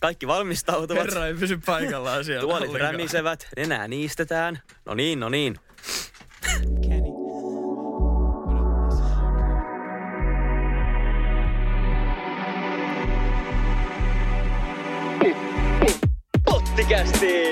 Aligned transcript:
Kaikki 0.00 0.26
valmistautuvat. 0.26 1.04
Herra 1.04 1.26
ei 1.26 1.34
pysy 1.34 1.58
paikallaan 1.66 2.24
siellä. 2.24 2.40
Tuolit 2.40 2.68
ollenkaan. 2.68 2.92
rämisevät, 2.92 3.48
nenää 3.56 3.88
niistetään. 3.88 4.62
No 4.84 4.94
niin, 4.94 5.20
no 5.20 5.28
niin. 5.28 5.56
Pottikästi! 16.44 17.48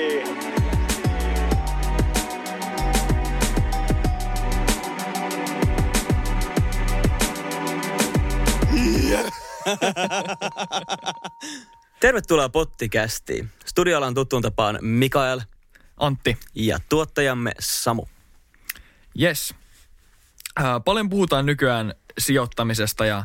Tervetuloa 11.99 12.49
Pottikästiin. 12.49 13.49
Studiolla 13.65 14.07
on 14.07 14.13
tuttuun 14.13 14.41
tapaan 14.41 14.79
Mikael 14.81 15.41
Antti, 15.97 16.37
ja 16.55 16.79
tuottajamme 16.89 17.51
Samu. 17.59 18.05
yes. 19.21 19.55
Äh, 20.59 20.65
paljon 20.85 21.09
puhutaan 21.09 21.45
nykyään 21.45 21.93
sijoittamisesta 22.17 23.05
ja 23.05 23.23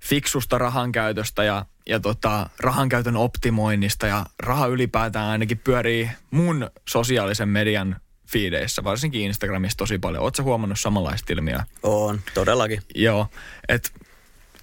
fiksusta 0.00 0.58
rahankäytöstä 0.58 1.44
ja, 1.44 1.66
ja 1.86 2.00
tota, 2.00 2.50
rahankäytön 2.60 3.16
optimoinnista 3.16 4.06
ja 4.06 4.26
raha 4.38 4.66
ylipäätään 4.66 5.26
ainakin 5.30 5.58
pyörii 5.58 6.10
mun 6.30 6.70
sosiaalisen 6.88 7.48
median 7.48 7.96
fiideissä, 8.32 8.84
varsinkin 8.84 9.22
Instagramissa 9.22 9.76
tosi 9.76 9.98
paljon. 9.98 10.22
Oletko 10.22 10.42
huomannut 10.42 10.80
samanlaista 10.80 11.32
ilmiöä? 11.32 11.64
On, 11.82 12.20
todellakin. 12.34 12.82
Joo, 12.94 13.26
että 13.68 13.90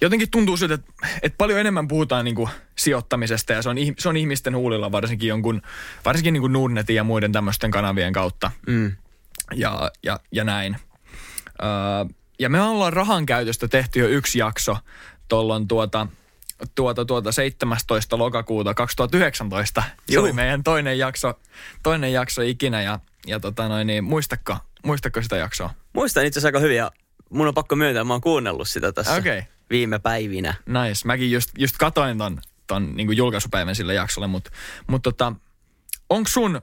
jotenkin 0.01 0.31
tuntuu 0.31 0.57
siltä, 0.57 0.73
että, 0.73 0.93
että 1.21 1.37
paljon 1.37 1.59
enemmän 1.59 1.87
puhutaan 1.87 2.25
niin 2.25 2.35
kuin 2.35 2.49
sijoittamisesta 2.77 3.53
ja 3.53 3.61
se 3.61 3.69
on, 3.69 3.77
se 3.99 4.09
on 4.09 4.17
ihmisten 4.17 4.55
huulilla 4.55 4.91
varsinkin 4.91 5.29
jonkun, 5.29 5.61
varsinkin 6.05 6.33
niin 6.33 6.41
kuin 6.41 6.53
Nordnetin 6.53 6.95
ja 6.95 7.03
muiden 7.03 7.31
tämmöisten 7.31 7.71
kanavien 7.71 8.13
kautta 8.13 8.51
Mm. 8.67 8.95
ja, 9.55 9.91
ja, 10.03 10.19
ja 10.31 10.43
näin. 10.43 10.77
Öö, 11.61 11.69
ja 12.39 12.49
me 12.49 12.61
ollaan 12.61 12.93
rahan 12.93 13.25
käytöstä 13.25 13.67
tehty 13.67 13.99
jo 13.99 14.07
yksi 14.07 14.39
jakso 14.39 14.77
tuolloin 15.27 15.67
tuota, 15.67 16.07
tuota, 16.75 17.05
tuota 17.05 17.31
17. 17.31 18.17
lokakuuta 18.17 18.73
2019. 18.73 19.83
Se 20.09 20.19
oli 20.19 20.33
meidän 20.33 20.63
toinen 20.63 20.97
jakso, 20.97 21.39
toinen 21.83 22.13
jakso 22.13 22.41
ikinä 22.41 22.81
ja, 22.81 22.99
ja 23.27 23.39
tota 23.39 23.67
noin, 23.67 23.87
niin 23.87 24.03
muistatko, 24.03 24.57
muistatko 24.83 25.21
sitä 25.21 25.37
jaksoa? 25.37 25.73
Muistan 25.93 26.25
itse 26.25 26.39
asiassa 26.39 26.47
aika 26.47 26.59
hyvin 26.59 26.77
ja 26.77 26.91
mun 27.29 27.47
on 27.47 27.53
pakko 27.53 27.75
myöntää, 27.75 28.03
mä 28.03 28.13
oon 28.13 28.21
kuunnellut 28.21 28.67
sitä 28.67 28.91
tässä 28.91 29.15
Okei. 29.15 29.43
Viime 29.71 29.99
päivinä. 29.99 30.53
Nice. 30.65 31.05
Mäkin 31.05 31.31
just, 31.31 31.49
just 31.57 31.77
katoin 31.77 32.17
ton, 32.17 32.41
ton 32.67 32.95
niin 32.95 33.17
julkaisupäivän 33.17 33.75
sille 33.75 33.93
jaksolle, 33.93 34.27
mutta 34.27 34.51
mut 34.87 35.01
tota, 35.01 35.33
onko 36.09 36.29
sun 36.29 36.61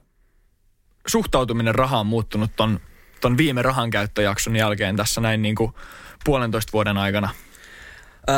suhtautuminen 1.07 1.75
rahaan 1.75 2.05
muuttunut 2.05 2.51
ton, 2.55 2.79
ton 3.21 3.37
viime 3.37 3.61
rahankäyttöjakson 3.61 4.55
jälkeen 4.55 4.95
tässä 4.95 5.21
näin 5.21 5.41
niin 5.41 5.55
kuin 5.55 5.71
puolentoista 6.25 6.71
vuoden 6.73 6.97
aikana? 6.97 7.29
Öö, 8.29 8.35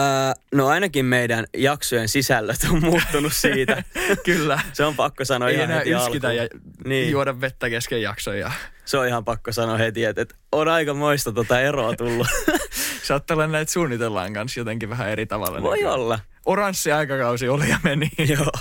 no 0.54 0.68
ainakin 0.68 1.06
meidän 1.06 1.46
jaksojen 1.58 2.08
sisällöt 2.08 2.60
on 2.72 2.84
muuttunut 2.84 3.34
siitä. 3.34 3.84
Kyllä. 4.26 4.60
Se 4.74 4.86
on 4.86 4.96
pakko 4.96 5.26
sanoa 5.26 5.50
Ei 5.50 5.56
ihan 5.56 5.64
enää 5.64 5.78
heti 5.78 5.94
alkuun. 5.94 6.36
ja 6.36 6.48
niin, 6.86 7.12
juoda 7.12 7.42
vettä 7.42 7.70
kesken 7.70 8.02
jaksoja. 8.02 8.52
Se 8.92 8.98
on 8.98 9.08
ihan 9.08 9.26
pakko 9.26 9.52
sanoa 9.52 9.78
heti, 9.78 10.06
että, 10.06 10.22
että 10.22 10.36
on 10.52 10.68
aika 10.68 10.94
moista 10.94 11.32
tota 11.32 11.62
eroa 11.62 11.96
tullut. 11.96 12.28
Saattaa 13.08 13.48
näitä 13.48 13.72
suunnitellaan 13.72 14.34
kanssa 14.34 14.60
jotenkin 14.60 14.90
vähän 14.90 15.10
eri 15.10 15.26
tavalla. 15.26 15.62
Voi 15.62 15.78
nykyään. 15.78 15.96
olla. 15.96 16.20
Oranssi 16.46 16.92
aikakausi 16.92 17.50
oli 17.50 17.70
ja 17.70 17.80
meni. 17.84 18.12
Joo. 18.38 18.52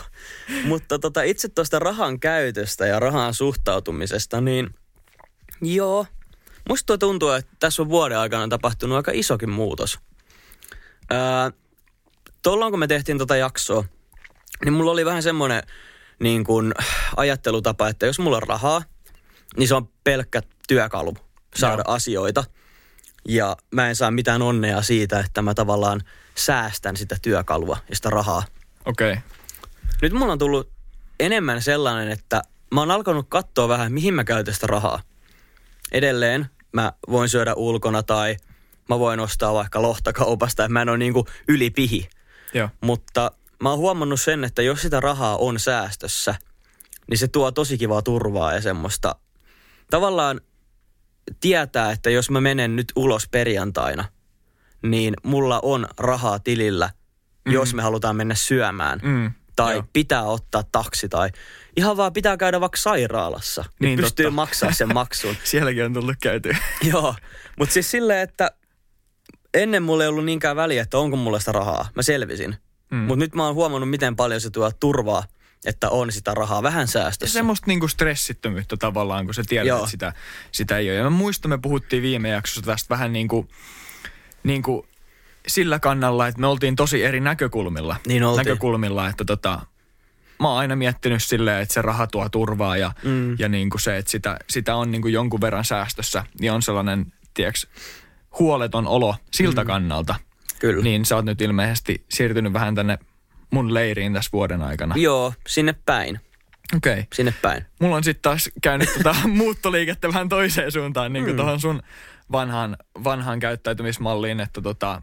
Mutta 0.64 0.98
tota, 0.98 1.22
itse 1.22 1.48
tuosta 1.48 1.78
rahan 1.78 2.20
käytöstä 2.20 2.86
ja 2.86 3.00
rahan 3.00 3.34
suhtautumisesta, 3.34 4.40
niin 4.40 4.74
joo. 5.62 6.06
Musta 6.68 6.98
tuntuu, 6.98 7.30
että 7.30 7.56
tässä 7.60 7.82
on 7.82 7.88
vuoden 7.88 8.18
aikana 8.18 8.48
tapahtunut 8.48 8.96
aika 8.96 9.10
isokin 9.14 9.50
muutos. 9.50 9.98
Öö, 11.12 11.18
Tuolloin 12.42 12.72
kun 12.72 12.78
me 12.78 12.86
tehtiin 12.86 13.18
tota 13.18 13.36
jaksoa, 13.36 13.84
niin 14.64 14.72
mulla 14.72 14.90
oli 14.90 15.04
vähän 15.04 15.22
semmoinen 15.22 15.62
niin 16.20 16.44
kuin, 16.44 16.74
ajattelutapa, 17.16 17.88
että 17.88 18.06
jos 18.06 18.18
mulla 18.18 18.36
on 18.36 18.42
rahaa, 18.42 18.82
niin 19.56 19.68
se 19.68 19.74
on 19.74 19.88
pelkkä 20.04 20.42
työkalu 20.68 21.16
saada 21.56 21.82
Joo. 21.86 21.94
asioita. 21.94 22.44
Ja 23.28 23.56
mä 23.70 23.88
en 23.88 23.96
saa 23.96 24.10
mitään 24.10 24.42
onnea 24.42 24.82
siitä, 24.82 25.20
että 25.20 25.42
mä 25.42 25.54
tavallaan 25.54 26.00
säästän 26.34 26.96
sitä 26.96 27.16
työkalua 27.22 27.76
ja 27.88 27.96
sitä 27.96 28.10
rahaa. 28.10 28.42
Okei. 28.84 29.12
Okay. 29.12 29.22
Nyt 30.02 30.12
mulla 30.12 30.32
on 30.32 30.38
tullut 30.38 30.70
enemmän 31.20 31.62
sellainen, 31.62 32.12
että 32.12 32.42
mä 32.74 32.80
oon 32.80 32.90
alkanut 32.90 33.26
katsoa 33.28 33.68
vähän, 33.68 33.92
mihin 33.92 34.14
mä 34.14 34.24
käytän 34.24 34.54
sitä 34.54 34.66
rahaa. 34.66 35.02
Edelleen 35.92 36.46
mä 36.72 36.92
voin 37.08 37.28
syödä 37.28 37.54
ulkona 37.54 38.02
tai 38.02 38.36
mä 38.88 38.98
voin 38.98 39.20
ostaa 39.20 39.54
vaikka 39.54 39.82
lohta-kaupasta, 39.82 40.64
että 40.64 40.72
mä 40.72 40.82
en 40.82 40.88
ole 40.88 40.98
niinku 40.98 41.26
ylipihi. 41.48 42.08
Joo. 42.54 42.68
Mutta 42.80 43.32
mä 43.62 43.70
oon 43.70 43.78
huomannut 43.78 44.20
sen, 44.20 44.44
että 44.44 44.62
jos 44.62 44.82
sitä 44.82 45.00
rahaa 45.00 45.36
on 45.36 45.60
säästössä, 45.60 46.34
niin 47.06 47.18
se 47.18 47.28
tuo 47.28 47.52
tosi 47.52 47.78
kivaa 47.78 48.02
turvaa 48.02 48.54
ja 48.54 48.60
semmoista. 48.60 49.16
Tavallaan 49.90 50.40
tietää, 51.40 51.90
että 51.92 52.10
jos 52.10 52.30
mä 52.30 52.40
menen 52.40 52.76
nyt 52.76 52.92
ulos 52.96 53.28
perjantaina, 53.28 54.04
niin 54.82 55.14
mulla 55.22 55.60
on 55.62 55.86
rahaa 55.98 56.38
tilillä, 56.38 56.90
mm. 57.44 57.52
jos 57.52 57.74
me 57.74 57.82
halutaan 57.82 58.16
mennä 58.16 58.34
syömään. 58.34 59.00
Mm, 59.02 59.32
Tai 59.56 59.74
joo. 59.74 59.84
pitää 59.92 60.22
ottaa 60.24 60.62
taksi 60.72 61.08
tai 61.08 61.30
ihan 61.76 61.96
vaan 61.96 62.12
pitää 62.12 62.36
käydä 62.36 62.60
vaikka 62.60 62.76
sairaalassa. 62.78 63.62
Niin, 63.62 63.86
Niin, 63.86 63.98
pystyy 63.98 64.24
totta. 64.24 64.34
maksaa 64.34 64.72
sen 64.72 64.94
maksun. 64.94 65.36
Sielläkin 65.44 65.84
on 65.84 65.94
tullut 65.94 66.16
käytyä. 66.22 66.56
Joo, 66.92 67.14
mutta 67.58 67.72
siis 67.72 67.90
silleen, 67.90 68.20
että 68.20 68.50
ennen 69.54 69.82
mulla 69.82 70.02
ei 70.04 70.08
ollut 70.08 70.24
niinkään 70.24 70.56
väliä, 70.56 70.82
että 70.82 70.98
onko 70.98 71.16
mulla 71.16 71.38
sitä 71.38 71.52
rahaa. 71.52 71.88
Mä 71.94 72.02
selvisin. 72.02 72.56
Mm. 72.90 72.96
Mutta 72.96 73.16
nyt 73.24 73.34
mä 73.34 73.46
oon 73.46 73.54
huomannut, 73.54 73.90
miten 73.90 74.16
paljon 74.16 74.40
se 74.40 74.50
tuo 74.50 74.70
turvaa, 74.80 75.24
että 75.64 75.90
on 75.90 76.12
sitä 76.12 76.34
rahaa 76.34 76.62
vähän 76.62 76.88
säästössä. 76.88 77.32
semmoista 77.32 77.66
niinku 77.66 77.88
stressittömyyttä 77.88 78.76
tavallaan, 78.76 79.24
kun 79.24 79.34
sä 79.34 79.42
tiedät, 79.48 79.66
Joo. 79.66 79.78
että 79.78 79.90
sitä, 79.90 80.12
sitä 80.52 80.78
ei 80.78 80.90
ole. 80.90 80.96
Ja 80.96 81.04
mä 81.04 81.10
muistan, 81.10 81.48
me 81.48 81.58
puhuttiin 81.58 82.02
viime 82.02 82.28
jaksossa 82.28 82.62
tästä 82.62 82.88
vähän 82.88 83.12
niin 83.12 83.28
kuin, 83.28 83.48
niin 84.42 84.62
kuin 84.62 84.86
sillä 85.46 85.78
kannalla, 85.78 86.28
että 86.28 86.40
me 86.40 86.46
oltiin 86.46 86.76
tosi 86.76 87.04
eri 87.04 87.20
näkökulmilla. 87.20 87.96
Niin 88.06 88.24
oltiin. 88.24 88.46
Näkökulmilla, 88.46 89.08
että 89.08 89.24
tota, 89.24 89.60
mä 90.40 90.48
oon 90.48 90.58
aina 90.58 90.76
miettinyt 90.76 91.22
silleen, 91.22 91.62
että 91.62 91.74
se 91.74 91.82
raha 91.82 92.06
tuo 92.06 92.28
turvaa 92.28 92.76
ja, 92.76 92.92
mm. 93.04 93.36
ja 93.38 93.48
niin 93.48 93.70
kuin 93.70 93.80
se, 93.80 93.96
että 93.96 94.10
sitä, 94.10 94.36
sitä 94.48 94.76
on 94.76 94.90
niin 94.90 95.02
kuin 95.02 95.14
jonkun 95.14 95.40
verran 95.40 95.64
säästössä, 95.64 96.24
niin 96.40 96.52
on 96.52 96.62
sellainen, 96.62 97.12
tiedätkö, 97.34 97.60
huoleton 98.38 98.86
olo 98.86 99.16
siltä 99.30 99.64
mm. 99.64 99.66
kannalta. 99.66 100.14
Kyllä. 100.58 100.84
Niin 100.84 101.04
sä 101.04 101.16
oot 101.16 101.24
nyt 101.24 101.40
ilmeisesti 101.40 102.04
siirtynyt 102.08 102.52
vähän 102.52 102.74
tänne 102.74 102.98
mun 103.50 103.74
leiriin 103.74 104.12
tässä 104.12 104.30
vuoden 104.32 104.62
aikana. 104.62 104.94
Joo, 104.98 105.34
sinne 105.48 105.74
päin. 105.86 106.20
Okei. 106.76 106.92
Okay. 106.92 107.04
Sinne 107.14 107.34
päin. 107.42 107.66
Mulla 107.80 107.96
on 107.96 108.04
sitten 108.04 108.22
taas 108.22 108.50
käynyt 108.62 108.88
tota 108.94 109.14
muuttoliikettä 109.28 110.08
vähän 110.08 110.28
toiseen 110.28 110.72
suuntaan, 110.72 111.12
niin 111.12 111.24
kuin 111.24 111.34
Mm. 111.34 111.36
tuohon 111.36 111.60
sun 111.60 111.82
vanhaan, 112.32 112.76
vanhaan 113.04 113.40
käyttäytymismalliin, 113.40 114.40
että 114.40 114.60
tota, 114.62 115.02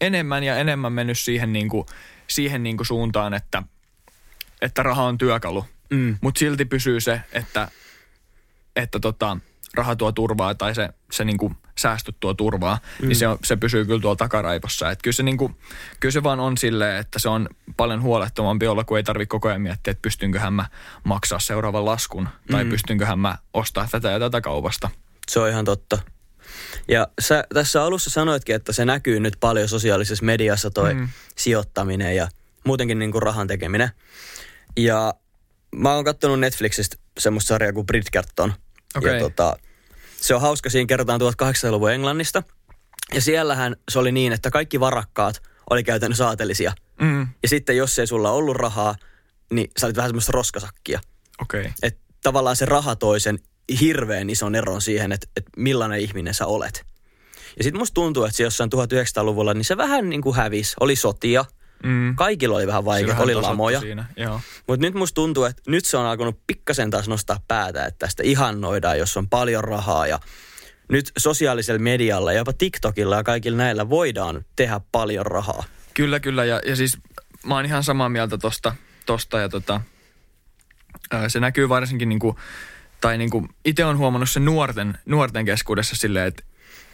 enemmän 0.00 0.44
ja 0.44 0.56
enemmän 0.56 0.92
mennyt 0.92 1.18
siihen, 1.18 1.52
niin 1.52 1.68
kuin, 1.68 1.86
siihen 2.26 2.62
niin 2.62 2.76
kuin 2.76 2.86
suuntaan, 2.86 3.34
että, 3.34 3.62
että 4.62 4.82
raha 4.82 5.02
on 5.04 5.18
työkalu. 5.18 5.64
Mm. 5.90 6.18
Mutta 6.20 6.38
silti 6.38 6.64
pysyy 6.64 7.00
se, 7.00 7.20
että, 7.32 7.68
että 8.76 9.00
tota, 9.00 9.36
raha 9.74 9.96
tuo 9.96 10.12
turvaa 10.12 10.54
tai 10.54 10.74
se, 10.74 10.88
se 11.12 11.24
niin 11.24 11.38
kuin 11.38 11.56
säästöt 11.78 12.16
tuo 12.20 12.34
turvaa, 12.34 12.78
mm. 13.02 13.08
niin 13.08 13.16
se, 13.16 13.28
on, 13.28 13.38
se 13.44 13.56
pysyy 13.56 13.84
kyllä 13.84 14.00
tuolla 14.00 14.16
takaraivossa. 14.16 14.90
Et 14.90 15.02
kyllä, 15.02 15.14
se 15.14 15.22
niin 15.22 15.36
kuin, 15.36 15.56
kyllä 16.00 16.12
se 16.12 16.22
vaan 16.22 16.40
on 16.40 16.58
silleen, 16.58 17.00
että 17.00 17.18
se 17.18 17.28
on 17.28 17.48
paljon 17.76 18.02
huolettomampi 18.02 18.66
olla, 18.66 18.84
kun 18.84 18.96
ei 18.96 19.02
tarvitse 19.02 19.30
koko 19.30 19.48
ajan 19.48 19.62
miettiä, 19.62 19.90
että 19.90 20.02
pystynköhän 20.02 20.52
mä 20.52 20.68
maksaa 21.04 21.38
seuraavan 21.38 21.84
laskun 21.84 22.28
tai 22.50 22.64
mm. 22.64 22.70
pystynköhän 22.70 23.18
mä 23.18 23.38
ostaa 23.54 23.88
tätä 23.90 24.10
ja 24.10 24.18
tätä 24.18 24.40
kaupasta. 24.40 24.90
Se 25.28 25.40
on 25.40 25.48
ihan 25.48 25.64
totta. 25.64 25.98
Ja 26.88 27.08
sä 27.20 27.44
tässä 27.54 27.82
alussa 27.82 28.10
sanoitkin, 28.10 28.54
että 28.54 28.72
se 28.72 28.84
näkyy 28.84 29.20
nyt 29.20 29.36
paljon 29.40 29.68
sosiaalisessa 29.68 30.24
mediassa 30.24 30.70
toi 30.70 30.94
mm. 30.94 31.08
sijoittaminen 31.36 32.16
ja 32.16 32.28
muutenkin 32.64 32.98
niin 32.98 33.12
kuin 33.12 33.22
rahan 33.22 33.46
tekeminen. 33.46 33.90
Ja 34.76 35.14
mä 35.76 35.94
oon 35.94 36.04
kattonut 36.04 36.40
Netflixistä 36.40 36.96
semmoista 37.18 37.48
sarjaa 37.48 37.72
kuin 37.72 37.86
Bridgerton. 37.86 38.54
Okei. 38.96 39.14
Ja 39.14 39.20
tota, 39.20 39.56
se 40.26 40.34
on 40.34 40.40
hauska, 40.40 40.70
siinä 40.70 40.86
kerrotaan 40.86 41.20
1800-luvun 41.20 41.92
Englannista. 41.92 42.42
Ja 43.14 43.20
siellähän 43.20 43.76
se 43.90 43.98
oli 43.98 44.12
niin, 44.12 44.32
että 44.32 44.50
kaikki 44.50 44.80
varakkaat 44.80 45.42
oli 45.70 45.84
käytännössä 45.84 46.28
aatelisia. 46.28 46.72
Mm, 47.00 47.28
Ja 47.42 47.48
sitten 47.48 47.76
jos 47.76 47.98
ei 47.98 48.06
sulla 48.06 48.30
ollut 48.30 48.56
rahaa, 48.56 48.94
niin 49.52 49.70
sä 49.80 49.86
olit 49.86 49.96
vähän 49.96 50.08
semmoista 50.08 50.32
roskasakkia. 50.32 51.00
okei. 51.42 51.60
Okay. 51.60 51.72
Että 51.82 52.00
tavallaan 52.22 52.56
se 52.56 52.64
raha 52.64 52.96
toi 52.96 53.20
sen 53.20 53.38
hirveän 53.80 54.30
ison 54.30 54.54
eron 54.54 54.82
siihen, 54.82 55.12
että, 55.12 55.26
että 55.36 55.50
millainen 55.56 56.00
ihminen 56.00 56.34
sä 56.34 56.46
olet. 56.46 56.84
Ja 57.56 57.64
sitten 57.64 57.78
musta 57.78 57.94
tuntuu, 57.94 58.24
että 58.24 58.36
se 58.36 58.42
jossain 58.42 58.70
1900-luvulla, 58.74 59.54
niin 59.54 59.64
se 59.64 59.76
vähän 59.76 60.08
niin 60.08 60.22
kuin 60.22 60.36
hävisi. 60.36 60.74
Oli 60.80 60.96
sotia, 60.96 61.44
Mm. 61.84 62.16
kaikilla 62.16 62.56
oli 62.56 62.66
vähän 62.66 62.82
Se 62.82 62.84
vaikea, 62.84 63.08
vähän 63.08 63.24
oli 63.24 63.34
lamoja. 63.34 63.80
Mutta 64.66 64.86
nyt 64.86 64.94
musta 64.94 65.14
tuntuu, 65.14 65.44
että 65.44 65.62
nyt 65.66 65.84
se 65.84 65.96
on 65.96 66.06
alkanut 66.06 66.40
pikkasen 66.46 66.90
taas 66.90 67.08
nostaa 67.08 67.40
päätä, 67.48 67.86
että 67.86 67.98
tästä 67.98 68.22
ihannoidaan, 68.22 68.98
jos 68.98 69.16
on 69.16 69.28
paljon 69.28 69.64
rahaa 69.64 70.06
ja 70.06 70.18
nyt 70.88 71.12
sosiaalisella 71.18 71.78
medialla 71.78 72.32
ja 72.32 72.38
jopa 72.38 72.52
TikTokilla 72.52 73.16
ja 73.16 73.24
kaikilla 73.24 73.58
näillä 73.58 73.90
voidaan 73.90 74.44
tehdä 74.56 74.80
paljon 74.92 75.26
rahaa. 75.26 75.64
Kyllä, 75.94 76.20
kyllä. 76.20 76.44
Ja, 76.44 76.60
ja 76.66 76.76
siis 76.76 76.98
mä 77.46 77.54
oon 77.54 77.66
ihan 77.66 77.84
samaa 77.84 78.08
mieltä 78.08 78.38
tosta, 78.38 78.74
tosta 79.06 79.38
ja 79.38 79.48
tota, 79.48 79.80
se 81.28 81.40
näkyy 81.40 81.68
varsinkin 81.68 82.08
niinku, 82.08 82.38
tai 83.00 83.18
niinku, 83.18 83.48
itse 83.64 83.84
on 83.84 83.98
huomannut 83.98 84.30
sen 84.30 84.44
nuorten, 84.44 84.98
nuorten 85.06 85.44
keskuudessa 85.44 85.96
silleen, 85.96 86.26
että 86.26 86.42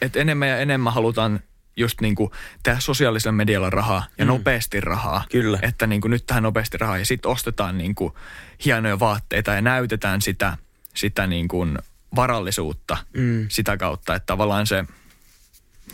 et 0.01 0.15
enemmän 0.15 0.49
ja 0.49 0.57
enemmän 0.57 0.93
halutaan 0.93 1.39
just 1.75 2.01
niinku 2.01 2.31
tehdä 2.63 2.79
sosiaalisella 2.79 3.31
medialla 3.31 3.69
rahaa 3.69 4.05
ja 4.17 4.25
mm. 4.25 4.27
nopeasti 4.27 4.81
rahaa. 4.81 5.23
Kyllä. 5.31 5.59
Että 5.61 5.87
niinku 5.87 6.07
nyt 6.07 6.25
tähän 6.25 6.43
nopeasti 6.43 6.77
rahaa 6.77 6.97
ja 6.97 7.05
sitten 7.05 7.31
ostetaan 7.31 7.77
niinku 7.77 8.17
hienoja 8.65 8.99
vaatteita 8.99 9.51
ja 9.51 9.61
näytetään 9.61 10.21
sitä, 10.21 10.57
sitä 10.95 11.27
niinku 11.27 11.67
varallisuutta 12.15 12.97
Mm. 13.13 13.45
sitä 13.49 13.77
kautta, 13.77 14.15
että 14.15 14.25
tavallaan 14.25 14.67
se 14.67 14.85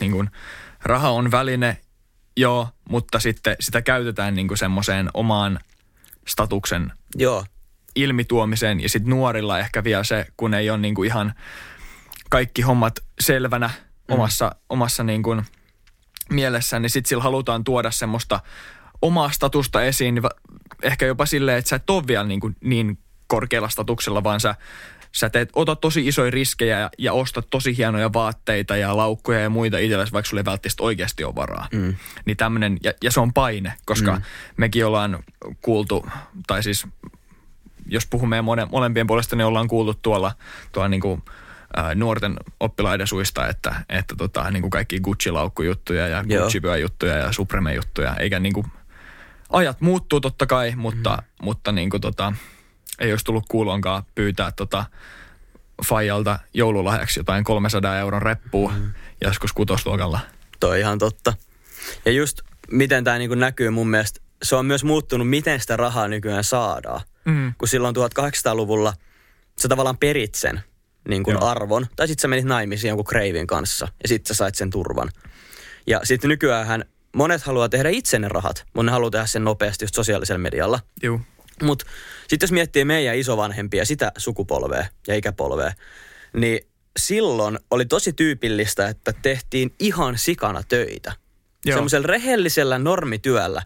niin 0.00 0.12
kuin, 0.12 0.30
raha 0.82 1.10
on 1.10 1.30
väline, 1.30 1.76
joo, 2.36 2.68
mutta 2.88 3.20
sitten 3.20 3.56
sitä 3.60 3.82
käytetään 3.82 4.34
niin 4.34 4.48
kuin 4.48 4.58
semmoiseen 4.58 5.10
omaan 5.14 5.58
statuksen 6.26 6.92
Joo, 7.14 7.44
ilmituomiseen 7.96 8.80
ja 8.80 8.88
sitten 8.88 9.10
nuorilla 9.10 9.58
ehkä 9.58 9.84
vielä 9.84 10.04
se, 10.04 10.26
kun 10.36 10.54
ei 10.54 10.70
ole 10.70 10.78
niin 10.78 10.94
kuin 10.94 11.06
ihan 11.06 11.34
kaikki 12.30 12.62
hommat 12.62 12.94
selvänä 13.20 13.70
omassa, 14.08 14.54
omassa 14.68 15.04
niin 15.04 15.22
kuin 15.22 15.42
mielessään, 16.30 16.82
niin 16.82 16.90
sitten 16.90 17.08
sillä 17.08 17.22
halutaan 17.22 17.64
tuoda 17.64 17.90
semmoista 17.90 18.40
omaa 19.02 19.30
statusta 19.30 19.82
esiin, 19.82 20.14
niin 20.14 20.24
ehkä 20.82 21.06
jopa 21.06 21.26
silleen, 21.26 21.58
että 21.58 21.68
sä 21.68 21.76
et 21.76 21.90
ole 21.90 22.06
vielä 22.06 22.24
niin, 22.24 22.40
kuin 22.40 22.56
niin 22.60 22.98
korkealla 23.26 23.68
statuksella, 23.68 24.24
vaan 24.24 24.40
sä, 24.40 24.54
sä 25.12 25.30
teet, 25.30 25.50
otat 25.52 25.80
tosi 25.80 26.08
isoja 26.08 26.30
riskejä 26.30 26.78
ja, 26.78 26.90
ja 26.98 27.12
ostat 27.12 27.46
tosi 27.50 27.76
hienoja 27.76 28.12
vaatteita 28.12 28.76
ja 28.76 28.96
laukkuja 28.96 29.40
ja 29.40 29.50
muita 29.50 29.78
itsellesi, 29.78 30.12
vaikka 30.12 30.28
sulle 30.28 30.40
ei 30.40 30.44
välttämättä 30.44 30.82
oikeasti 30.82 31.24
ole 31.24 31.34
varaa. 31.34 31.68
Mm. 31.72 31.94
Niin 32.24 32.36
tämmönen, 32.36 32.78
ja, 32.82 32.92
ja 33.02 33.10
se 33.10 33.20
on 33.20 33.32
paine, 33.32 33.72
koska 33.84 34.16
mm. 34.16 34.22
mekin 34.56 34.86
ollaan 34.86 35.18
kuultu, 35.60 36.06
tai 36.46 36.62
siis 36.62 36.86
jos 37.86 38.06
puhumme 38.06 38.42
molempien 38.70 39.06
puolesta, 39.06 39.36
niin 39.36 39.46
ollaan 39.46 39.68
kuultu 39.68 39.94
tuolla, 40.02 40.32
tuolla 40.72 40.88
niin 40.88 41.00
kuin, 41.00 41.22
ää, 41.76 41.94
nuorten 41.94 42.36
oppilaiden 42.60 43.06
suista, 43.06 43.48
että, 43.48 43.74
että 43.88 44.16
tota, 44.16 44.50
niin 44.50 44.60
kuin 44.60 44.70
kaikki 44.70 45.00
Gucci-laukkujuttuja 45.00 46.08
ja 46.08 46.24
Joo. 46.26 46.44
Gucci-juttuja 46.44 47.16
ja 47.16 47.32
Supreme-juttuja, 47.32 48.16
eikä 48.16 48.40
niin 48.40 48.52
kuin, 48.52 48.66
ajat 49.52 49.80
muuttuu 49.80 50.20
totta 50.20 50.46
kai, 50.46 50.72
mutta, 50.76 51.16
mm. 51.16 51.44
mutta 51.44 51.72
niin 51.72 51.90
kuin, 51.90 52.00
tota, 52.00 52.32
ei 52.98 53.12
olisi 53.12 53.24
tullut 53.24 53.44
kuulonkaan 53.48 54.02
pyytää 54.14 54.52
tota, 54.52 54.84
Fajalta 55.86 56.38
joululahjaksi 56.54 57.20
jotain 57.20 57.44
300 57.44 57.98
euron 57.98 58.22
reppua 58.22 58.72
mm. 58.72 58.92
joskus 59.20 59.52
kutosluokalla. 59.52 60.20
toi 60.60 60.80
ihan 60.80 60.98
totta. 60.98 61.32
Ja 62.04 62.12
just 62.12 62.40
miten 62.70 63.04
tämä 63.04 63.18
niinku 63.18 63.34
näkyy 63.34 63.70
mun 63.70 63.88
mielestä, 63.88 64.20
se 64.42 64.56
on 64.56 64.66
myös 64.66 64.84
muuttunut, 64.84 65.28
miten 65.28 65.60
sitä 65.60 65.76
rahaa 65.76 66.08
nykyään 66.08 66.44
saadaan. 66.44 67.00
Mm. 67.24 67.54
Kun 67.58 67.68
silloin 67.68 67.96
1800-luvulla 67.96 68.94
sä 69.58 69.68
tavallaan 69.68 69.98
perit 69.98 70.34
sen 70.34 70.60
niin 71.08 71.22
kuin 71.22 71.34
Joo. 71.34 71.44
arvon, 71.44 71.86
tai 71.96 72.08
sitten 72.08 72.22
sä 72.22 72.28
menit 72.28 72.44
naimisiin 72.44 72.88
jonkun 72.88 73.04
kreivin 73.04 73.46
kanssa, 73.46 73.88
ja 74.02 74.08
sitten 74.08 74.28
sä 74.28 74.38
sait 74.38 74.54
sen 74.54 74.70
turvan. 74.70 75.10
Ja 75.86 76.00
sitten 76.04 76.28
nykyään 76.28 76.84
monet 77.16 77.42
haluaa 77.42 77.68
tehdä 77.68 77.88
itse 77.88 78.18
ne 78.18 78.28
rahat, 78.28 78.64
mutta 78.74 78.82
ne 78.82 78.92
haluaa 78.92 79.10
tehdä 79.10 79.26
sen 79.26 79.44
nopeasti 79.44 79.84
just 79.84 79.94
sosiaalisella 79.94 80.38
medialla. 80.38 80.80
Juu. 81.02 81.20
Mutta 81.62 81.84
sitten 82.28 82.46
jos 82.46 82.52
miettii 82.52 82.84
meidän 82.84 83.16
isovanhempia, 83.16 83.84
sitä 83.84 84.12
sukupolvea 84.16 84.86
ja 85.08 85.14
ikäpolvea, 85.14 85.72
niin 86.32 86.60
silloin 86.98 87.58
oli 87.70 87.86
tosi 87.86 88.12
tyypillistä, 88.12 88.88
että 88.88 89.12
tehtiin 89.22 89.74
ihan 89.78 90.18
sikana 90.18 90.62
töitä. 90.62 91.12
Joo. 91.64 91.76
Semmoisella 91.76 92.06
rehellisellä 92.06 92.78
normityöllä 92.78 93.62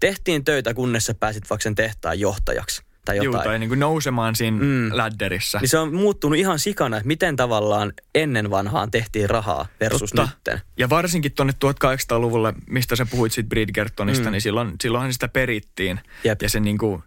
tehtiin 0.00 0.44
töitä, 0.44 0.74
kunnes 0.74 1.04
sä 1.04 1.14
pääsit 1.14 1.50
vaikka 1.50 1.62
sen 1.62 1.74
tehtaan 1.74 2.20
johtajaksi 2.20 2.85
tai 3.06 3.16
Juu, 3.16 3.24
jotain. 3.24 3.44
tai 3.44 3.58
niin 3.58 3.68
kuin 3.68 3.80
nousemaan 3.80 4.36
siinä 4.36 4.56
Mm. 4.60 4.64
mm. 4.66 4.90
lädderissä. 4.92 5.58
Niin 5.58 5.68
se 5.68 5.78
on 5.78 5.94
muuttunut 5.94 6.38
ihan 6.38 6.58
sikana, 6.58 6.96
että 6.96 7.06
miten 7.06 7.36
tavallaan 7.36 7.92
ennen 8.14 8.50
vanhaan 8.50 8.90
tehtiin 8.90 9.30
rahaa 9.30 9.66
versus 9.80 10.10
Totta. 10.10 10.22
nytten. 10.32 10.60
Ja 10.76 10.90
varsinkin 10.90 11.32
tuonne 11.32 11.54
1800-luvulle, 11.64 12.54
mistä 12.70 12.96
sä 12.96 13.06
puhuit 13.06 13.32
siitä 13.32 13.48
Bridgertonista, 13.48 14.24
mm. 14.24 14.32
niin 14.32 14.40
silloin, 14.42 14.72
silloinhan 14.82 15.12
sitä 15.12 15.28
perittiin. 15.28 16.00
Jep. 16.24 16.42
Ja 16.42 16.48
se, 16.48 16.60
niin 16.60 16.78
kuin, 16.78 17.02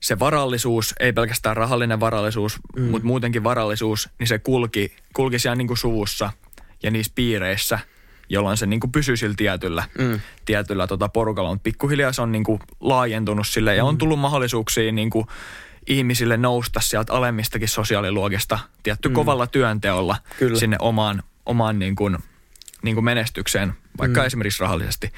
se 0.00 0.18
varallisuus, 0.18 0.94
ei 1.00 1.12
pelkästään 1.12 1.56
rahallinen 1.56 2.00
varallisuus, 2.00 2.58
mm. 2.76 2.82
mutta 2.82 3.06
muutenkin 3.06 3.44
varallisuus, 3.44 4.08
niin 4.18 4.26
se 4.28 4.38
kulki, 4.38 4.92
kulki 5.12 5.38
siellä 5.38 5.56
niin 5.56 5.66
kuin 5.68 5.78
suvussa 5.78 6.30
ja 6.82 6.90
niissä 6.90 7.12
piireissä, 7.14 7.78
jolloin 8.28 8.56
se 8.56 8.66
niin 8.66 8.80
kuin 8.80 8.92
pysyi 8.92 9.16
sillä 9.16 9.34
tietyllä, 9.36 9.84
mm. 9.98 10.20
tietyllä 10.44 10.86
tota 10.86 11.08
porukalla. 11.08 11.50
Mutta 11.50 11.62
pikkuhiljaa 11.62 12.12
se 12.12 12.22
on 12.22 12.32
niin 12.32 12.44
kuin 12.44 12.60
laajentunut 12.80 13.46
sille 13.46 13.76
ja 13.76 13.84
on 13.84 13.98
tullut 13.98 14.18
mahdollisuuksia 14.18 14.92
niin 14.92 15.10
kuin 15.10 15.26
ihmisille 15.86 16.36
nousta 16.36 16.80
sieltä 16.80 17.12
alemmistakin 17.12 17.68
sosiaaliluokista 17.68 18.58
tietty 18.82 19.08
mm. 19.08 19.14
kovalla 19.14 19.46
työnteolla 19.46 20.16
Kyllä. 20.38 20.58
sinne 20.58 20.76
omaan, 20.80 21.22
omaan 21.46 21.78
niin 21.78 21.96
kuin, 21.96 22.18
niin 22.82 22.94
kuin 22.94 23.04
menestykseen, 23.04 23.72
vaikka 23.98 24.20
mm. 24.20 24.26
esimerkiksi 24.26 24.60
rahallisesti. 24.60 25.12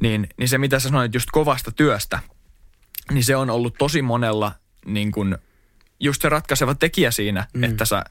Niin, 0.00 0.28
niin 0.36 0.48
se, 0.48 0.58
mitä 0.58 0.78
sä 0.78 0.88
sanoit 0.88 1.14
just 1.14 1.28
kovasta 1.32 1.70
työstä, 1.70 2.18
niin 3.12 3.24
se 3.24 3.36
on 3.36 3.50
ollut 3.50 3.74
tosi 3.78 4.02
monella 4.02 4.52
niin 4.86 5.12
kuin, 5.12 5.38
just 6.00 6.22
se 6.22 6.28
ratkaiseva 6.28 6.74
tekijä 6.74 7.10
siinä, 7.10 7.46
mm. 7.54 7.64
että 7.64 7.84
sä 7.84 8.04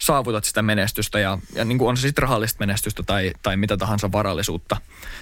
saavutat 0.00 0.44
sitä 0.44 0.62
menestystä 0.62 1.18
ja, 1.18 1.38
ja 1.54 1.64
niin 1.64 1.78
kuin 1.78 1.88
on 1.88 1.96
se 1.96 2.00
sitten 2.00 2.22
rahallista 2.22 2.60
menestystä 2.60 3.02
tai, 3.02 3.32
tai 3.42 3.56
mitä 3.56 3.76
tahansa 3.76 4.12
varallisuutta 4.12 4.76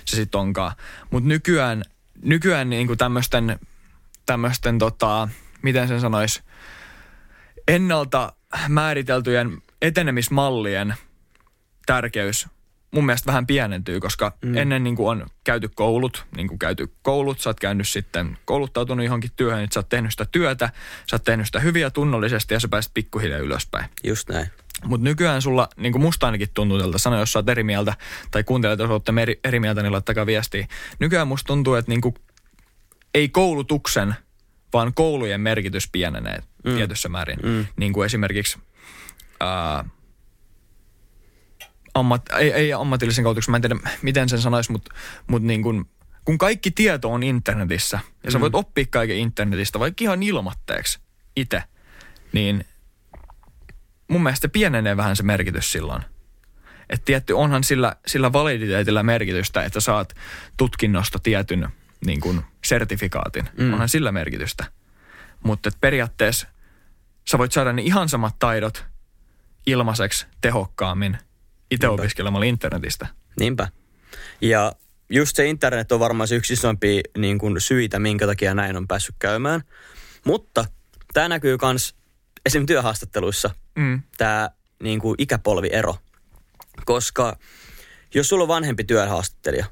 se 0.05 0.17
sitten 0.17 0.41
onkaan. 0.41 0.73
Mutta 1.11 1.29
nykyään, 1.29 1.85
nykyään 2.23 2.71
niin 2.71 2.87
kuin 2.87 2.99
tämmöisten, 2.99 3.59
tämmöisten 4.27 4.79
tota, 4.79 5.29
miten 5.63 5.89
sen 5.89 6.01
sanoisi, 6.01 6.43
ennalta 7.69 8.33
määriteltyjen 8.69 9.63
etenemismallien 9.83 10.95
tärkeys 11.87 12.47
mun 12.91 13.07
mielestä 13.07 13.27
vähän 13.27 13.47
pienentyy, 13.47 14.01
koska 14.01 14.33
mm. 14.43 14.57
ennen 14.57 14.85
niin 14.85 14.97
kuin 14.97 15.09
on 15.09 15.27
käyty 15.45 15.71
koulut, 15.75 16.27
niin 16.37 16.49
kuin 16.49 16.59
käyty 16.59 16.93
koulut, 17.03 17.41
sä 17.41 17.51
oot 17.51 17.61
käynyt 17.61 17.89
sitten 17.89 18.39
kouluttautunut 18.45 19.05
johonkin 19.05 19.31
työhön, 19.37 19.65
että 19.65 19.75
sä 19.75 19.81
oot 19.81 19.89
tehnyt 19.89 20.11
sitä 20.11 20.27
työtä, 20.33 20.71
sä 21.11 21.17
oot 21.17 21.25
tehnyt 21.25 21.47
sitä 21.47 21.61
hyviä 21.61 21.91
tunnollisesti 21.91 22.55
ja 22.55 22.61
sä 22.61 22.69
pääset 22.69 22.95
pikkuhiljaa 22.95 23.39
ylöspäin. 23.39 23.87
Just 24.05 24.29
näin. 24.29 24.51
Mutta 24.85 25.05
nykyään 25.05 25.43
sulla, 25.43 25.69
niin 25.77 25.93
kuin 25.93 26.03
musta 26.03 26.27
ainakin 26.27 26.49
tuntuu 26.55 26.79
tältä, 26.79 26.99
sano 26.99 27.19
jos 27.19 27.33
sä 27.33 27.39
oot 27.39 27.49
eri 27.49 27.63
mieltä, 27.63 27.95
tai 28.31 28.45
kuuntelet, 28.45 28.79
jos 28.79 28.91
olette 28.91 29.13
eri, 29.23 29.41
eri 29.45 29.61
mieltä, 29.61 29.83
niin 29.83 29.93
laittakaa 29.93 30.27
viestiä. 30.27 30.67
Nykyään 30.99 31.29
musta 31.29 31.47
tuntuu, 31.47 31.75
että 31.75 31.91
niin 31.91 32.01
kuin, 32.01 32.15
ei 33.15 33.29
koulutuksen, 33.29 34.15
vaan 34.73 34.95
koulujen 34.95 35.41
merkitys 35.41 35.89
pienenee 35.93 36.39
mm. 36.65 36.75
tietyssä 36.75 37.09
määrin. 37.09 37.39
Mm. 37.43 37.67
Niin 37.77 37.93
kuin 37.93 38.07
esimerkiksi 38.07 38.59
ää, 39.41 39.85
ammat, 41.95 42.23
ei, 42.39 42.53
ei 42.53 42.73
ammatillisen 42.73 43.25
koulutuksen, 43.25 43.51
mä 43.53 43.57
en 43.57 43.63
tiedä 43.63 43.77
miten 44.03 44.29
sen 44.29 44.41
sanoisi, 44.41 44.73
mutta 44.73 44.95
mut 45.27 45.43
niin 45.43 45.63
kuin, 45.63 45.85
kun 46.25 46.39
kaikki 46.39 46.71
tieto 46.71 47.13
on 47.13 47.23
internetissä, 47.23 48.01
ja 48.25 48.31
sä 48.31 48.41
voit 48.41 48.55
oppia 48.55 48.85
kaiken 48.91 49.17
internetistä, 49.17 49.79
vaikka 49.79 50.05
ihan 50.05 50.23
ilmatteeksi 50.23 50.99
itse, 51.37 51.63
niin 52.33 52.65
mun 54.09 54.23
mielestä 54.23 54.49
pienenee 54.49 54.97
vähän 54.97 55.17
se 55.17 55.23
merkitys 55.23 55.73
silloin. 55.73 56.03
Että 56.91 57.05
tietty, 57.05 57.33
onhan 57.33 57.65
sillä, 57.65 57.97
sillä 58.07 58.33
validiteetillä 58.33 59.03
merkitystä, 59.03 59.65
että 59.65 59.81
saat 59.81 60.15
tutkinnosta 60.57 61.19
tietyn 61.19 61.69
niin 62.07 62.21
kuin 62.21 62.45
sertifikaatin. 62.65 63.49
Mm. 63.59 63.73
Onhan 63.73 63.89
sillä 63.89 64.13
merkitystä. 64.13 64.65
Mutta 65.43 65.71
periaatteessa 65.81 66.49
sä 67.31 67.39
voit 67.39 67.53
saada 67.53 67.73
ne 67.73 67.83
ihan 67.83 68.09
samat 68.09 68.39
taidot 68.39 68.85
ilmaiseksi 69.67 70.27
tehokkaammin 70.41 71.19
itse 71.71 71.89
opiskelemalla 71.89 72.47
internetistä. 72.47 73.07
Niinpä. 73.41 73.69
Ja 74.41 74.73
just 75.11 75.37
se 75.37 75.47
internet 75.47 75.93
on 75.93 76.01
varmaan 76.01 76.29
se 76.29 76.35
yksi 76.35 76.53
isompia 76.53 77.03
niin 77.19 77.39
kuin 77.39 77.61
syitä, 77.61 77.99
minkä 77.99 78.27
takia 78.27 78.55
näin 78.55 78.77
on 78.77 78.89
päässyt 78.89 79.15
käymään. 79.19 79.63
Mutta 80.25 80.65
tämä 81.13 81.29
näkyy 81.29 81.59
myös 81.63 81.96
esim. 82.47 82.67
työhaastatteluissa, 82.67 83.51
Mm. 83.75 84.03
tämä 84.19 84.51
niin 84.83 85.01
kuin 85.01 85.15
ikäpolviero. 85.19 85.97
Koska 86.85 87.37
jos 88.15 88.29
sulla 88.29 88.43
on 88.45 88.49
vanhempi 88.49 88.85
työhaastattelija, 88.85 89.67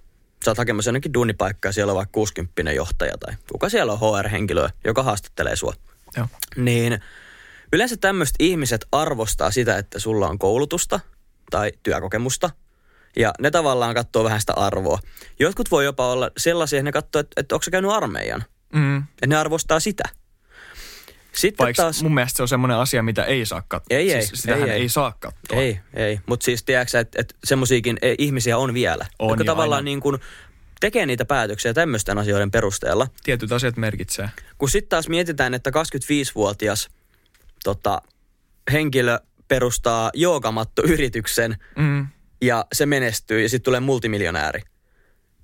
sä 0.45 0.51
oot 0.51 0.59
hakemassa 0.59 0.89
jonnekin 0.89 1.15
duunipaikkaa, 1.15 1.73
siellä 1.73 1.91
on 1.91 1.97
vaikka 1.97 2.13
60 2.13 2.73
johtaja 2.73 3.19
tai 3.19 3.35
kuka 3.53 3.69
siellä 3.69 3.93
on 3.93 3.99
HR-henkilö, 3.99 4.69
joka 4.85 5.03
haastattelee 5.03 5.57
sua. 5.57 5.73
Joo. 6.17 6.27
Niin 6.57 7.01
yleensä 7.73 7.97
tämmöiset 7.97 8.35
ihmiset 8.39 8.87
arvostaa 8.93 9.51
sitä, 9.51 9.79
että 9.79 9.99
sulla 9.99 10.29
on 10.29 10.39
koulutusta 10.39 11.01
tai 11.51 11.73
työkokemusta. 11.83 12.51
Ja 13.17 13.33
ne 13.41 13.51
tavallaan 13.51 13.95
katsoo 13.95 14.25
vähän 14.25 14.41
sitä 14.41 14.53
arvoa. 14.53 14.99
Jotkut 15.39 15.71
voi 15.71 15.85
jopa 15.85 16.13
olla 16.13 16.31
sellaisia, 16.37 16.79
että 16.79 16.85
ne 16.85 16.93
katsoo, 16.93 17.21
että, 17.21 17.33
että 17.41 17.55
onko 17.55 17.63
sä 17.63 17.71
käynyt 17.71 17.91
armeijan. 17.91 18.45
Mm. 18.73 18.97
Että 18.99 19.27
ne 19.27 19.37
arvostaa 19.37 19.81
sitä. 19.81 20.05
Sitten 21.35 21.65
Vaikka 21.65 21.83
taas... 21.83 22.03
mun 22.03 22.15
mielestä 22.15 22.37
se 22.37 22.43
on 22.43 22.49
semmoinen 22.49 22.77
asia, 22.77 23.03
mitä 23.03 23.25
ei 23.25 23.47
saa 23.47 23.63
katsoa. 23.69 23.97
Ei, 23.97 24.13
ei, 24.13 24.27
siis 24.27 24.41
sitähän 24.43 24.69
ei, 24.69 24.75
ei, 24.75 24.81
ei. 24.81 24.89
saa 24.89 25.13
katsoa. 25.21 25.59
Ei, 25.61 25.81
ei. 25.95 26.21
Mutta 26.27 26.45
siis 26.45 26.63
tiedätkö 26.63 26.99
että 27.01 27.21
et 27.21 27.37
semmoisiakin 27.45 27.99
ihmisiä 28.19 28.59
on 28.59 28.75
vielä. 28.75 29.07
On 29.19 29.29
jotka 29.29 29.43
jo 29.43 29.47
tavallaan 29.47 29.79
aina. 29.79 29.85
niin 29.85 30.01
kuin 30.01 30.19
tekee 30.81 31.07
niitä 31.07 31.25
päätöksiä 31.25 31.75
tämmöisten 31.75 32.19
asioiden 32.19 32.51
perusteella. 32.51 33.07
Tietyt 33.25 33.53
asiat 33.53 33.77
merkitsee. 33.77 34.31
Kun 34.59 34.69
sitten 34.69 34.89
taas 34.89 35.09
mietitään, 35.09 35.55
että 35.55 35.71
25-vuotias 35.71 36.91
tota, 37.65 38.03
henkilö 38.73 39.19
perustaa 39.49 40.11
joogamatto-yrityksen 40.15 41.57
Mm. 41.77 42.07
ja 42.41 42.67
se 42.73 42.87
menestyy 42.87 43.43
ja 43.43 43.49
sitten 43.49 43.65
tulee 43.65 43.81
multimiljonääri, 43.81 44.61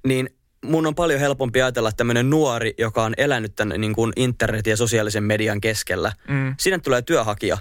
niin 0.06 0.30
mun 0.64 0.86
on 0.86 0.94
paljon 0.94 1.20
helpompi 1.20 1.62
ajatella 1.62 1.92
tämmöinen 1.92 2.30
nuori, 2.30 2.74
joka 2.78 3.04
on 3.04 3.14
elänyt 3.16 3.56
tämän 3.56 3.80
niin 3.80 3.94
kuin 3.94 4.12
internetin 4.16 4.70
ja 4.70 4.76
sosiaalisen 4.76 5.24
median 5.24 5.60
keskellä. 5.60 6.12
Mm. 6.28 6.54
Sinne 6.58 6.78
tulee 6.78 7.02
työhakija, 7.02 7.58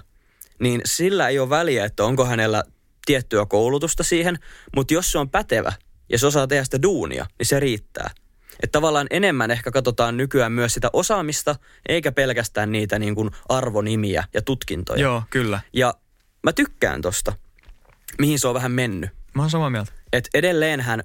niin 0.58 0.80
sillä 0.84 1.28
ei 1.28 1.38
ole 1.38 1.50
väliä, 1.50 1.84
että 1.84 2.04
onko 2.04 2.24
hänellä 2.24 2.64
tiettyä 3.06 3.46
koulutusta 3.46 4.02
siihen, 4.02 4.38
mutta 4.76 4.94
jos 4.94 5.12
se 5.12 5.18
on 5.18 5.30
pätevä 5.30 5.72
ja 6.12 6.18
se 6.18 6.26
osaa 6.26 6.46
tehdä 6.46 6.64
sitä 6.64 6.82
duunia, 6.82 7.26
niin 7.38 7.46
se 7.46 7.60
riittää. 7.60 8.10
Että 8.62 8.72
tavallaan 8.78 9.06
enemmän 9.10 9.50
ehkä 9.50 9.70
katsotaan 9.70 10.16
nykyään 10.16 10.52
myös 10.52 10.74
sitä 10.74 10.90
osaamista, 10.92 11.56
eikä 11.88 12.12
pelkästään 12.12 12.72
niitä 12.72 12.98
niin 12.98 13.14
kuin 13.14 13.30
arvonimiä 13.48 14.24
ja 14.34 14.42
tutkintoja. 14.42 15.02
Joo, 15.02 15.22
kyllä. 15.30 15.60
Ja 15.72 15.94
mä 16.42 16.52
tykkään 16.52 17.02
tosta, 17.02 17.32
mihin 18.18 18.38
se 18.38 18.48
on 18.48 18.54
vähän 18.54 18.72
mennyt. 18.72 19.10
Mä 19.34 19.42
oon 19.42 19.50
samaa 19.50 19.70
mieltä. 19.70 19.92
Että 20.12 20.30
edelleenhän 20.34 21.04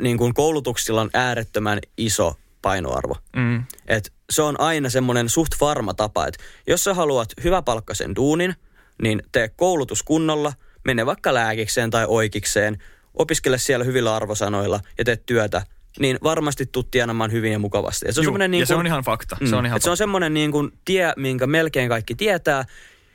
niin 0.00 0.18
kuin 0.18 0.34
koulutuksilla 0.34 1.00
on 1.00 1.10
äärettömän 1.14 1.78
iso 1.96 2.34
painoarvo. 2.62 3.16
Mm. 3.36 3.64
Et 3.88 4.12
se 4.30 4.42
on 4.42 4.60
aina 4.60 4.90
semmoinen 4.90 5.28
suht 5.28 5.52
varma 5.60 5.94
tapa, 5.94 6.26
että 6.26 6.44
jos 6.66 6.84
sä 6.84 6.94
haluat 6.94 7.28
hyväpalkkaisen 7.44 8.16
duunin, 8.16 8.54
niin 9.02 9.22
tee 9.32 9.48
koulutus 9.48 10.02
kunnolla, 10.02 10.52
mene 10.84 11.06
vaikka 11.06 11.34
lääkikseen 11.34 11.90
tai 11.90 12.04
oikikseen, 12.08 12.78
opiskele 13.14 13.58
siellä 13.58 13.84
hyvillä 13.84 14.16
arvosanoilla 14.16 14.80
ja 14.98 15.04
tee 15.04 15.16
työtä, 15.16 15.62
niin 15.98 16.18
varmasti 16.22 16.66
tuut 16.66 16.90
tienamaan 16.90 17.32
hyvin 17.32 17.52
ja 17.52 17.58
mukavasti. 17.58 18.08
Et 18.08 18.14
se 18.14 18.20
on 18.20 18.24
Juu, 18.24 18.36
niin 18.36 18.54
ja 18.54 18.66
se 18.66 18.74
kuin- 18.74 18.80
on 18.80 18.86
ihan 18.86 19.04
fakta. 19.04 19.36
Mm. 19.40 19.46
Se 19.46 19.56
on 19.56 19.66
ihan 19.66 19.76
Et 19.76 19.82
se 19.82 19.90
on 19.90 19.96
semmoinen 19.96 20.34
niin 20.34 20.52
kuin 20.52 20.72
tie, 20.84 21.12
minkä 21.16 21.46
melkein 21.46 21.88
kaikki 21.88 22.14
tietää, 22.14 22.64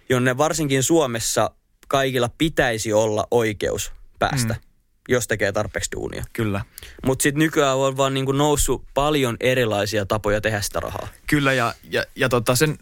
jonne 0.10 0.38
varsinkin 0.38 0.84
Suomessa 0.84 1.52
kaikilla 1.88 2.30
pitäisi 2.38 2.94
olla 2.94 3.28
oikeus 3.32 3.92
päästä, 4.20 4.54
mm. 4.54 4.60
Jos 5.10 5.28
tekee 5.28 5.52
tarpeeksi 5.52 5.92
duunia. 5.96 6.24
Kyllä. 6.34 6.62
Mutta 7.06 7.24
sitten 7.24 7.40
nykyään 7.40 7.78
on 7.78 7.98
vaan 7.98 8.14
niin 8.14 8.26
kuin 8.26 8.38
noussut 8.38 8.86
paljon 8.94 9.38
erilaisia 9.40 10.06
tapoja 10.06 10.42
tehdä 10.42 10.62
sitä 10.62 10.80
rahaa. 10.80 11.08
Kyllä 11.28 11.54
ja, 11.54 11.74
ja, 11.92 12.04
ja 12.16 12.30
tota 12.30 12.56
sen 12.56 12.78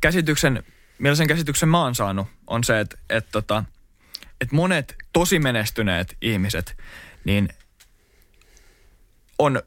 käsityksen, 0.00 0.62
millaisen 0.98 1.26
käsityksen 1.26 1.68
mä 1.68 1.82
oon 1.82 1.94
saanut, 1.94 2.26
on 2.46 2.64
se, 2.64 2.80
että 2.80 2.98
et 3.10 3.26
tota, 3.32 3.64
et 4.40 4.52
monet 4.52 4.96
tosi 5.12 5.38
menestyneet 5.38 6.16
ihmiset, 6.22 6.76
niin 7.24 7.48
on 9.38 9.62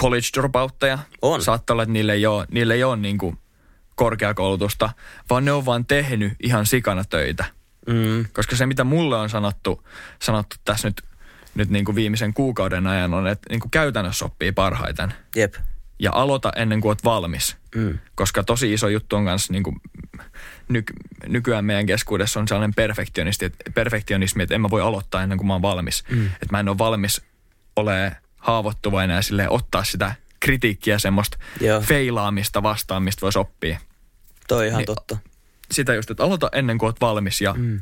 college 0.00 0.26
dropoutteja. 0.34 0.98
On. 1.22 1.42
Saattaa 1.42 1.74
olla, 1.74 1.82
että 1.82 1.92
niille 1.92 2.12
ei 2.12 2.26
ole, 2.26 2.46
niille 2.50 2.74
ei 2.74 2.84
ole 2.84 2.96
niin 2.96 3.18
kuin 3.18 3.38
korkeakoulutusta, 3.94 4.90
vaan 5.30 5.44
ne 5.44 5.52
on 5.52 5.66
vaan 5.66 5.86
tehnyt 5.86 6.32
ihan 6.42 6.66
sikana 6.66 7.04
töitä. 7.04 7.44
Mm. 7.92 8.24
Koska 8.32 8.56
se, 8.56 8.66
mitä 8.66 8.84
mulle 8.84 9.16
on 9.16 9.30
sanottu, 9.30 9.88
sanottu 10.22 10.56
tässä 10.64 10.88
nyt, 10.88 11.02
nyt 11.54 11.70
niin 11.70 11.84
kuin 11.84 11.94
viimeisen 11.94 12.34
kuukauden 12.34 12.86
ajan, 12.86 13.14
on, 13.14 13.26
että 13.26 13.50
niin 13.50 13.60
kuin 13.60 13.70
käytännössä 13.70 14.24
oppii 14.24 14.52
parhaiten. 14.52 15.14
Jep. 15.36 15.54
Ja 15.98 16.12
aloita 16.14 16.52
ennen 16.56 16.80
kuin 16.80 16.90
oot 16.90 17.04
valmis. 17.04 17.56
Mm. 17.74 17.98
Koska 18.14 18.44
tosi 18.44 18.72
iso 18.72 18.88
juttu 18.88 19.16
on 19.16 19.24
kanssa 19.24 19.52
niin 19.52 19.62
kuin 19.62 19.76
nyky, 20.68 20.92
nykyään 21.26 21.64
meidän 21.64 21.86
keskuudessa 21.86 22.40
on 22.40 22.48
sellainen 22.48 22.74
perfektionisti, 22.74 23.44
että, 23.44 23.70
perfektionismi, 23.74 24.42
että 24.42 24.54
en 24.54 24.60
mä 24.60 24.70
voi 24.70 24.80
aloittaa 24.80 25.22
ennen 25.22 25.38
kuin 25.38 25.46
mä 25.46 25.52
oon 25.52 25.62
valmis. 25.62 26.04
Mm. 26.10 26.26
Että 26.26 26.46
mä 26.50 26.60
en 26.60 26.68
ole 26.68 26.78
valmis 26.78 27.22
ole 27.76 28.16
haavoittuvainen 28.36 29.14
ja 29.14 29.22
sille 29.22 29.48
ottaa 29.48 29.84
sitä 29.84 30.14
kritiikkiä, 30.40 30.98
semmoista 30.98 31.38
Joo. 31.60 31.80
feilaamista 31.80 32.62
vastaan, 32.62 33.02
mistä 33.02 33.20
voisi 33.20 33.38
oppia. 33.38 33.80
Toi 34.48 34.66
ihan 34.66 34.78
Niin, 34.78 34.86
totta. 34.86 35.18
Sitä 35.70 35.94
just, 35.94 36.10
että 36.10 36.24
aloita 36.24 36.48
ennen 36.52 36.78
kuin 36.78 36.88
oot 36.88 37.00
valmis 37.00 37.40
ja 37.40 37.54
mm. 37.58 37.80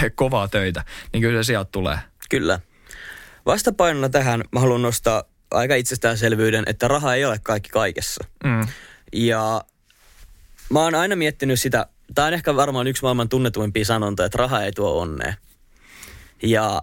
tee 0.00 0.10
kovaa 0.10 0.48
töitä, 0.48 0.84
niin 1.12 1.20
kyllä 1.20 1.42
se 1.42 1.46
sieltä 1.46 1.68
tulee. 1.72 1.98
Kyllä. 2.30 2.60
Vastapainona 3.46 4.08
tähän 4.08 4.44
mä 4.52 4.60
haluan 4.60 4.82
nostaa 4.82 5.22
aika 5.50 5.74
itsestäänselvyyden, 5.74 6.64
että 6.66 6.88
raha 6.88 7.14
ei 7.14 7.24
ole 7.24 7.38
kaikki 7.42 7.68
kaikessa. 7.68 8.24
Mm. 8.44 8.66
Ja 9.12 9.64
mä 10.70 10.80
oon 10.80 10.94
aina 10.94 11.16
miettinyt 11.16 11.60
sitä, 11.60 11.86
tämä 12.14 12.26
on 12.26 12.34
ehkä 12.34 12.56
varmaan 12.56 12.86
yksi 12.86 13.02
maailman 13.02 13.28
tunnetuimpia 13.28 13.84
sanontoja, 13.84 14.26
että 14.26 14.38
raha 14.38 14.62
ei 14.62 14.72
tuo 14.72 15.00
onnea. 15.00 15.34
Ja 16.42 16.82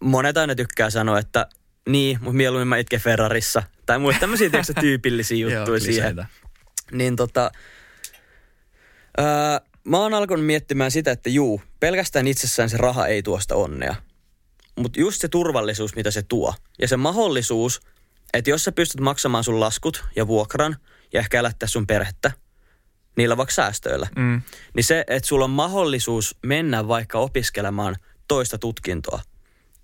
monet 0.00 0.36
aina 0.36 0.54
tykkää 0.54 0.90
sanoa, 0.90 1.18
että 1.18 1.46
niin, 1.88 2.18
mutta 2.20 2.36
mieluummin 2.36 2.68
mä 2.68 2.76
itken 2.76 3.00
Ferrarissa. 3.00 3.62
Tai 3.86 3.98
muita 3.98 4.20
tämmöisiä 4.20 4.50
tyypillisiä 4.80 5.36
Joo, 5.36 5.50
juttuja 5.50 5.80
siihen. 5.80 6.14
kliseitä. 6.14 6.26
Niin 6.92 7.16
tota, 7.16 7.50
ää, 9.16 9.60
mä 9.84 9.98
oon 9.98 10.14
alkanut 10.14 10.46
miettimään 10.46 10.90
sitä, 10.90 11.10
että 11.10 11.30
juu, 11.30 11.62
pelkästään 11.80 12.26
itsessään 12.26 12.70
se 12.70 12.76
raha 12.76 13.06
ei 13.06 13.22
tuosta 13.22 13.54
onnea. 13.54 13.94
Mutta 14.78 15.00
just 15.00 15.20
se 15.20 15.28
turvallisuus, 15.28 15.96
mitä 15.96 16.10
se 16.10 16.22
tuo. 16.22 16.54
Ja 16.80 16.88
se 16.88 16.96
mahdollisuus, 16.96 17.80
että 18.34 18.50
jos 18.50 18.64
sä 18.64 18.72
pystyt 18.72 19.00
maksamaan 19.00 19.44
sun 19.44 19.60
laskut 19.60 20.04
ja 20.16 20.26
vuokran 20.26 20.76
ja 21.12 21.20
ehkä 21.20 21.38
elättää 21.40 21.66
sun 21.66 21.86
perhettä, 21.86 22.30
niillä 23.16 23.36
vaikka 23.36 23.54
säästöillä, 23.54 24.08
Mm. 24.16 24.42
niin 24.74 24.84
se, 24.84 25.04
että 25.06 25.26
sulla 25.28 25.44
on 25.44 25.50
mahdollisuus 25.50 26.36
mennä 26.42 26.88
vaikka 26.88 27.18
opiskelemaan 27.18 27.96
toista 28.28 28.58
tutkintoa 28.58 29.20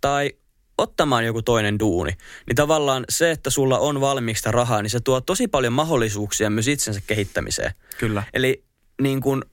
tai 0.00 0.32
ottamaan 0.78 1.24
joku 1.24 1.42
toinen 1.42 1.78
duuni, 1.78 2.12
niin 2.46 2.56
tavallaan 2.56 3.04
se, 3.08 3.30
että 3.30 3.50
sulla 3.50 3.78
on 3.78 4.00
valmiiksi 4.00 4.50
rahaa, 4.50 4.82
niin 4.82 4.90
se 4.90 5.00
tuo 5.00 5.20
tosi 5.20 5.48
paljon 5.48 5.72
mahdollisuuksia 5.72 6.50
myös 6.50 6.68
itsensä 6.68 7.00
kehittämiseen. 7.06 7.72
Kyllä. 7.98 8.22
Eli 8.34 8.64
niin 9.02 9.20
kun, 9.20 9.44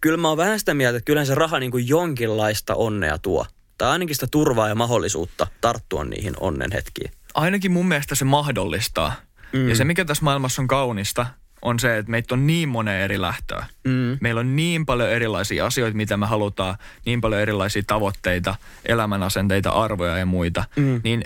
kyllä 0.00 0.16
mä 0.16 0.28
oon 0.28 0.36
vähän 0.36 0.58
sitä 0.58 0.74
mieltä, 0.74 0.96
että 0.96 1.06
kyllähän 1.06 1.26
se 1.26 1.34
raha 1.34 1.58
niin 1.58 1.70
kuin 1.70 1.88
jonkinlaista 1.88 2.74
onnea 2.74 3.18
tuo. 3.18 3.46
Tai 3.78 3.90
ainakin 3.90 4.14
sitä 4.14 4.26
turvaa 4.26 4.68
ja 4.68 4.74
mahdollisuutta 4.74 5.46
tarttua 5.60 6.04
niihin 6.04 6.34
onnen 6.40 6.72
hetkiin. 6.72 7.10
Ainakin 7.34 7.72
mun 7.72 7.88
mielestä 7.88 8.14
se 8.14 8.24
mahdollistaa. 8.24 9.14
Mm. 9.52 9.68
Ja 9.68 9.74
se, 9.76 9.84
mikä 9.84 10.04
tässä 10.04 10.24
maailmassa 10.24 10.62
on 10.62 10.68
kaunista, 10.68 11.26
on 11.62 11.78
se, 11.78 11.98
että 11.98 12.10
meitä 12.10 12.34
on 12.34 12.46
niin 12.46 12.68
moneen 12.68 13.02
eri 13.02 13.20
lähtöä. 13.20 13.66
Mm. 13.84 14.18
Meillä 14.20 14.40
on 14.40 14.56
niin 14.56 14.86
paljon 14.86 15.10
erilaisia 15.10 15.66
asioita, 15.66 15.96
mitä 15.96 16.16
me 16.16 16.26
halutaan, 16.26 16.76
niin 17.06 17.20
paljon 17.20 17.40
erilaisia 17.40 17.82
tavoitteita, 17.86 18.54
elämänasenteita, 18.86 19.70
arvoja 19.70 20.18
ja 20.18 20.26
muita. 20.26 20.64
Mm. 20.76 21.00
Niin 21.04 21.24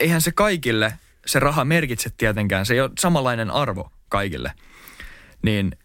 eihän 0.00 0.20
se 0.20 0.32
kaikille, 0.32 0.92
se 1.26 1.40
raha 1.40 1.64
merkitse 1.64 2.10
tietenkään, 2.16 2.66
se 2.66 2.74
ei 2.74 2.80
ole 2.80 2.90
samanlainen 2.98 3.50
arvo 3.50 3.92
kaikille. 4.08 4.52
Niin 5.42 5.76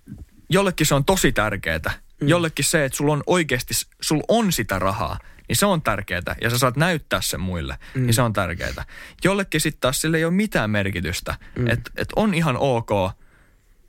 jollekin 0.50 0.88
se 0.88 0.96
on 0.96 1.06
tosi 1.06 1.32
tärkeää. 1.32 1.92
Mm. 2.22 2.28
Jollekin 2.28 2.66
se, 2.66 2.86
että 2.86 2.98
sulla 2.98 3.14
on 3.14 3.24
oikeasti, 3.28 3.74
sulla 4.02 4.24
on 4.28 4.52
sitä 4.52 4.80
rahaa, 4.80 5.20
niin 5.48 5.56
se 5.56 5.66
on 5.66 5.82
tärkeää. 5.82 6.36
Ja 6.42 6.50
sä 6.50 6.58
saat 6.58 6.76
näyttää 6.76 7.22
sen 7.22 7.40
muille, 7.40 7.78
mm. 7.96 8.02
niin 8.02 8.14
se 8.14 8.22
on 8.22 8.34
tärkeää. 8.34 8.86
Jollekin 9.24 9.62
sitten 9.62 9.82
taas 9.82 10.02
sille 10.02 10.18
ei 10.18 10.26
ole 10.26 10.34
mitään 10.34 10.70
merkitystä. 10.70 11.36
Mm. 11.56 11.68
Että 11.68 11.92
et 11.98 12.10
on 12.16 12.34
ihan 12.34 12.58
ok 12.58 12.90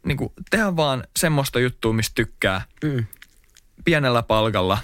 niin 0.07 0.17
kuin, 0.17 0.33
tehdä 0.51 0.77
vaan 0.77 1.05
semmoista 1.19 1.61
juttua, 1.61 1.93
mistä 1.93 2.15
tykkää. 2.15 2.63
Mm. 2.85 3.07
Pienellä 3.85 4.23
palkalla, 4.23 4.79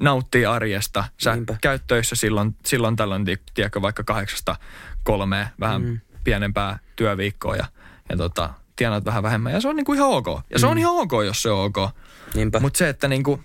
nauttii 0.00 0.46
arjesta. 0.46 1.04
Sä 1.20 1.34
Niinpä. 1.34 1.56
käyt 1.60 1.82
töissä 1.86 2.16
silloin, 2.16 2.56
silloin 2.66 2.96
tällöin, 2.96 3.24
ti- 3.24 3.42
tiedätkö, 3.54 3.82
vaikka 3.82 4.04
kahdeksasta 4.04 4.56
kolmeen, 5.02 5.46
vähän 5.60 5.82
mm. 5.82 6.00
pienempää 6.24 6.78
työviikkoa 6.96 7.56
ja, 7.56 7.64
ja 8.08 8.16
tota, 8.16 8.54
tienaat 8.80 9.04
vähän 9.04 9.22
vähemmän. 9.22 9.52
Ja 9.52 9.60
se 9.60 9.68
on 9.68 9.76
niin 9.76 9.84
kuin 9.84 9.96
ihan 9.96 10.10
ok. 10.10 10.26
Ja 10.50 10.58
se 10.58 10.66
on 10.66 10.78
ihan 10.78 10.94
ok, 10.94 11.12
jos 11.26 11.42
se 11.42 11.50
on 11.50 11.64
ok. 11.64 11.90
Niinpä. 12.34 12.60
Mutta 12.60 12.78
se, 12.78 12.88
että 12.88 13.08
niin 13.08 13.22
kuin, 13.22 13.44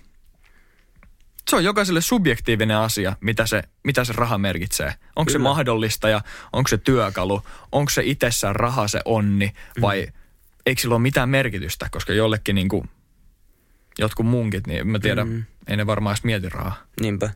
se 1.50 1.56
on 1.56 1.64
jokaiselle 1.64 2.00
subjektiivinen 2.00 2.76
asia, 2.76 3.16
mitä 3.20 3.46
se, 3.46 3.62
mitä 3.84 4.04
se 4.04 4.12
raha 4.12 4.38
merkitsee. 4.38 4.94
Onko 5.16 5.32
se 5.32 5.38
mahdollista 5.38 6.08
ja 6.08 6.20
onko 6.52 6.68
se 6.68 6.78
työkalu, 6.78 7.42
onko 7.72 7.90
se 7.90 8.02
itsessään 8.04 8.56
raha 8.56 8.88
se 8.88 9.00
onni 9.04 9.52
vai 9.80 10.06
eikö 10.66 10.80
sillä 10.80 10.94
ole 10.94 11.02
mitään 11.02 11.28
merkitystä, 11.28 11.88
koska 11.90 12.12
jollekin 12.12 12.54
niin 12.54 12.68
kuin, 12.68 12.90
jotkut 13.98 14.26
munkit, 14.26 14.66
niin 14.66 14.88
mä 14.88 14.98
tiedän, 14.98 15.28
mm. 15.28 15.44
ei 15.68 15.76
ne 15.76 15.86
varmaan 15.86 16.12
edes 16.12 16.24
mieti 16.24 16.48
rahaa. 16.48 16.76
Niinpä. 17.00 17.30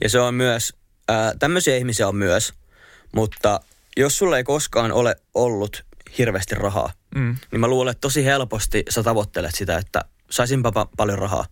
Ja 0.00 0.08
se 0.08 0.20
on 0.20 0.34
myös, 0.34 0.74
ää, 1.08 1.32
tämmöisiä 1.38 1.76
ihmisiä 1.76 2.08
on 2.08 2.16
myös, 2.16 2.54
mutta 3.12 3.60
jos 3.96 4.18
sulla 4.18 4.36
ei 4.36 4.44
koskaan 4.44 4.92
ole 4.92 5.16
ollut 5.34 5.87
hirveästi 6.18 6.54
rahaa, 6.54 6.92
Mm. 7.14 7.36
niin 7.52 7.60
mä 7.60 7.68
luulen, 7.68 7.90
että 7.90 8.00
tosi 8.00 8.24
helposti 8.24 8.84
sä 8.88 9.02
tavoittelet 9.02 9.54
sitä, 9.54 9.78
että 9.78 10.04
saisinpa 10.30 10.70
pa- 10.70 10.88
paljon 10.96 11.18
rahaa. 11.18 11.44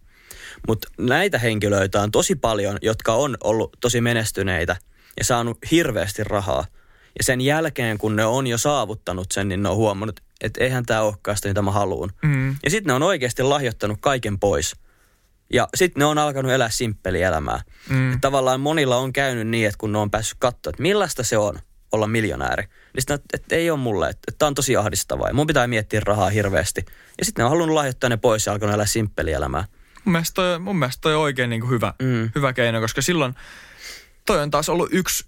Mutta 0.68 0.88
näitä 0.98 1.38
henkilöitä 1.38 2.00
on 2.02 2.10
tosi 2.10 2.34
paljon, 2.34 2.78
jotka 2.82 3.14
on 3.14 3.36
ollut 3.44 3.76
tosi 3.80 4.00
menestyneitä 4.00 4.76
ja 5.18 5.24
saanut 5.24 5.58
hirveästi 5.70 6.24
rahaa. 6.24 6.64
Ja 7.18 7.24
sen 7.24 7.40
jälkeen, 7.40 7.98
kun 7.98 8.16
ne 8.16 8.24
on 8.24 8.46
jo 8.46 8.58
saavuttanut 8.58 9.32
sen, 9.32 9.48
niin 9.48 9.62
ne 9.62 9.68
on 9.68 9.76
huomannut, 9.76 10.20
että 10.40 10.64
eihän 10.64 10.86
tämä 10.86 11.00
olekaan 11.02 11.36
sitä, 11.36 11.48
mitä 11.48 11.62
mä 11.62 11.70
haluan. 11.70 12.10
Mm. 12.22 12.48
Ja 12.64 12.70
sitten 12.70 12.86
ne 12.86 12.92
on 12.92 13.02
oikeasti 13.02 13.42
lahjoittanut 13.42 13.98
kaiken 14.00 14.38
pois. 14.38 14.76
Ja 15.52 15.68
sitten 15.74 16.00
ne 16.00 16.04
on 16.04 16.18
alkanut 16.18 16.52
elää 16.52 16.70
simppeliä 16.70 17.28
elämää. 17.28 17.60
Mm. 17.88 18.12
Et 18.12 18.20
tavallaan 18.20 18.60
monilla 18.60 18.96
on 18.96 19.12
käynyt 19.12 19.46
niin, 19.48 19.66
että 19.66 19.78
kun 19.78 19.92
ne 19.92 19.98
on 19.98 20.10
päässyt 20.10 20.36
katsoa, 20.38 20.70
että 20.70 20.82
millaista 20.82 21.22
se 21.22 21.38
on 21.38 21.58
olla 21.96 22.06
miljonääri. 22.06 22.62
Niin 22.62 23.02
sitten 23.02 23.18
että, 23.34 23.56
ei 23.56 23.70
ole 23.70 23.78
mulle, 23.78 24.08
että, 24.08 24.20
että 24.28 24.38
tämä 24.38 24.46
on 24.46 24.54
tosi 24.54 24.76
ahdistavaa. 24.76 25.28
Ja 25.28 25.34
mun 25.34 25.46
pitää 25.46 25.66
miettiä 25.66 26.00
rahaa 26.04 26.30
hirveästi. 26.30 26.84
Ja 27.18 27.24
sitten 27.24 27.42
ne 27.42 27.44
on 27.44 27.50
halunnut 27.50 27.74
lahjoittaa 27.74 28.10
ne 28.10 28.16
pois 28.16 28.46
ja 28.46 28.52
alkanut 28.52 28.74
elää 28.74 28.86
simppeliä 28.86 29.36
elämää. 29.36 29.64
Mun 30.04 30.12
mielestä 30.12 30.34
toi, 30.34 30.58
mun 30.58 30.76
mielestä 30.78 31.00
toi 31.00 31.14
on 31.14 31.20
oikein 31.20 31.50
niin 31.50 31.60
kuin 31.60 31.70
hyvä, 31.70 31.94
Mm. 32.02 32.30
hyvä 32.34 32.52
keino, 32.52 32.80
koska 32.80 33.02
silloin 33.02 33.34
toi 34.26 34.42
on 34.42 34.50
taas 34.50 34.68
ollut 34.68 34.88
yksi, 34.92 35.24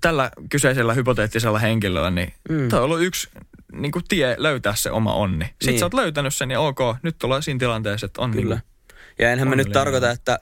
tällä 0.00 0.30
kyseisellä 0.50 0.94
hypoteettisella 0.94 1.58
henkilöllä, 1.58 2.10
niin 2.10 2.32
Mm. 2.48 2.68
toi 2.68 2.78
on 2.78 2.84
ollut 2.84 3.02
yksi 3.02 3.28
niin 3.72 3.92
kuin 3.92 4.04
tie 4.08 4.34
löytää 4.38 4.74
se 4.74 4.90
oma 4.90 5.14
onni. 5.14 5.44
Sitten 5.44 5.68
Niin. 5.68 5.78
sä 5.78 5.84
oot 5.86 5.94
löytänyt 5.94 6.34
sen 6.34 6.50
ja 6.50 6.60
ok, 6.60 6.78
nyt 7.02 7.24
ollaan 7.24 7.42
siinä 7.42 7.58
tilanteessa, 7.58 8.06
että 8.06 8.20
on 8.22 8.30
Kyllä. 8.30 8.54
Niin 8.54 8.62
Ja 9.18 9.30
enhän 9.32 9.48
mä 9.48 9.56
nyt 9.56 9.72
tarkoita, 9.72 10.10
että 10.10 10.38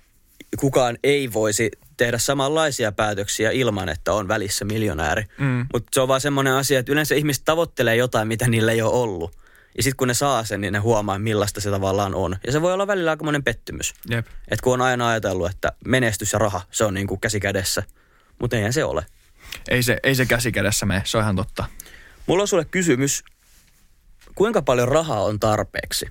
kukaan 0.61 0.99
ei 1.05 1.33
voisi 1.33 1.71
tehdä 1.97 2.19
samanlaisia 2.19 2.93
päätöksiä 2.93 3.51
ilman, 3.51 3.89
että 3.89 4.13
on 4.13 4.29
välissä 4.29 4.65
miljonääri. 4.65 5.25
Mm. 5.39 5.67
Mutta 5.73 5.89
se 5.93 6.01
on 6.01 6.09
vaan 6.09 6.21
semmoinen 6.21 6.53
asia, 6.53 6.79
että 6.79 6.93
yleensä 6.93 7.15
ihmiset 7.15 7.45
tavoittelee 7.45 7.97
jotain, 7.97 8.29
mitä 8.29 8.49
niillä 8.49 8.73
ei 8.73 8.83
ole 8.83 8.93
ollut. 8.93 9.37
Ja 9.77 9.83
sitten 9.83 9.97
kun 9.97 10.09
ne 10.09 10.15
saa 10.15 10.45
sen, 10.45 10.61
niin 10.61 10.73
ne 10.73 10.79
huomaa, 10.79 11.19
millaista 11.19 11.61
se 11.61 11.71
tavallaan 11.71 12.15
on. 12.15 12.37
Ja 12.47 12.53
se 12.53 12.63
voi 12.63 12.73
olla 12.73 12.87
välillä 12.87 13.11
aikamoinen 13.11 13.45
pettymys. 13.45 13.95
Jep. 14.11 14.27
Että 14.27 14.63
kun 14.63 14.73
on 14.73 14.81
aina 14.81 15.09
ajatellut, 15.09 15.51
että 15.51 15.73
menestys 15.87 16.33
ja 16.33 16.39
raha, 16.39 16.61
se 16.71 16.85
on 16.85 16.95
niin 16.95 17.07
kuin 17.07 17.21
käsi 17.21 17.41
kädessä. 17.41 17.83
Mutta 18.41 18.57
eihän 18.57 18.73
se 18.73 18.85
ole. 18.85 19.07
Ei 19.69 19.83
se, 19.83 19.99
ei 20.03 20.15
se 20.15 20.27
käsi 20.27 20.53
kädessä 20.53 20.87
mene, 20.87 21.03
se 21.05 21.17
on 21.19 21.23
ihan 21.23 21.37
totta. 21.37 21.65
Mulla 22.27 22.43
on 22.43 22.49
sulle 22.49 22.65
kysymys. 22.65 23.25
Kuinka 24.35 24.63
paljon 24.63 24.89
rahaa 24.89 25.23
on 25.23 25.41
tarpeeksi? 25.41 26.07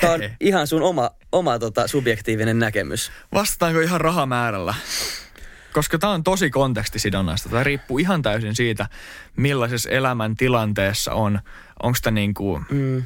Tämä 0.00 0.12
on 0.12 0.20
ihan 0.40 0.66
sun 0.66 0.82
oma, 0.82 1.10
oma 1.32 1.58
tota, 1.58 1.88
subjektiivinen 1.88 2.58
näkemys. 2.58 3.12
Vastataanko 3.34 3.80
ihan 3.80 4.00
rahamäärällä? 4.00 4.74
Koska 5.72 5.98
tämä 5.98 6.12
on 6.12 6.24
tosi 6.24 6.50
kontekstisidonnaista. 6.50 7.48
Tämä 7.48 7.64
riippuu 7.64 7.98
ihan 7.98 8.22
täysin 8.22 8.54
siitä, 8.54 8.86
millaisessa 9.36 9.90
elämän 9.90 10.36
tilanteessa 10.36 11.12
on. 11.12 11.40
Onko 11.82 11.98
tämä 12.02 12.14
niin 12.14 12.34
kuin, 12.34 12.64
Mm. 12.70 13.02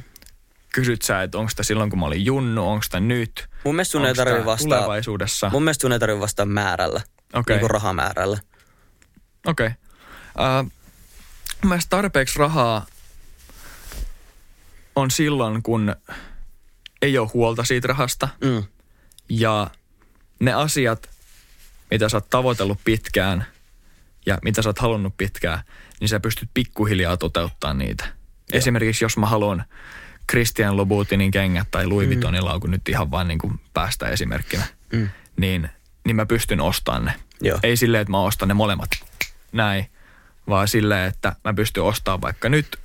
kysyt 0.73 1.01
sä, 1.01 1.23
että 1.23 1.37
onko 1.37 1.51
tämä 1.55 1.63
silloin, 1.63 1.89
kun 1.89 1.99
mä 1.99 2.05
olin 2.05 2.25
junnu, 2.25 2.69
onko 2.69 2.85
tämä 2.91 3.07
nyt? 3.07 3.49
Mun 3.63 3.75
mielestä 3.75 3.91
sun 3.91 4.05
ei 4.05 4.13
tarvitse 4.13 4.45
vastata, 4.45 4.75
Tulevaisuudessa. 4.75 5.49
mun 5.49 5.63
mielestä 5.63 5.81
sun 5.81 5.91
ei 5.91 5.99
tarvitse 5.99 6.19
vastata 6.21 6.45
määrällä, 6.45 7.01
Okei. 7.33 7.53
niin 7.53 7.59
kuin 7.59 7.71
rahamäärällä. 7.71 8.37
Okei. 9.45 9.69
Okay. 10.35 10.59
Uh, 10.63 10.71
mielestä 11.69 11.89
tarpeeksi 11.89 12.39
rahaa 12.39 12.85
on 14.95 15.11
silloin, 15.11 15.63
kun 15.63 15.95
ei 17.03 17.17
ole 17.17 17.29
huolta 17.33 17.63
siitä 17.63 17.87
rahasta. 17.87 18.29
Mm. 18.43 18.63
Ja 19.29 19.67
ne 20.39 20.53
asiat, 20.53 21.09
mitä 21.91 22.09
sä 22.09 22.17
oot 22.17 22.29
tavoitellut 22.29 22.79
pitkään 22.85 23.45
ja 24.25 24.37
mitä 24.43 24.61
sä 24.61 24.69
oot 24.69 24.79
halunnut 24.79 25.17
pitkään, 25.17 25.59
niin 25.99 26.09
sä 26.09 26.19
pystyt 26.19 26.49
pikkuhiljaa 26.53 27.17
toteuttamaan 27.17 27.77
niitä. 27.77 28.03
Joo. 28.05 28.13
Esimerkiksi 28.57 29.05
jos 29.05 29.17
mä 29.17 29.25
haluan 29.25 29.63
Christian 30.31 30.77
Lobutinin 30.77 31.31
kengät 31.31 31.67
tai 31.71 31.87
Louis 31.87 32.07
Vuittonin 32.07 32.45
laukun 32.45 32.71
nyt 32.71 32.89
ihan 32.89 33.11
vaan 33.11 33.27
niin 33.27 33.39
kuin 33.39 33.59
päästä 33.73 34.07
esimerkkinä, 34.09 34.63
Mm. 34.93 35.09
niin, 35.37 35.69
niin 36.05 36.15
mä 36.15 36.25
pystyn 36.25 36.61
ostamaan 36.61 37.05
ne. 37.05 37.13
Joo. 37.41 37.59
Ei 37.63 37.77
silleen, 37.77 38.01
että 38.01 38.11
mä 38.11 38.21
ostan 38.21 38.47
ne 38.47 38.53
molemmat 38.53 38.89
näin, 39.51 39.85
vaan 40.49 40.67
silleen, 40.67 41.07
että 41.07 41.35
mä 41.43 41.53
pystyn 41.53 41.83
ostamaan 41.83 42.21
vaikka 42.21 42.49
nyt, 42.49 42.79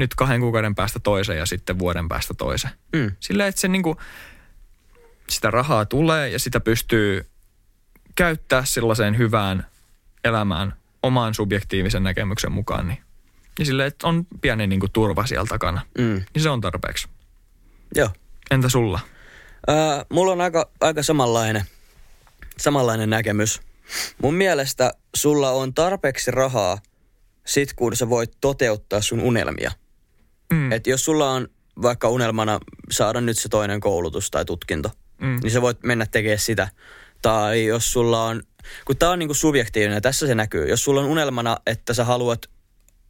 nyt 0.00 0.14
kahden 0.14 0.40
kuukauden 0.40 0.74
päästä 0.74 1.00
toisen 1.00 1.38
ja 1.38 1.46
sitten 1.46 1.78
vuoden 1.78 2.08
päästä 2.08 2.34
toisen. 2.34 2.70
Mm. 2.92 3.12
Silleen, 3.20 3.48
että 3.48 3.60
se 3.60 3.68
niinku, 3.68 3.96
sitä 5.28 5.50
rahaa 5.50 5.86
tulee 5.86 6.28
ja 6.28 6.38
sitä 6.38 6.60
pystyy 6.60 7.26
käyttää 8.14 8.64
sellaiseen 8.64 9.18
hyvään 9.18 9.66
elämään 10.24 10.74
oman 11.02 11.34
subjektiivisen 11.34 12.02
näkemyksen 12.02 12.52
mukaan. 12.52 12.88
Niin, 12.88 12.98
niin 13.58 13.66
silleen, 13.66 13.88
että 13.88 14.06
on 14.06 14.26
pieni 14.40 14.66
niinku 14.66 14.88
turva 14.88 15.26
siellä 15.26 15.46
takana. 15.46 15.80
Mm. 15.98 16.22
Niin 16.34 16.42
se 16.42 16.50
on 16.50 16.60
tarpeeksi. 16.60 17.08
Joo. 17.94 18.10
Entä 18.50 18.68
sulla? 18.68 19.00
Ää, 19.66 20.04
mulla 20.12 20.32
on 20.32 20.40
aika, 20.40 20.70
aika 20.80 21.02
samanlainen, 21.02 21.64
samanlainen 22.58 23.10
näkemys. 23.10 23.60
Mun 24.22 24.34
mielestä 24.34 24.92
sulla 25.14 25.50
on 25.50 25.74
tarpeeksi 25.74 26.30
rahaa 26.30 26.78
sit, 27.46 27.72
kun 27.72 27.96
sä 27.96 28.08
voit 28.08 28.30
toteuttaa 28.40 29.00
sun 29.00 29.20
unelmia. 29.20 29.72
Mm. 30.52 30.72
Et 30.72 30.86
jos 30.86 31.04
sulla 31.04 31.30
on 31.30 31.48
vaikka 31.82 32.08
unelmana 32.08 32.60
saada 32.90 33.20
nyt 33.20 33.38
se 33.38 33.48
toinen 33.48 33.80
koulutus 33.80 34.30
tai 34.30 34.44
tutkinto, 34.44 34.90
Mm. 35.20 35.38
niin 35.42 35.50
sä 35.50 35.62
voit 35.62 35.78
mennä 35.82 36.06
tekemään 36.06 36.38
sitä. 36.38 36.68
Tai 37.22 37.64
jos 37.64 37.92
sulla 37.92 38.24
on, 38.24 38.42
kun 38.84 38.96
tää 38.96 39.10
on 39.10 39.18
niinku 39.18 39.34
subjektiivinen 39.34 39.94
ja 39.94 40.00
tässä 40.00 40.26
se 40.26 40.34
näkyy. 40.34 40.68
Jos 40.68 40.84
sulla 40.84 41.00
on 41.00 41.06
unelmana, 41.06 41.56
että 41.66 41.94
sä 41.94 42.04
haluat 42.04 42.46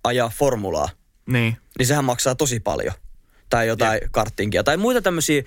ajaa 0.05 0.29
formulaa, 0.39 0.89
Niin. 1.27 1.57
niin 1.79 1.87
sehän 1.87 2.05
maksaa 2.05 2.35
tosi 2.35 2.61
paljon. 2.61 2.95
Tai 3.49 3.67
jotain 3.67 4.01
karttingia. 4.11 4.65
Tai 4.65 4.77
muita 4.77 5.03
tämmöisiä 5.03 5.43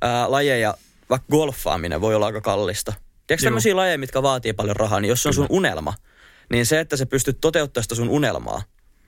ää, 0.00 0.30
lajeja, 0.30 0.74
vaikka 1.10 1.26
golfaaminen 1.30 2.00
voi 2.00 2.14
olla 2.14 2.26
aika 2.26 2.40
kallista. 2.40 2.92
Tiedätkö 3.26 3.44
Joo. 3.44 3.50
tämmöisiä 3.50 3.76
lajeja, 3.76 3.98
mitkä 3.98 4.22
vaatii 4.22 4.52
paljon 4.52 4.76
rahaa, 4.76 5.00
niin 5.00 5.08
jos 5.08 5.22
se 5.22 5.28
on 5.28 5.34
sun 5.34 5.46
unelma, 5.50 5.94
niin 6.52 6.66
se, 6.66 6.80
että 6.80 6.96
sä 6.96 7.06
pystyt 7.06 7.38
toteuttamaan 7.40 7.82
sitä 7.82 7.94
sun 7.94 8.08
unelmaa, 8.08 8.62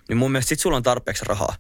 niin 0.09 0.17
mun 0.17 0.33
mielestä 0.33 0.49
sit 0.49 0.61
sulla 0.61 0.77
on 0.77 0.83
tarpeeksi 0.83 1.25
rahaa. 1.29 1.55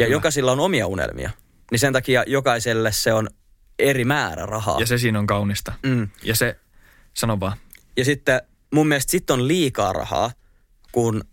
Ja 0.00 0.06
Kyllä. 0.06 0.16
jokaisilla 0.16 0.52
on 0.52 0.60
omia 0.60 0.86
unelmia. 0.86 1.30
Niin 1.70 1.78
sen 1.78 1.92
takia 1.92 2.24
jokaiselle 2.26 2.92
se 2.92 3.12
on 3.12 3.28
eri 3.78 4.04
määrä 4.04 4.46
rahaa. 4.46 4.80
Ja 4.80 4.86
se 4.86 4.98
siinä 4.98 5.18
on 5.18 5.26
kaunista. 5.26 5.72
Mm. 5.82 6.08
Ja 6.22 6.34
se, 6.34 6.56
sano 7.14 7.40
vaan. 7.40 7.56
Ja 7.96 8.04
sitten 8.04 8.42
mun 8.74 8.88
mielestä 8.88 9.10
sit 9.10 9.30
on 9.30 9.48
liikaa 9.48 9.92
rahaa, 9.92 10.32
kun 10.92 11.24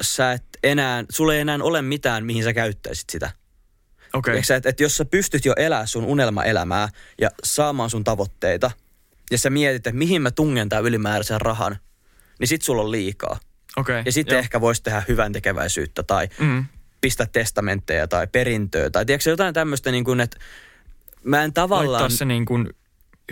sä 0.00 0.32
et 0.32 0.44
enää, 0.62 1.04
sulla 1.10 1.34
ei 1.34 1.40
enää 1.40 1.58
ole 1.62 1.82
mitään, 1.82 2.26
mihin 2.26 2.44
sä 2.44 2.52
käyttäisit 2.52 3.10
sitä. 3.10 3.30
Okei. 4.12 4.38
Okay. 4.38 4.56
Että 4.56 4.68
et 4.68 4.80
jos 4.80 4.96
sä 4.96 5.04
pystyt 5.04 5.44
jo 5.44 5.54
elää 5.56 5.86
sun 5.86 6.04
unelmaelämää 6.04 6.88
ja 7.20 7.30
saamaan 7.44 7.90
sun 7.90 8.04
tavoitteita, 8.04 8.70
ja 9.30 9.38
sä 9.38 9.50
mietit, 9.50 9.76
että 9.86 9.98
mihin 9.98 10.22
mä 10.22 10.30
tungen 10.30 10.68
tämän 10.68 10.84
ylimääräisen 10.84 11.40
rahan, 11.40 11.76
niin 12.40 12.48
sit 12.48 12.62
sulla 12.62 12.82
on 12.82 12.90
liikaa. 12.90 13.38
Okei. 13.76 14.02
Ja 14.04 14.12
sitten 14.12 14.38
ehkä 14.38 14.60
voisi 14.60 14.82
tehdä 14.82 15.02
hyvän 15.08 15.32
tekeväisyyttä 15.32 16.02
tai 16.02 16.28
Mm. 16.38 16.64
Pistää 17.04 17.26
testamentteja 17.26 18.08
tai 18.08 18.26
perintöä 18.26 18.90
tai 18.90 19.06
tiedätkö 19.06 19.30
jotain 19.30 19.54
tämmöistä 19.54 19.90
niin 19.90 20.04
kuin, 20.04 20.20
että 20.20 20.36
mä 21.24 21.42
en 21.44 21.52
tavallaan... 21.52 21.92
Laittaa 21.92 22.16
se 22.16 22.24
niin 22.24 22.44
kuin 22.44 22.68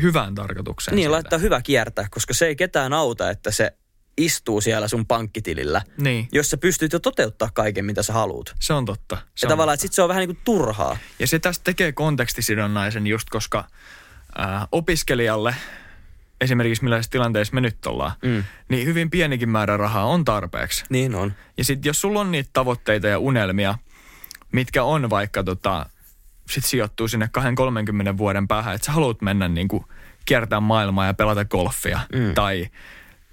hyvään 0.02 0.34
tarkoitukseen. 0.34 0.96
niin, 0.96 1.10
laittaa 1.12 1.38
hyvä 1.38 1.62
kiertää, 1.62 2.06
koska 2.10 2.34
se 2.34 2.46
ei 2.46 2.56
ketään 2.56 2.92
auta, 2.92 3.30
että 3.30 3.50
se 3.50 3.72
istuu 4.18 4.60
siellä 4.60 4.88
sun 4.88 5.06
pankkitilillä, 5.06 5.82
Niin, 5.96 6.28
jos 6.32 6.50
sä 6.50 6.56
pystyt 6.56 6.92
jo 6.92 6.98
toteuttaa 6.98 7.50
kaiken, 7.54 7.84
mitä 7.84 8.02
sä 8.02 8.12
haluat. 8.12 8.54
se 8.60 8.72
on 8.72 8.84
totta. 8.84 9.16
Se 9.16 9.22
Ja 9.22 9.46
on 9.46 9.48
tavallaan, 9.48 9.74
totta. 9.74 9.74
että 9.74 9.82
sit 9.82 9.92
se 9.92 10.02
on 10.02 10.08
vähän 10.08 10.20
niin 10.20 10.28
kuin 10.36 10.40
turhaa. 10.44 10.96
Ja 11.18 11.26
se 11.26 11.38
tästä 11.38 11.64
tekee 11.64 11.92
kontekstisidonnaisen 11.92 13.06
just 13.06 13.30
koska 13.30 13.64
ää, 14.38 14.68
opiskelijalle, 14.72 15.54
esimerkiksi 16.42 16.84
millaisessa 16.84 17.10
tilanteessa 17.10 17.54
me 17.54 17.60
nyt 17.60 17.86
ollaan, 17.86 18.12
Mm. 18.22 18.44
niin 18.68 18.86
hyvin 18.86 19.10
pienikin 19.10 19.48
määrä 19.48 19.76
rahaa 19.76 20.04
on 20.04 20.24
tarpeeksi. 20.24 20.84
Niin 20.88 21.14
on. 21.14 21.32
Ja 21.58 21.64
sitten 21.64 21.88
jos 21.90 22.00
sulla 22.00 22.20
on 22.20 22.30
niitä 22.30 22.50
tavoitteita 22.52 23.06
ja 23.08 23.18
unelmia, 23.18 23.78
mitkä 24.52 24.84
on 24.84 25.10
vaikka 25.10 25.42
tota, 25.44 25.86
sit 26.50 26.64
sijoittuu 26.64 27.08
sinne 27.08 27.28
20-30 28.14 28.18
vuoden 28.18 28.48
päähän, 28.48 28.74
että 28.74 28.84
sä 28.86 28.92
haluat 28.92 29.22
mennä 29.22 29.48
niinku 29.48 29.86
kiertää 30.24 30.60
maailmaa 30.60 31.06
ja 31.06 31.14
pelata 31.14 31.44
golfia 31.44 32.00
Mm. 32.14 32.34
tai, 32.34 32.68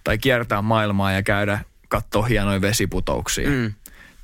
tai 0.03 0.17
kiertää 0.17 0.61
maailmaa 0.61 1.11
ja 1.11 1.23
käydä 1.23 1.59
katsoa 1.87 2.25
hienoja 2.25 2.61
vesiputouksia. 2.61 3.49
Mm. 3.49 3.73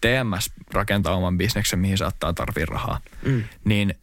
TMS 0.01 0.51
rakentaa 0.73 1.15
oman 1.15 1.37
bisneksen, 1.37 1.79
mihin 1.79 1.97
saattaa 1.97 2.33
tarvii 2.33 2.65
rahaa. 2.65 2.99
Mm. 3.25 3.43
Niin 3.65 3.95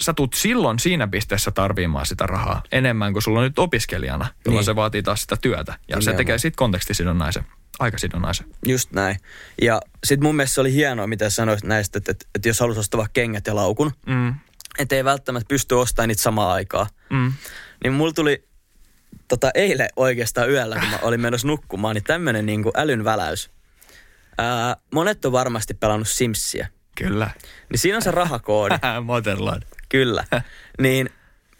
sä 0.00 0.12
tulet 0.14 0.32
silloin 0.34 0.78
siinä 0.78 1.08
pisteessä 1.08 1.50
tarviimaan 1.50 2.06
sitä 2.06 2.26
rahaa 2.26 2.62
enemmän 2.72 3.12
kuin 3.12 3.22
sulla 3.22 3.38
on 3.38 3.44
nyt 3.44 3.58
opiskelijana, 3.58 4.26
jolloin 4.44 4.60
Niin. 4.60 4.64
se 4.64 4.76
vaatii 4.76 5.02
taas 5.02 5.20
sitä 5.22 5.36
työtä. 5.42 5.72
Ja 5.72 5.76
se 5.78 5.84
Nimenomaan. 5.98 6.16
tekee 6.16 6.38
sitten 6.38 6.56
kontekstisidonnaisen. 6.56 7.44
Aikasidonnaisen. 7.78 8.46
Just 8.66 8.92
näin. 8.92 9.16
Ja 9.62 9.80
sit 10.04 10.20
mun 10.20 10.36
mielestä 10.36 10.54
se 10.54 10.60
oli 10.60 10.72
hienoa, 10.72 11.06
mitä 11.06 11.30
sanoit 11.30 11.64
näistä, 11.64 11.98
että, 11.98 12.10
että, 12.12 12.26
että 12.34 12.48
jos 12.48 12.60
halusi 12.60 12.80
ostaa 12.80 13.06
kengät 13.12 13.46
ja 13.46 13.54
laukun, 13.54 13.92
Mm. 14.06 14.34
että 14.78 14.96
ei 14.96 15.04
välttämättä 15.04 15.48
pysty 15.48 15.74
ostamaan 15.74 16.08
niitä 16.08 16.22
samaan 16.22 16.52
aikaan. 16.52 16.86
Mm. 17.10 17.32
Niin 17.84 17.92
mulla 17.92 18.12
tuli 18.12 18.44
tota, 19.28 19.50
eilen 19.54 19.88
oikeastaan 19.96 20.50
yöllä, 20.50 20.76
kun 20.80 20.88
mä 20.88 20.98
olin 21.02 21.20
menossa 21.20 21.46
nukkumaan, 21.46 21.94
niin 21.94 22.04
tämmönen 22.04 22.46
niin 22.46 22.64
älyn 22.76 23.04
väläys. 23.04 23.50
Ää, 24.38 24.76
monet 24.94 25.24
on 25.24 25.32
varmasti 25.32 25.74
pelannut 25.74 26.08
Simsia. 26.08 26.66
Kyllä. 26.96 27.30
Niin 27.70 27.78
siinä 27.78 27.96
on 27.96 28.02
se 28.02 28.10
rahakoodi. 28.10 28.74
Motorlad. 29.04 29.62
Kyllä. 29.88 30.24
Niin 30.82 31.10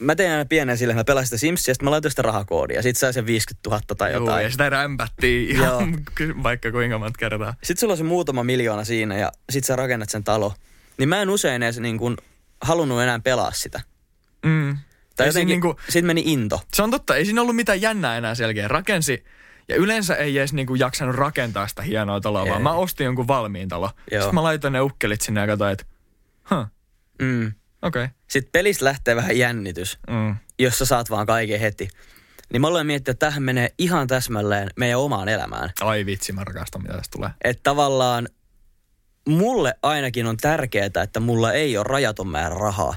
mä 0.01 0.15
tein 0.17 0.31
aina 0.33 0.45
pienen 0.45 0.79
sille, 0.79 0.95
mä 0.95 1.05
pelasin 1.05 1.27
sitä 1.27 1.37
Simsia, 1.39 1.75
sitten 1.75 1.87
mä 1.87 1.91
laitoin 1.91 2.11
sitä 2.13 2.23
rahakoodia. 2.23 2.83
Sitten 2.83 3.01
sai 3.01 3.13
sen 3.13 3.27
50 3.27 3.71
000 3.71 3.81
tai 3.99 4.13
Joo, 4.13 4.21
jotain. 4.21 4.45
ja 4.45 4.51
sitä 4.51 4.71
rämpättiin 4.71 5.51
ihan 5.57 5.97
vaikka 6.43 6.71
kuinka 6.73 6.99
monta 6.99 7.19
kertaa. 7.19 7.55
Sitten 7.63 7.81
sulla 7.81 7.93
on 7.93 7.99
se 7.99 8.05
muutama 8.05 8.45
miljoona 8.45 8.85
siinä 8.85 9.17
ja 9.19 9.33
sit 9.51 9.65
sä 9.65 9.77
rakennat 9.77 10.09
sen 10.11 10.25
talo. 10.25 10.55
Niin 10.99 11.09
mä 11.09 11.23
en 11.23 11.31
usein 11.31 11.63
edes 11.63 11.79
niin 11.79 11.99
kuin 11.99 12.17
halunnut 12.63 13.01
enää 13.03 13.19
pelaa 13.19 13.53
sitä. 13.53 13.81
Mm. 14.45 14.77
Tai 15.17 15.27
Ei 15.27 15.29
jotenkin, 15.29 15.53
niinku- 15.55 15.81
sit 15.89 16.05
meni 16.05 16.23
into. 16.27 16.61
Se 16.73 16.83
on 16.83 16.91
totta, 16.91 17.17
ei 17.17 17.25
siinä 17.25 17.41
ollut 17.43 17.57
mitään 17.57 17.81
jännää 17.81 18.17
enää 18.17 18.35
selkeä. 18.35 18.69
Rakensi, 18.69 19.25
ja 19.69 19.77
yleensä 19.77 20.15
ei 20.15 20.39
edes 20.39 20.53
niinku 20.53 20.75
jaksanut 20.75 21.15
rakentaa 21.17 21.69
sitä 21.69 21.83
hienoa 21.83 22.21
taloa, 22.21 22.45
Ei. 22.45 22.51
vaan 22.51 22.63
mä 22.63 22.73
ostin 22.73 23.05
jonkun 23.05 23.29
valmiin 23.29 23.69
talo. 23.69 23.91
Joo. 24.13 24.21
Sitten 24.23 24.35
mä 24.35 24.43
laitoin 24.43 24.73
ne 24.73 24.81
ukkelit 24.81 25.21
sinne 25.21 25.41
ja 25.41 25.47
katsoin, 25.47 25.73
että 25.73 25.85
huh, 26.51 26.67
Mm. 27.23 27.53
Okei. 27.83 28.05
Okay. 28.05 28.15
Sitten 28.29 28.53
pelistä 28.53 28.85
lähtee 28.85 29.17
vähän 29.17 29.39
jännitys, 29.39 29.99
Mm. 30.11 30.37
jos 30.59 30.79
sä 30.79 30.85
saat 30.85 31.11
vaan 31.11 31.27
kaiken 31.27 31.61
heti. 31.61 31.89
Niin 32.53 32.61
mä 32.61 32.69
aloin 32.69 32.87
miettiä, 32.87 33.13
että 33.13 33.27
tähän 33.27 33.43
menee 33.43 33.71
ihan 33.79 34.07
täsmälleen 34.07 34.71
meidän 34.77 34.99
omaan 35.01 35.29
elämään. 35.29 35.71
Ai 35.81 36.07
vitsi, 36.07 36.33
mä 36.33 36.45
rakastan 36.45 36.83
mitä 36.83 36.95
tästä 36.95 37.13
tulee. 37.13 37.31
Että 37.45 37.61
tavallaan 37.63 38.29
mulle 39.29 39.75
ainakin 39.83 40.27
on 40.27 40.37
tärkeää, 40.37 40.91
että 41.03 41.21
mulla 41.21 41.53
ei 41.53 41.77
ole 41.77 41.85
rajaton 41.89 42.29
määrä 42.29 42.55
rahaa. 42.55 42.95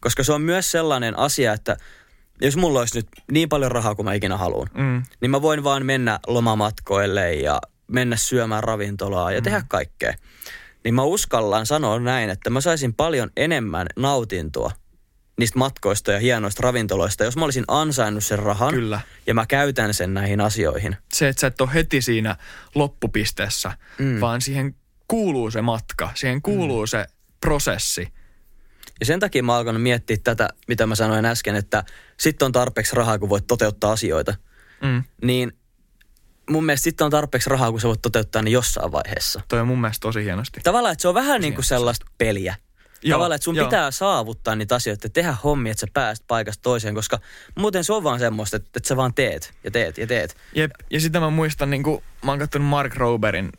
Koska 0.00 0.24
se 0.24 0.32
on 0.32 0.42
myös 0.42 0.70
sellainen 0.70 1.18
asia, 1.18 1.52
että 1.52 1.76
jos 2.40 2.56
mulla 2.56 2.78
olisi 2.80 2.98
nyt 2.98 3.06
niin 3.32 3.48
paljon 3.48 3.72
rahaa 3.72 3.94
kuin 3.94 4.04
mä 4.06 4.12
ikinä 4.14 4.36
haluan, 4.36 4.68
Mm. 4.74 5.02
niin 5.20 5.30
mä 5.30 5.42
voin 5.42 5.64
vaan 5.64 5.86
mennä 5.86 6.18
lomamatkoille 6.26 7.34
ja 7.34 7.60
mennä 7.86 8.16
syömään 8.16 8.64
ravintolaa 8.64 9.32
ja 9.32 9.42
tehdä 9.42 9.62
kaikkea. 9.68 10.14
Niin 10.84 10.94
mä 10.94 11.02
uskallan 11.02 11.66
sanoa 11.66 12.00
näin, 12.00 12.30
että 12.30 12.50
mä 12.50 12.60
saisin 12.60 12.94
paljon 12.94 13.30
enemmän 13.36 13.86
nautintoa 13.96 14.70
niistä 15.38 15.58
matkoista 15.58 16.12
ja 16.12 16.18
hienoista 16.18 16.62
ravintoloista, 16.62 17.24
jos 17.24 17.36
mä 17.36 17.44
olisin 17.44 17.64
ansainnut 17.68 18.24
sen 18.24 18.38
rahan 18.38 18.74
Kyllä. 18.74 19.00
ja 19.26 19.34
mä 19.34 19.46
käytän 19.46 19.94
sen 19.94 20.14
näihin 20.14 20.40
asioihin. 20.40 20.96
Se, 21.12 21.28
että 21.28 21.40
sä 21.40 21.46
et 21.46 21.60
ole 21.60 21.74
heti 21.74 22.02
siinä 22.02 22.36
loppupisteessä, 22.74 23.72
mm. 23.98 24.20
vaan 24.20 24.40
siihen 24.40 24.74
kuuluu 25.08 25.50
se 25.50 25.62
matka, 25.62 26.10
siihen 26.14 26.42
kuuluu 26.42 26.82
mm. 26.82 26.86
se 26.86 27.06
prosessi. 27.40 28.08
Ja 29.00 29.06
sen 29.06 29.20
takia 29.20 29.42
mä 29.42 29.56
alkanut 29.56 29.82
miettiä 29.82 30.16
tätä, 30.24 30.48
mitä 30.68 30.86
mä 30.86 30.94
sanoin 30.94 31.24
äsken, 31.24 31.56
että 31.56 31.84
sitten 32.20 32.46
on 32.46 32.52
tarpeeksi 32.52 32.96
rahaa, 32.96 33.18
kun 33.18 33.28
voit 33.28 33.46
toteuttaa 33.46 33.92
asioita. 33.92 34.34
Mm. 34.82 35.04
Niin 35.22 35.52
mun 36.48 36.64
mielestä 36.66 36.84
sitten 36.84 37.04
on 37.04 37.10
tarpeeksi 37.10 37.50
rahaa, 37.50 37.70
kun 37.70 37.80
sä 37.80 37.88
voit 37.88 38.02
toteuttaa 38.02 38.42
ne 38.42 38.50
jossain 38.50 38.92
vaiheessa. 38.92 39.40
Toi 39.48 39.60
on 39.60 39.66
mun 39.66 39.80
mielestä 39.80 40.02
tosi 40.02 40.24
hienosti. 40.24 40.60
Tavallaan, 40.64 40.92
että 40.92 41.02
se 41.02 41.08
on 41.08 41.14
vähän 41.14 41.40
niin 41.40 41.54
kuin 41.54 41.64
sellaista 41.64 42.06
peliä. 42.18 42.54
Joo, 43.02 43.16
Tavallaan, 43.16 43.36
että 43.36 43.44
sun 43.44 43.56
joo. 43.56 43.66
pitää 43.66 43.90
saavuttaa 43.90 44.56
niitä 44.56 44.74
asioita 44.74 45.06
ja 45.06 45.10
tehdä 45.10 45.34
hommia, 45.44 45.70
että 45.70 45.80
sä 45.80 45.86
pääst 45.92 46.24
paikasta 46.28 46.62
toiseen, 46.62 46.94
koska 46.94 47.18
muuten 47.54 47.84
se 47.84 47.92
on 47.92 48.04
vaan 48.04 48.18
semmoista, 48.18 48.56
että, 48.56 48.68
että 48.76 48.88
sä 48.88 48.96
vaan 48.96 49.14
teet 49.14 49.54
ja 49.64 49.70
teet 49.70 49.98
ja 49.98 50.06
teet. 50.06 50.36
Jep, 50.54 50.70
ja 50.90 51.00
sitä 51.00 51.20
mä 51.20 51.30
muistan, 51.30 51.70
niin 51.70 51.82
kuin, 51.82 52.02
mä 52.24 52.30
oon 52.30 52.38
katsonut 52.38 52.68
Mark 52.68 52.94
Roberin 52.96 53.52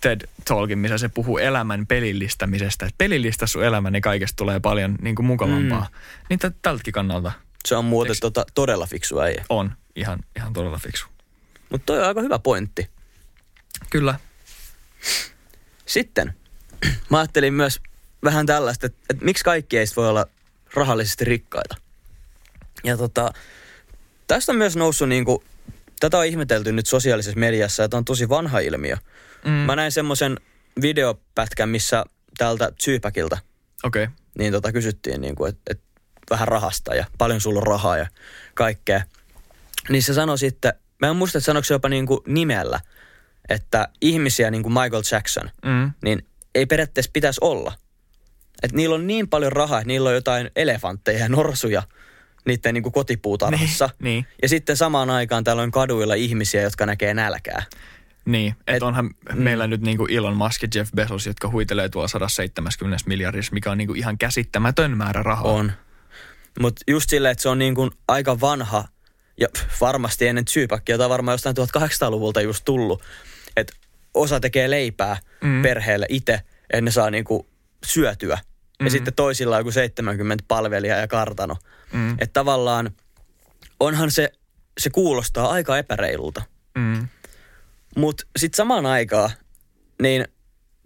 TED 0.00 0.20
Talkin, 0.44 0.78
missä 0.78 0.98
se 0.98 1.08
puhuu 1.08 1.38
elämän 1.38 1.86
pelillistämisestä. 1.86 2.86
Että 2.86 2.94
pelillistä 2.98 3.46
sun 3.46 3.64
elämä, 3.64 3.90
niin 3.90 4.02
kaikesta 4.02 4.36
tulee 4.36 4.60
paljon 4.60 4.96
niin 5.02 5.14
kuin 5.14 5.26
mukavampaa. 5.26 5.80
Mm. 5.90 5.96
Niin 6.30 6.38
tä- 6.38 6.52
tältäkin 6.62 6.92
kannalta 6.92 7.32
Se 7.68 7.76
on 7.76 7.84
muuten 7.84 8.16
tota, 8.20 8.46
todella 8.54 8.86
fiksu 8.86 9.20
äijä. 9.20 9.44
on 9.48 9.72
ihan, 9.96 10.20
ihan 10.36 10.52
todella 10.52 10.78
fiksu. 10.78 11.06
Mutta 11.68 11.86
toi 11.86 11.98
on 11.98 12.08
aika 12.08 12.20
hyvä 12.20 12.38
pointti. 12.38 12.90
Kyllä. 13.90 14.20
Sitten 15.86 16.34
mä 17.10 17.18
ajattelin 17.18 17.54
myös 17.54 17.80
vähän 18.24 18.46
tällaista, 18.46 18.86
että, 18.86 18.98
että 19.10 19.24
miksi 19.24 19.44
kaikki 19.44 19.78
ei 19.78 19.86
voi 19.96 20.08
olla 20.08 20.26
rahallisesti 20.74 21.24
rikkaita. 21.24 21.76
Ja 22.84 22.96
tota, 22.96 23.32
tästä 24.26 24.52
on 24.52 24.58
myös 24.58 24.76
noussut 24.76 25.08
niinku, 25.08 25.44
tätä 26.00 26.18
on 26.18 26.26
ihmetelty 26.26 26.72
nyt 26.72 26.86
sosiaalisessa 26.86 27.38
mediassa, 27.38 27.84
että 27.84 27.96
on 27.96 28.04
tosi 28.04 28.28
vanha 28.28 28.58
ilmiö. 28.58 28.96
Mm. 29.44 29.50
Mä 29.50 29.76
näin 29.76 29.92
semmoisen 29.92 30.36
videopätkän, 30.82 31.68
missä 31.68 32.04
tältä 32.38 32.72
Zyypäkiltä 32.82 33.38
Okei. 33.84 34.04
Okay. 34.04 34.14
niin 34.38 34.52
tota 34.52 34.72
kysyttiin, 34.72 35.20
niin 35.20 35.34
kuin, 35.34 35.48
että, 35.48 35.62
että 35.70 35.84
vähän 36.30 36.48
rahasta 36.48 36.94
ja 36.94 37.04
paljon 37.18 37.40
sulla 37.40 37.58
on 37.60 37.66
rahaa 37.66 37.98
ja 37.98 38.06
kaikkea. 38.54 39.02
Niin 39.88 40.02
se 40.02 40.14
sanoi 40.14 40.38
sitten, 40.38 40.72
mä 41.02 41.08
en 41.08 41.16
muista, 41.16 41.38
että 41.38 41.46
sanoiko 41.46 41.64
se 41.64 41.74
jopa 41.74 41.88
niin 41.88 42.06
kuin 42.06 42.20
nimellä, 42.26 42.80
että 43.48 43.88
ihmisiä 44.00 44.50
niin 44.50 44.62
kuin 44.62 44.72
Michael 44.72 45.02
Jackson, 45.12 45.50
Mm. 45.64 45.92
niin 46.04 46.26
ei 46.54 46.66
periaatteessa 46.66 47.10
pitäisi 47.12 47.38
olla. 47.42 47.72
Että 48.62 48.76
niillä 48.76 48.94
on 48.94 49.06
niin 49.06 49.28
paljon 49.28 49.52
rahaa, 49.52 49.78
että 49.78 49.86
niillä 49.88 50.08
on 50.08 50.14
jotain 50.14 50.50
elefantteja 50.56 51.18
ja 51.18 51.28
norsuja 51.28 51.82
niiden 52.46 52.74
niin 52.74 52.82
kuin 52.82 52.92
kotipuutarhassa. 52.92 53.86
Niin, 53.86 54.04
niin. 54.14 54.26
Ja 54.42 54.48
sitten 54.48 54.76
samaan 54.76 55.10
aikaan 55.10 55.44
täällä 55.44 55.62
on 55.62 55.70
kaduilla 55.70 56.14
ihmisiä, 56.14 56.62
jotka 56.62 56.86
näkee 56.86 57.14
nälkää. 57.14 57.62
Niin, 58.24 58.50
että 58.58 58.72
Et- 58.72 58.82
onhan 58.82 59.04
mm. 59.04 59.42
meillä 59.42 59.66
nyt 59.66 59.80
niinku 59.80 60.06
Elon 60.06 60.36
Musk 60.36 60.62
ja 60.62 60.68
Jeff 60.74 60.92
Bezos, 60.96 61.26
jotka 61.26 61.48
huitelee 61.50 61.88
tuolla 61.88 62.08
170 62.08 63.04
miljardissa, 63.08 63.52
mikä 63.54 63.70
on 63.70 63.78
niinku 63.78 63.94
ihan 63.94 64.18
käsittämätön 64.18 64.96
määrä 64.96 65.22
rahaa. 65.22 65.52
On. 65.52 65.72
Mutta 66.60 66.82
just 66.88 67.10
silleen, 67.10 67.32
että 67.32 67.42
se 67.42 67.48
on 67.48 67.58
niin 67.58 67.74
kuin 67.74 67.90
aika 68.08 68.40
vanha 68.40 68.84
ja 69.40 69.48
varmasti 69.80 70.26
ennen 70.28 70.44
Zyypäkkiä 70.46 70.98
tai 70.98 71.08
varmaan 71.08 71.34
jostain 71.34 71.56
1800-luvulta 71.56 72.40
just 72.40 72.64
tullut. 72.64 73.02
Että 73.56 73.72
osa 74.14 74.40
tekee 74.40 74.70
leipää 74.70 75.16
Mm. 75.44 75.62
perheelle 75.62 76.06
itse, 76.08 76.32
että 76.70 76.80
ne 76.80 76.90
saa 76.90 77.10
niinku 77.10 77.48
syötyä. 77.86 78.38
Mm. 78.80 78.86
Ja 78.86 78.90
sitten 78.90 79.14
toisilla 79.14 79.56
on 79.56 79.60
joku 79.60 79.70
70 79.70 80.44
palvelijaa 80.48 80.98
ja 80.98 81.08
kartano. 81.08 81.56
Mm. 81.92 82.10
Että 82.12 82.32
tavallaan 82.32 82.90
onhan 83.80 84.10
se, 84.10 84.32
se 84.80 84.90
kuulostaa 84.90 85.50
aika 85.50 85.78
epäreilulta. 85.78 86.42
Mm. 86.78 87.08
Mutta 87.96 88.24
sitten 88.36 88.56
samaan 88.56 88.86
aikaan, 88.86 89.30
niin 90.02 90.24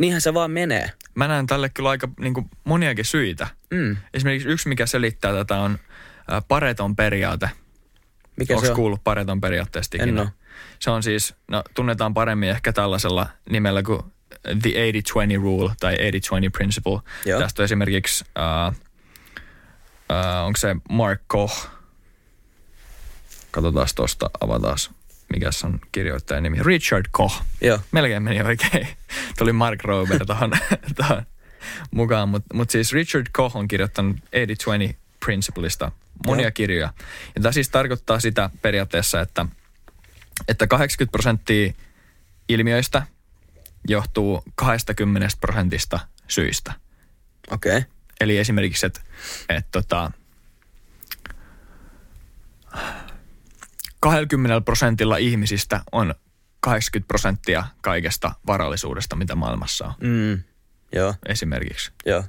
niinhän 0.00 0.20
se 0.20 0.34
vaan 0.34 0.50
menee. 0.50 0.92
Mä 1.14 1.28
näen 1.28 1.46
tälle 1.46 1.68
kyllä 1.68 1.90
aika 1.90 2.08
niinku 2.20 2.44
moniakin 2.64 3.04
syitä. 3.04 3.46
Mm. 3.70 3.96
Esimerkiksi 4.14 4.48
yksi, 4.48 4.68
mikä 4.68 4.86
selittää 4.86 5.32
tätä, 5.32 5.56
on 5.56 5.78
Pareton 6.48 6.96
periaate. 6.96 7.50
Mikä 8.36 8.54
Onko 8.54 8.66
se 8.66 8.70
on? 8.70 8.76
kuullut 8.76 9.04
Pareton 9.04 9.40
periaatteesta 9.40 9.96
En 9.96 10.08
ikinä? 10.08 10.20
oo. 10.20 10.28
Se 10.78 10.90
on 10.90 11.02
siis, 11.02 11.34
no 11.48 11.62
tunnetaan 11.74 12.14
paremmin 12.14 12.48
ehkä 12.48 12.72
tällaisella 12.72 13.26
nimellä 13.50 13.82
kuin 13.82 14.02
The 14.62 14.70
80-20 15.36 15.42
Rule 15.42 15.72
tai 15.80 15.96
80-20 15.96 15.98
Principle. 16.52 17.00
Joo. 17.24 17.40
Tästä 17.40 17.62
on 17.62 17.64
esimerkiksi, 17.64 18.24
uh, 18.68 18.74
uh, 18.74 20.46
onko 20.46 20.56
se 20.56 20.76
Mark 20.90 21.20
Koch? 21.26 21.68
Katsotaan 23.50 23.88
tuosta, 23.94 24.30
avataan, 24.40 24.76
mikä 25.32 25.50
on 25.64 25.80
kirjoittajan 25.92 26.42
nimi. 26.42 26.58
Richard 26.60 27.04
Koch. 27.10 27.42
Joo. 27.60 27.78
Melkein 27.92 28.22
meni 28.22 28.42
oikein. 28.42 28.88
Tuli 29.38 29.52
Mark 29.52 29.84
Rober 29.84 30.26
tuohon 30.26 30.52
mukaan. 31.90 32.28
Mutta 32.28 32.54
mut 32.54 32.70
siis 32.70 32.92
Richard 32.92 33.26
Koch 33.32 33.56
on 33.56 33.68
kirjoittanut 33.68 34.16
80-20 34.90 34.94
Principleista 35.24 35.92
monia 36.26 36.44
Joo. 36.46 36.52
kirjoja. 36.54 36.92
Ja 37.35 37.42
tämä 37.42 37.52
siis 37.52 37.68
tarkoittaa 37.68 38.20
sitä 38.20 38.50
periaatteessa, 38.62 39.20
että, 39.20 39.46
että 40.48 40.66
80 40.66 41.12
prosenttia 41.12 41.72
ilmiöistä 42.48 43.02
johtuu 43.88 44.42
20 44.54 45.28
prosentista 45.40 46.00
syistä. 46.28 46.72
Okei. 47.50 47.78
Okay. 47.78 47.90
Eli 48.20 48.38
esimerkiksi, 48.38 48.87
että 48.87 49.00
et 49.48 49.66
tota, 49.70 50.11
20 54.00 54.61
prosentilla 54.61 55.16
ihmisistä 55.16 55.80
on 55.92 56.14
80 56.61 57.08
prosenttia 57.08 57.64
kaikesta 57.80 58.35
varallisuudesta, 58.46 59.16
mitä 59.16 59.35
maailmassa 59.35 59.87
on 59.87 59.94
Mm. 60.00 60.42
Joo, 60.94 61.14
esimerkiksi. 61.26 61.92
joo. 62.06 62.24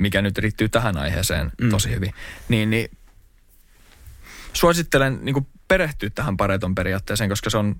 Mikä 0.00 0.22
nyt 0.22 0.38
riittyy 0.38 0.68
tähän 0.68 0.96
aiheeseen 0.96 1.52
mm. 1.60 1.70
tosi 1.70 1.90
hyvin. 1.90 2.14
Niin, 2.48 2.70
niin 2.70 2.90
suosittelen 4.52 5.18
niin 5.22 5.34
kuin 5.34 5.46
perehtyä 5.68 6.10
tähän 6.10 6.36
Pareton 6.36 6.74
periaatteeseen, 6.74 7.30
koska 7.30 7.50
se 7.50 7.58
on, 7.58 7.76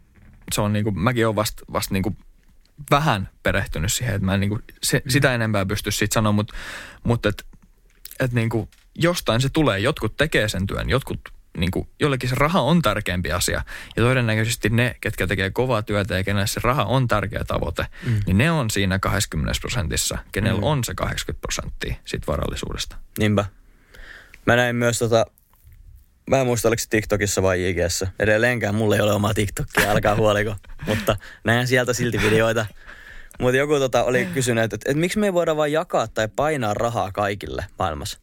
se 0.52 0.60
on 0.60 0.72
niin 0.72 0.84
kuin, 0.84 0.98
mäkin 0.98 1.26
olen 1.26 1.36
vasta 1.36 1.62
vast 1.72 1.90
niin 1.90 2.02
kuin 2.02 2.18
vähän 2.90 3.28
perehtynyt 3.42 3.92
siihen, 3.92 4.14
että 4.14 4.26
mä 4.26 4.34
en 4.34 4.40
niin 4.40 4.50
kuin, 4.50 4.62
se, 4.82 5.02
sitä 5.08 5.34
enempää 5.34 5.66
pysty 5.66 5.90
siitä 5.90 6.14
sanoa, 6.14 6.32
mutta, 6.32 6.54
mutta 7.04 7.28
et, 7.28 7.46
et 8.20 8.32
niin 8.32 8.48
kuin, 8.48 8.68
jostain 8.94 9.40
se 9.40 9.48
tulee. 9.48 9.78
Jotkut 9.78 10.16
tekee 10.16 10.48
sen 10.48 10.66
työn, 10.66 10.90
jotkut 10.90 11.20
niin 11.56 11.70
kuin, 11.70 11.88
jollekin 12.00 12.28
se 12.28 12.34
raha 12.34 12.60
on 12.60 12.82
tärkeämpi 12.82 13.32
asia. 13.32 13.62
Ja 13.96 14.02
todennäköisesti 14.02 14.68
ne, 14.68 14.96
ketkä 15.00 15.26
tekee 15.26 15.50
kovaa 15.50 15.82
työtä 15.82 16.16
ja 16.16 16.24
kenelle 16.24 16.46
se 16.46 16.60
raha 16.64 16.84
on 16.84 17.08
tärkeä 17.08 17.44
tavoite, 17.46 17.86
mm. 18.06 18.20
niin 18.26 18.38
ne 18.38 18.50
on 18.50 18.70
siinä 18.70 18.98
20 18.98 19.60
prosentissa, 19.60 20.18
kenellä 20.32 20.60
mm. 20.60 20.66
on 20.66 20.84
se 20.84 20.94
80 20.94 21.40
prosenttia 21.40 21.94
siitä 22.04 22.26
varallisuudesta. 22.26 22.96
Niinpä. 23.18 23.44
Mä 24.46 24.56
näin 24.56 24.76
myös 24.76 24.98
tota, 24.98 25.26
mä 26.30 26.40
en 26.40 26.46
muista 26.46 26.68
oliko 26.68 26.80
se 26.80 26.88
TikTokissa 26.88 27.42
vai 27.42 27.68
IGssä. 27.68 28.08
Edelleenkään 28.18 28.74
mulla 28.74 28.94
ei 28.94 29.00
ole 29.00 29.12
omaa 29.12 29.34
TikTokia, 29.34 29.90
älkää 29.90 30.16
huoliko. 30.16 30.56
Mutta 30.86 31.16
näin 31.44 31.66
sieltä 31.66 31.92
silti 31.92 32.22
videoita. 32.22 32.66
Mutta 33.40 33.56
joku 33.56 33.78
tota 33.78 34.04
oli 34.04 34.28
kysynyt, 34.34 34.64
että, 34.64 34.74
että, 34.74 34.90
että 34.90 35.00
miksi 35.00 35.18
me 35.18 35.26
ei 35.26 35.32
voida 35.32 35.56
vain 35.56 35.72
jakaa 35.72 36.08
tai 36.08 36.28
painaa 36.36 36.74
rahaa 36.74 37.12
kaikille 37.12 37.66
maailmassa. 37.78 38.18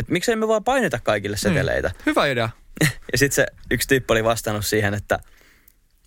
Että 0.00 0.12
miksei 0.12 0.36
me 0.36 0.48
vaan 0.48 0.64
paineta 0.64 0.98
kaikille 0.98 1.36
seteleitä. 1.36 1.88
Mm. 1.88 1.94
Hyvä 2.06 2.26
idea. 2.26 2.48
ja 3.12 3.18
sitten 3.18 3.34
se 3.34 3.46
yksi 3.70 3.88
tyyppi 3.88 4.12
oli 4.12 4.24
vastannut 4.24 4.66
siihen, 4.66 4.94
että, 4.94 5.18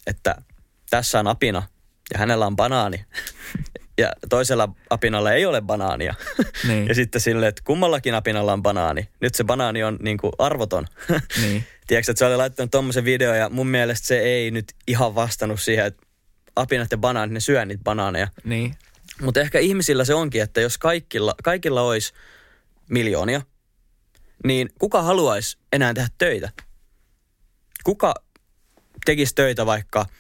että 0.08 0.36
tässä 0.90 1.20
on 1.20 1.28
apina 1.28 1.64
ja 2.14 2.20
hänellä 2.20 2.46
on 2.46 2.56
banaani. 2.56 3.06
ja 3.98 4.14
toisella 4.30 4.70
apinalla 4.90 5.32
ei 5.32 5.46
ole 5.46 5.62
banaania. 5.62 6.16
Niin. 6.68 6.88
ja 6.88 6.96
sitten 6.96 7.22
sille, 7.22 7.48
että 7.48 7.62
kummallakin 7.66 8.16
apinalla 8.16 8.54
on 8.54 8.64
banaani. 8.64 9.10
Nyt 9.20 9.36
se 9.36 9.44
banaani 9.44 9.84
on 9.84 9.98
niin 10.02 10.18
kuin 10.18 10.34
arvoton. 10.40 10.88
niin. 11.42 11.64
Tiedätkö, 11.88 12.12
että 12.12 12.20
se 12.20 12.26
oli 12.26 12.36
laittanut 12.36 12.72
tuommoisen 12.72 13.06
video 13.06 13.34
ja 13.34 13.50
mun 13.50 13.68
mielestä 13.68 14.08
se 14.08 14.20
ei 14.20 14.52
nyt 14.52 14.66
ihan 14.88 15.16
vastannut 15.16 15.62
siihen, 15.62 15.86
että 15.86 16.08
apinat 16.56 16.92
ja 16.92 16.98
banaanit, 16.98 17.34
ne 17.34 17.40
syö 17.40 17.66
niitä 17.66 17.84
banaaneja. 17.84 18.28
Niin. 18.44 18.76
Mutta 19.22 19.40
ehkä 19.40 19.60
ihmisillä 19.60 20.06
se 20.06 20.14
onkin, 20.14 20.42
että 20.42 20.62
jos 20.62 20.78
kaikilla, 20.78 21.36
kaikilla 21.44 21.82
olisi 21.82 22.14
miljoonia, 22.90 23.42
niin 24.44 24.70
kuka 24.80 25.02
haluaisi 25.02 25.58
enää 25.74 25.94
tehdä 25.94 26.10
töitä? 26.18 26.50
Kuka 27.84 28.14
tekisi 29.06 29.36
töitä 29.36 29.66
vaikka– 29.66 30.06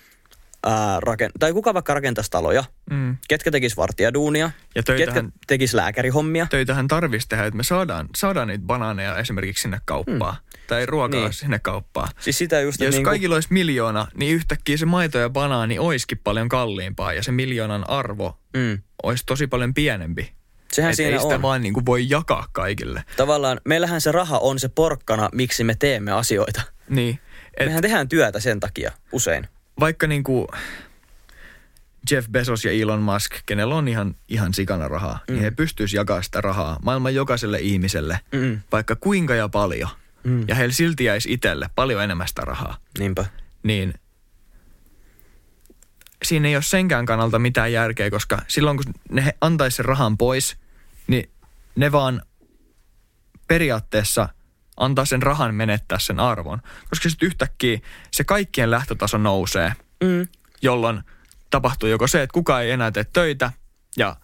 ää, 0.67 0.99
raken- 0.99 1.31
tai 1.39 1.53
kuka 1.53 1.73
vaikka 1.73 1.93
rakentaisi 1.93 2.31
taloja, 2.31 2.63
mm. 2.91 3.17
ketkä 3.27 3.51
tekis 3.51 3.77
vartijaduunia, 3.77 4.51
ja 4.75 4.83
töitähän, 4.83 5.25
ketkä 5.25 5.39
tekis 5.47 5.73
lääkärihommia. 5.73 6.47
Töitähän 6.49 6.87
tarvitsisi 6.87 7.29
tehdä, 7.29 7.45
että 7.45 7.57
me 7.57 7.63
saadaan, 7.63 8.09
saadaan 8.15 8.47
niitä 8.47 8.65
banaaneja 8.65 9.17
esimerkiksi 9.17 9.61
sinne 9.61 9.79
kauppaan. 9.85 10.33
Mm. 10.33 10.59
Tai 10.67 10.85
ruokaa 10.85 11.19
niin. 11.19 11.33
sinne 11.33 11.59
kauppaan. 11.59 12.09
Siis 12.19 12.37
sitä 12.37 12.59
just, 12.59 12.81
jos 12.81 12.95
niin 12.95 13.03
kaikilla 13.03 13.35
olisi 13.35 13.53
miljoona, 13.53 14.07
niin 14.15 14.35
yhtäkkiä 14.35 14.77
se 14.77 14.85
maito 14.85 15.17
ja 15.17 15.29
banaani 15.29 15.79
olisikin 15.79 16.17
paljon 16.23 16.49
kalliimpaa. 16.49 17.13
Ja 17.13 17.23
se 17.23 17.31
miljoonan 17.31 17.89
arvo 17.89 18.39
mm. 18.57 18.81
olisi 19.03 19.23
tosi 19.25 19.47
paljon 19.47 19.73
pienempi. 19.73 20.36
Sehän 20.73 20.89
Et 20.89 20.95
siinä 20.95 21.13
ei 21.13 21.19
sitä 21.21 21.35
on. 21.35 21.41
vaan 21.41 21.61
niin 21.61 21.73
kuin 21.73 21.85
voi 21.85 22.09
jakaa 22.09 22.47
kaikille. 22.51 23.03
Tavallaan 23.17 23.61
meillähän 23.65 24.01
se 24.01 24.11
raha 24.11 24.37
on 24.37 24.59
se 24.59 24.67
porkkana, 24.67 25.29
miksi 25.33 25.63
me 25.63 25.75
teemme 25.79 26.11
asioita. 26.11 26.61
Niin. 26.89 27.19
Et, 27.57 27.65
Mehän 27.67 27.81
tehdään 27.81 28.09
työtä 28.09 28.39
sen 28.39 28.59
takia 28.59 28.91
usein 29.11 29.47
vaikka 29.79 30.07
niin 30.07 30.23
kuin 30.23 30.47
Jeff 32.11 32.29
Bezos 32.29 32.65
ja 32.65 32.71
Elon 32.71 33.01
Musk, 33.01 33.31
kenellä 33.45 33.75
on 33.75 33.87
ihan, 33.87 34.15
ihan 34.29 34.53
sikana 34.53 34.87
rahaa, 34.87 35.13
niin 35.13 35.23
mm. 35.27 35.33
niin 35.33 35.43
he 35.43 35.51
pystyisivät 35.51 35.99
jakamaan 35.99 36.23
sitä 36.23 36.41
rahaa 36.41 36.79
maailman 36.83 37.15
jokaiselle 37.15 37.59
ihmiselle, 37.59 38.19
mm. 38.31 38.61
vaikka 38.71 38.95
kuinka 38.95 39.35
ja 39.35 39.49
paljon. 39.49 39.89
Mm. 40.23 40.45
Ja 40.47 40.55
heillä 40.55 40.73
silti 40.73 41.03
jäisi 41.03 41.33
itselle 41.33 41.69
paljon 41.75 42.03
enemmän 42.03 42.27
sitä 42.27 42.41
rahaa. 42.41 42.77
Niinpä. 42.99 43.25
Niin 43.63 43.93
siinä 46.25 46.47
ei 46.47 46.55
ole 46.55 46.63
senkään 46.63 47.05
kannalta 47.05 47.39
mitään 47.39 47.71
järkeä, 47.71 48.09
koska 48.09 48.41
silloin 48.47 48.77
kun 48.77 48.93
ne 49.11 49.33
antaisi 49.41 49.75
sen 49.75 49.85
rahan 49.85 50.17
pois, 50.17 50.57
niin 51.07 51.29
ne 51.75 51.91
vaan 51.91 52.21
periaatteessa 53.47 54.29
antaa 54.77 55.05
sen 55.05 55.21
rahan 55.21 55.55
menettää 55.55 55.99
sen 55.99 56.19
arvon. 56.19 56.61
Koska 56.89 57.09
sitten 57.09 57.27
yhtäkkiä 57.27 57.79
se 58.11 58.23
kaikkien 58.23 58.71
lähtötaso 58.71 59.17
nousee, 59.17 59.73
mm. 60.03 60.27
jolloin 60.61 61.01
tapahtuu 61.49 61.89
joko 61.89 62.07
se, 62.07 62.21
että 62.21 62.33
kukaan 62.33 62.63
ei 62.63 62.71
enää 62.71 62.91
tee 62.91 63.05
töitä 63.13 63.51
ja 63.97 64.15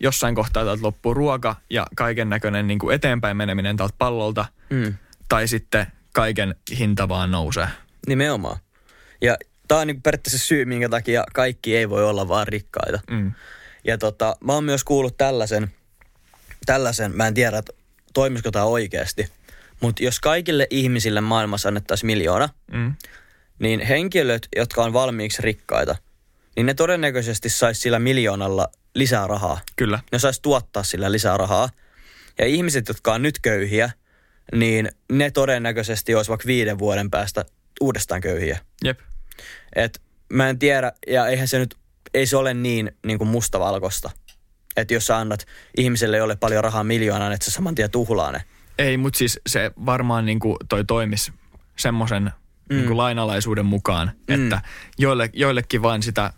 jossain 0.00 0.34
kohtaa 0.34 0.64
täältä 0.64 0.82
loppuu 0.82 1.14
ruoka 1.14 1.56
ja 1.70 1.86
kaiken 1.96 2.28
näköinen 2.28 2.66
niin 2.66 2.78
kuin 2.78 2.94
eteenpäin 2.94 3.36
meneminen 3.36 3.76
täältä 3.76 3.94
pallolta, 3.98 4.44
mm. 4.70 4.94
tai 5.28 5.48
sitten 5.48 5.86
kaiken 6.14 6.54
hinta 6.78 7.08
vaan 7.08 7.30
nousee. 7.30 7.68
Nimenomaan. 8.06 8.58
Ja 9.22 9.36
tämä 9.68 9.80
on 9.80 9.86
niin 9.86 10.02
periaatteessa 10.02 10.46
syy, 10.46 10.64
minkä 10.64 10.88
takia 10.88 11.24
kaikki 11.34 11.76
ei 11.76 11.90
voi 11.90 12.04
olla 12.04 12.28
vaan 12.28 12.48
rikkaita. 12.48 13.00
Mm. 13.10 13.32
Ja 13.84 13.98
tota, 13.98 14.36
mä 14.40 14.52
oon 14.52 14.64
myös 14.64 14.84
kuullut 14.84 15.16
tällaisen, 15.16 15.72
tällaisen, 16.66 17.16
mä 17.16 17.26
en 17.26 17.34
tiedä, 17.34 17.58
että 17.58 17.72
toimisiko 18.14 18.50
tämä 18.50 18.64
oikeasti, 18.64 19.28
mutta 19.80 20.02
jos 20.02 20.20
kaikille 20.20 20.66
ihmisille 20.70 21.20
maailmassa 21.20 21.68
annettaisiin 21.68 22.06
miljoona, 22.06 22.48
mm. 22.72 22.94
niin 23.58 23.80
henkilöt, 23.80 24.48
jotka 24.56 24.84
on 24.84 24.92
valmiiksi 24.92 25.42
rikkaita, 25.42 25.96
niin 26.56 26.66
ne 26.66 26.74
todennäköisesti 26.74 27.48
saisi 27.48 27.80
sillä 27.80 27.98
miljoonalla 27.98 28.68
lisää 28.94 29.26
rahaa. 29.26 29.60
Kyllä. 29.76 30.00
Ne 30.12 30.18
saisi 30.18 30.42
tuottaa 30.42 30.82
sillä 30.82 31.12
lisää 31.12 31.36
rahaa. 31.36 31.68
Ja 32.38 32.46
ihmiset, 32.46 32.88
jotka 32.88 33.14
on 33.14 33.22
nyt 33.22 33.38
köyhiä, 33.38 33.90
niin 34.52 34.88
ne 35.12 35.30
todennäköisesti 35.30 36.14
olisi 36.14 36.28
vaikka 36.28 36.46
viiden 36.46 36.78
vuoden 36.78 37.10
päästä 37.10 37.44
uudestaan 37.80 38.20
köyhiä. 38.20 38.58
Jep. 38.84 39.00
Et 39.76 40.02
mä 40.32 40.48
en 40.48 40.58
tiedä, 40.58 40.92
ja 41.06 41.26
eihän 41.26 41.48
se 41.48 41.58
nyt, 41.58 41.74
ei 42.14 42.26
se 42.26 42.36
ole 42.36 42.54
niin, 42.54 42.92
niin 43.06 43.18
kuin 43.18 43.28
mustavalkoista. 43.28 44.10
Että 44.76 44.94
jos 44.94 45.06
sä 45.06 45.16
annat 45.16 45.46
ihmiselle, 45.76 46.16
jolle 46.16 46.36
paljon 46.36 46.64
rahaa 46.64 46.84
miljoonan, 46.84 47.32
että 47.32 47.44
sä 47.44 47.50
saman 47.50 47.74
tien 47.74 47.90
tuhlaa 47.90 48.32
ne. 48.32 48.42
Ei, 48.78 48.96
mutta 48.96 49.18
siis 49.18 49.40
se 49.46 49.70
varmaan 49.86 50.26
niin 50.26 50.40
kuin 50.40 50.56
toi 50.68 50.84
toimisi 50.84 51.32
semmoisen 51.76 52.32
mm. 52.70 52.76
niin 52.76 52.96
lainalaisuuden 52.96 53.66
mukaan, 53.66 54.10
mm. 54.28 54.34
että 54.34 54.62
joille, 54.98 55.30
joillekin 55.32 55.82
vain 55.82 56.02
sitä 56.02 56.32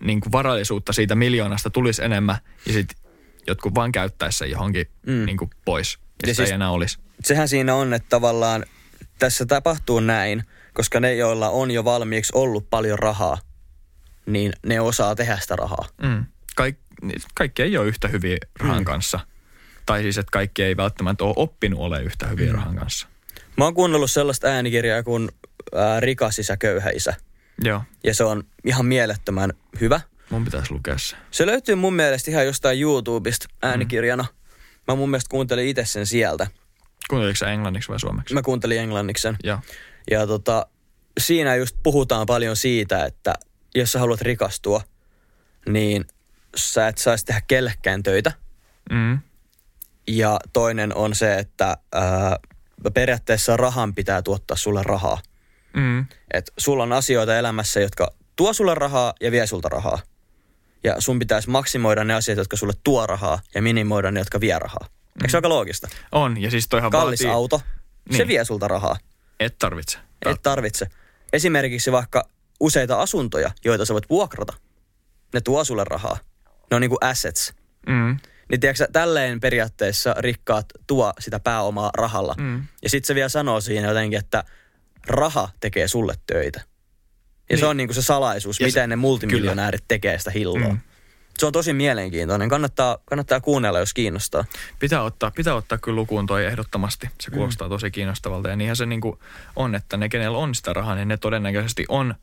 niin 0.00 0.20
kuin 0.20 0.32
varallisuutta 0.32 0.92
siitä 0.92 1.14
miljoonasta 1.14 1.70
tulisi 1.70 2.04
enemmän 2.04 2.36
ja 2.66 2.72
sitten 2.72 2.96
jotkut 3.46 3.74
vaan 3.74 3.92
käyttäisi 3.92 4.38
sen 4.38 4.50
johonkin 4.50 4.86
mm. 5.06 5.24
niin 5.26 5.36
kuin 5.36 5.50
pois. 5.64 5.98
Ja, 6.22 6.28
ja 6.28 6.34
siis, 6.34 6.48
ei 6.48 6.54
enää 6.54 6.70
olisi. 6.70 6.98
Sehän 7.24 7.48
siinä 7.48 7.74
on, 7.74 7.94
että 7.94 8.08
tavallaan 8.08 8.64
tässä 9.18 9.46
tapahtuu 9.46 10.00
näin, 10.00 10.42
koska 10.72 11.00
ne, 11.00 11.14
joilla 11.14 11.50
on 11.50 11.70
jo 11.70 11.84
valmiiksi 11.84 12.32
ollut 12.34 12.70
paljon 12.70 12.98
rahaa, 12.98 13.38
niin 14.26 14.52
ne 14.66 14.80
osaa 14.80 15.14
tehdä 15.14 15.38
sitä 15.40 15.56
rahaa. 15.56 15.86
Mm. 16.02 16.24
Kaik, 16.56 16.76
kaikki 17.34 17.62
ei 17.62 17.76
ole 17.76 17.86
yhtä 17.86 18.08
hyviä 18.08 18.36
rahan 18.60 18.78
mm. 18.78 18.84
kanssa– 18.84 19.20
tai 19.86 20.02
siis, 20.02 20.18
että 20.18 20.30
kaikki 20.32 20.62
ei 20.62 20.76
välttämättä 20.76 21.24
ole 21.24 21.34
oppinut 21.36 21.80
ole 21.80 22.02
yhtä 22.02 22.26
hyviä 22.26 22.46
mm. 22.46 22.54
rahan 22.54 22.76
kanssa. 22.76 23.06
Mä 23.56 23.64
oon 23.64 23.74
kuunnellut 23.74 24.10
sellaista 24.10 24.46
äänikirjaa 24.46 25.02
kuin 25.02 25.28
ää, 25.74 26.00
Rikas 26.00 26.38
isä, 26.38 26.56
köyhä 26.56 26.90
isä. 26.90 27.14
Joo. 27.64 27.82
Ja 28.04 28.14
se 28.14 28.24
on 28.24 28.42
ihan 28.64 28.86
mielettömän 28.86 29.52
hyvä. 29.80 30.00
Mun 30.30 30.44
pitäisi 30.44 30.72
lukea 30.72 30.98
se. 30.98 31.16
Se 31.30 31.46
löytyy 31.46 31.74
mun 31.74 31.94
mielestä 31.94 32.30
ihan 32.30 32.46
jostain 32.46 32.80
YouTubesta 32.80 33.46
äänikirjana. 33.62 34.22
Mm. 34.22 34.82
Mä 34.88 34.94
mun 34.94 35.10
mielestä 35.10 35.30
kuuntelin 35.30 35.68
itse 35.68 35.84
sen 35.84 36.06
sieltä. 36.06 36.46
Kuunteliko 37.10 37.36
sä 37.36 37.52
englanniksi 37.52 37.88
vai 37.88 38.00
suomeksi? 38.00 38.34
Mä 38.34 38.42
kuuntelin 38.42 38.78
englanniksi 38.78 39.22
sen. 39.22 39.36
Joo. 39.44 39.58
Ja 40.10 40.26
tota, 40.26 40.66
siinä 41.20 41.56
just 41.56 41.76
puhutaan 41.82 42.26
paljon 42.26 42.56
siitä, 42.56 43.04
että 43.04 43.34
jos 43.74 43.92
sä 43.92 43.98
haluat 43.98 44.20
rikastua, 44.20 44.80
niin 45.68 46.04
sä 46.56 46.88
et 46.88 46.98
saisi 46.98 47.24
tehdä 47.24 47.42
kellekään 47.48 48.02
töitä. 48.02 48.32
Mm. 48.90 49.18
Ja 50.08 50.38
toinen 50.52 50.96
on 50.96 51.14
se, 51.14 51.34
että 51.34 51.76
ää, 51.92 52.36
periaatteessa 52.94 53.56
rahan 53.56 53.94
pitää 53.94 54.22
tuottaa 54.22 54.56
sulle 54.56 54.82
rahaa. 54.82 55.18
Mm. 55.74 56.06
Et 56.34 56.52
sulla 56.58 56.82
on 56.82 56.92
asioita 56.92 57.38
elämässä, 57.38 57.80
jotka 57.80 58.12
tuo 58.36 58.52
sulle 58.52 58.74
rahaa 58.74 59.14
ja 59.20 59.30
vie 59.30 59.46
sulta 59.46 59.68
rahaa. 59.68 59.98
Ja 60.84 61.00
sun 61.00 61.18
pitäisi 61.18 61.50
maksimoida 61.50 62.04
ne 62.04 62.14
asiat, 62.14 62.38
jotka 62.38 62.56
sulle 62.56 62.72
tuo 62.84 63.06
rahaa 63.06 63.40
ja 63.54 63.62
minimoida 63.62 64.10
ne, 64.10 64.20
jotka 64.20 64.40
vie 64.40 64.58
rahaa. 64.58 64.86
Mm. 64.88 65.22
Eikö 65.22 65.30
se 65.30 65.36
aika 65.36 65.48
loogista? 65.48 65.88
On, 66.12 66.42
ja 66.42 66.50
siis 66.50 66.68
toihan 66.68 66.90
Kallis 66.90 67.20
vaatii... 67.20 67.34
auto, 67.34 67.60
niin. 68.08 68.16
se 68.16 68.26
vie 68.26 68.44
sulta 68.44 68.68
rahaa. 68.68 68.96
Et 69.44 69.58
tarvitse. 69.58 69.98
Et 70.26 70.42
tarvitse. 70.42 70.86
Esimerkiksi 71.32 71.92
vaikka 71.92 72.28
useita 72.60 73.00
asuntoja, 73.00 73.50
joita 73.64 73.84
sä 73.84 73.94
voit 73.94 74.10
vuokrata. 74.10 74.52
Ne 75.34 75.40
tuo 75.40 75.64
sulle 75.64 75.84
rahaa. 75.84 76.18
Ne 76.70 76.74
on 76.74 76.80
niinku 76.80 76.98
assets. 77.00 77.54
Mm. 77.86 78.16
Niin 78.50 78.60
tiedätkö, 78.60 78.88
tälleen 78.92 79.40
periaatteessa 79.40 80.14
rikkaat 80.18 80.66
tuo 80.86 81.12
sitä 81.18 81.40
pääomaa 81.40 81.90
rahalla. 81.94 82.34
Mm. 82.38 82.66
Ja 82.82 82.90
sitten 82.90 83.06
se 83.06 83.14
vielä 83.14 83.28
sanoo 83.28 83.60
siinä 83.60 83.88
jotenkin, 83.88 84.18
että 84.18 84.44
raha 85.06 85.48
tekee 85.60 85.88
sulle 85.88 86.14
töitä. 86.26 86.60
Ja 86.60 86.66
niin. 87.50 87.58
se 87.58 87.66
on 87.66 87.76
niinku 87.76 87.94
se 87.94 88.02
salaisuus, 88.02 88.60
ja 88.60 88.66
miten 88.66 88.82
se, 88.82 88.86
ne 88.86 88.96
multimiljonäärit 88.96 89.80
kyllä. 89.80 89.88
tekee 89.88 90.18
sitä 90.18 90.30
hilloa. 90.30 90.72
Mm. 90.72 90.80
Se 91.38 91.46
on 91.46 91.52
tosi 91.52 91.72
mielenkiintoinen. 91.72 92.48
Kannattaa, 92.48 92.98
kannattaa 93.04 93.40
kuunnella, 93.40 93.78
jos 93.78 93.94
kiinnostaa. 93.94 94.44
Pitää 94.78 95.02
ottaa, 95.02 95.30
pitää 95.30 95.54
ottaa 95.54 95.78
kyllä 95.78 95.96
lukuun 95.96 96.26
toi 96.26 96.46
ehdottomasti. 96.46 97.10
Se 97.20 97.30
mm. 97.30 97.34
kuulostaa 97.34 97.68
mm. 97.68 97.72
tosi 97.72 97.90
kiinnostavalta. 97.90 98.48
Ja 98.48 98.56
niinhän 98.56 98.76
se 98.76 98.86
niinku 98.86 99.18
on, 99.56 99.74
että 99.74 99.96
ne, 99.96 100.08
kenellä 100.08 100.38
on 100.38 100.54
sitä 100.54 100.72
rahaa, 100.72 100.94
niin 100.94 101.08
ne 101.08 101.16
todennäköisesti 101.16 101.84
on 101.88 102.14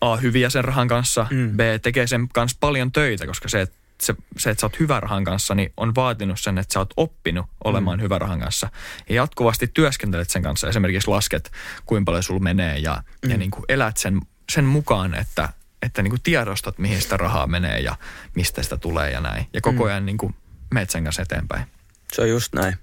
A, 0.00 0.16
hyviä 0.16 0.50
sen 0.50 0.64
rahan 0.64 0.88
kanssa, 0.88 1.26
mm. 1.30 1.56
B, 1.56 1.60
tekee 1.82 2.06
sen 2.06 2.28
kanssa 2.28 2.56
paljon 2.60 2.92
töitä, 2.92 3.26
koska 3.26 3.48
se, 3.48 3.60
että 3.60 3.76
se, 4.00 4.14
se, 4.36 4.50
että 4.50 4.60
sä 4.60 4.66
oot 4.66 4.80
hyvän 4.80 5.02
rahan 5.02 5.24
kanssa, 5.24 5.54
niin 5.54 5.72
on 5.76 5.94
vaatinut 5.94 6.40
sen, 6.40 6.58
että 6.58 6.72
sä 6.72 6.78
oot 6.78 6.94
oppinut 6.96 7.46
olemaan 7.64 7.98
mm. 7.98 8.02
hyvän 8.02 8.20
rahan 8.20 8.40
kanssa. 8.40 8.70
Ja 9.08 9.14
jatkuvasti 9.14 9.70
työskentelet 9.74 10.30
sen 10.30 10.42
kanssa. 10.42 10.68
Esimerkiksi 10.68 11.08
lasket, 11.08 11.52
kuinka 11.86 12.04
paljon 12.04 12.22
sulla 12.22 12.40
menee 12.40 12.78
ja, 12.78 13.02
mm. 13.24 13.30
ja 13.30 13.36
niin 13.38 13.50
kuin 13.50 13.64
elät 13.68 13.96
sen, 13.96 14.20
sen 14.52 14.64
mukaan, 14.64 15.14
että, 15.14 15.48
että 15.86 16.02
niin 16.02 16.10
kuin 16.10 16.22
tiedostat, 16.22 16.78
mihin 16.78 17.02
sitä 17.02 17.16
rahaa 17.16 17.46
menee 17.46 17.80
ja 17.80 17.96
mistä 18.34 18.62
sitä 18.62 18.76
tulee 18.76 19.10
ja 19.10 19.20
näin. 19.20 19.46
Ja 19.52 19.60
koko 19.60 19.84
mm. 19.84 19.90
ajan 19.90 20.06
niin 20.06 20.18
kuin 20.18 20.34
meet 20.74 20.90
sen 20.90 21.04
kanssa 21.04 21.22
eteenpäin. 21.22 21.66
Se 22.12 22.22
on 22.22 22.28
just 22.28 22.52
näin. 22.52 22.76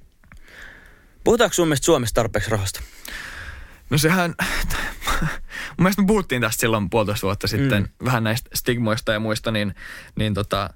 Puhutaanko 1.24 1.54
sun 1.54 1.68
mielestä 1.68 1.86
Suomessa 1.86 2.16
tarpeeksi 2.16 2.50
rahasta? 2.50 2.82
No 3.90 3.98
sehän, 3.98 4.36
mun 5.22 5.78
mielestä 5.78 6.02
me 6.02 6.08
puhuttiin 6.08 6.42
tästä 6.42 6.62
silloin 6.62 6.90
puolitoista 6.90 7.28
vuotta 7.28 7.48
sitten, 7.48 7.84
mm. 7.84 8.06
vähän 8.06 8.24
näistä 8.24 8.50
stigmoista 8.54 9.14
ja 9.14 9.20
muista, 9.20 9.52
niin, 9.52 9.76
niin 10.16 10.34
tota, 10.34 10.70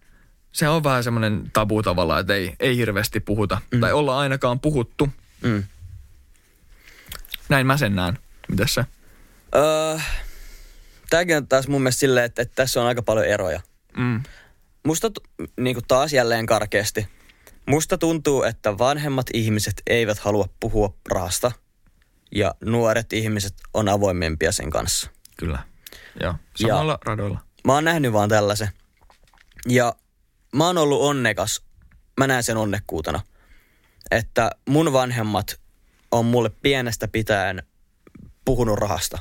se 0.51 0.67
on 0.67 0.83
vähän 0.83 1.03
semmoinen 1.03 1.51
tabu 1.53 1.83
tavallaan, 1.83 2.21
että 2.21 2.33
ei, 2.33 2.55
ei 2.59 2.77
hirveästi 2.77 3.19
puhuta. 3.19 3.61
Mm. 3.71 3.79
Tai 3.79 3.93
olla 3.93 4.19
ainakaan 4.19 4.59
puhuttu. 4.59 5.09
Mm. 5.41 5.63
Näin 7.49 7.67
mä 7.67 7.77
sen 7.77 7.95
näen. 7.95 8.19
Mitäs 8.47 8.73
se? 8.73 8.85
Öö, 9.55 9.99
tämäkin 11.09 11.37
on 11.37 11.47
taas 11.47 11.67
mun 11.67 11.81
mielestä 11.81 11.99
silleen, 11.99 12.25
että, 12.25 12.41
että 12.41 12.55
tässä 12.55 12.81
on 12.81 12.87
aika 12.87 13.01
paljon 13.01 13.25
eroja. 13.25 13.61
Mm. 13.97 14.23
Musta 14.85 15.11
niin 15.59 15.75
kuin 15.75 15.87
taas 15.87 16.13
jälleen 16.13 16.45
karkeasti. 16.45 17.07
Musta 17.65 17.97
tuntuu, 17.97 18.43
että 18.43 18.77
vanhemmat 18.77 19.25
ihmiset 19.33 19.81
eivät 19.87 20.19
halua 20.19 20.49
puhua 20.59 20.93
rahasta– 21.09 21.51
ja 22.31 22.55
nuoret 22.65 23.13
ihmiset 23.13 23.53
on 23.73 23.89
avoimempia 23.89 24.51
sen 24.51 24.69
kanssa. 24.69 25.11
Kyllä, 25.37 25.59
joo. 26.21 26.35
Samalla 26.55 26.91
ja 26.91 26.99
radoilla. 27.05 27.39
Mä 27.65 27.73
oon 27.73 27.83
nähnyt 27.83 28.13
vaan 28.13 28.29
tällaisen. 28.29 28.69
Ja 29.67 29.95
mä 30.55 30.65
oon 30.65 30.77
ollut 30.77 31.01
onnekas, 31.01 31.61
mä 32.17 32.27
näen 32.27 32.43
sen 32.43 32.57
onnekkuutena, 32.57 33.21
että 34.11 34.51
mun 34.69 34.93
vanhemmat 34.93 35.59
on 36.11 36.25
mulle 36.25 36.49
pienestä 36.61 37.07
pitäen 37.07 37.63
puhunut 38.45 38.79
rahasta. 38.79 39.19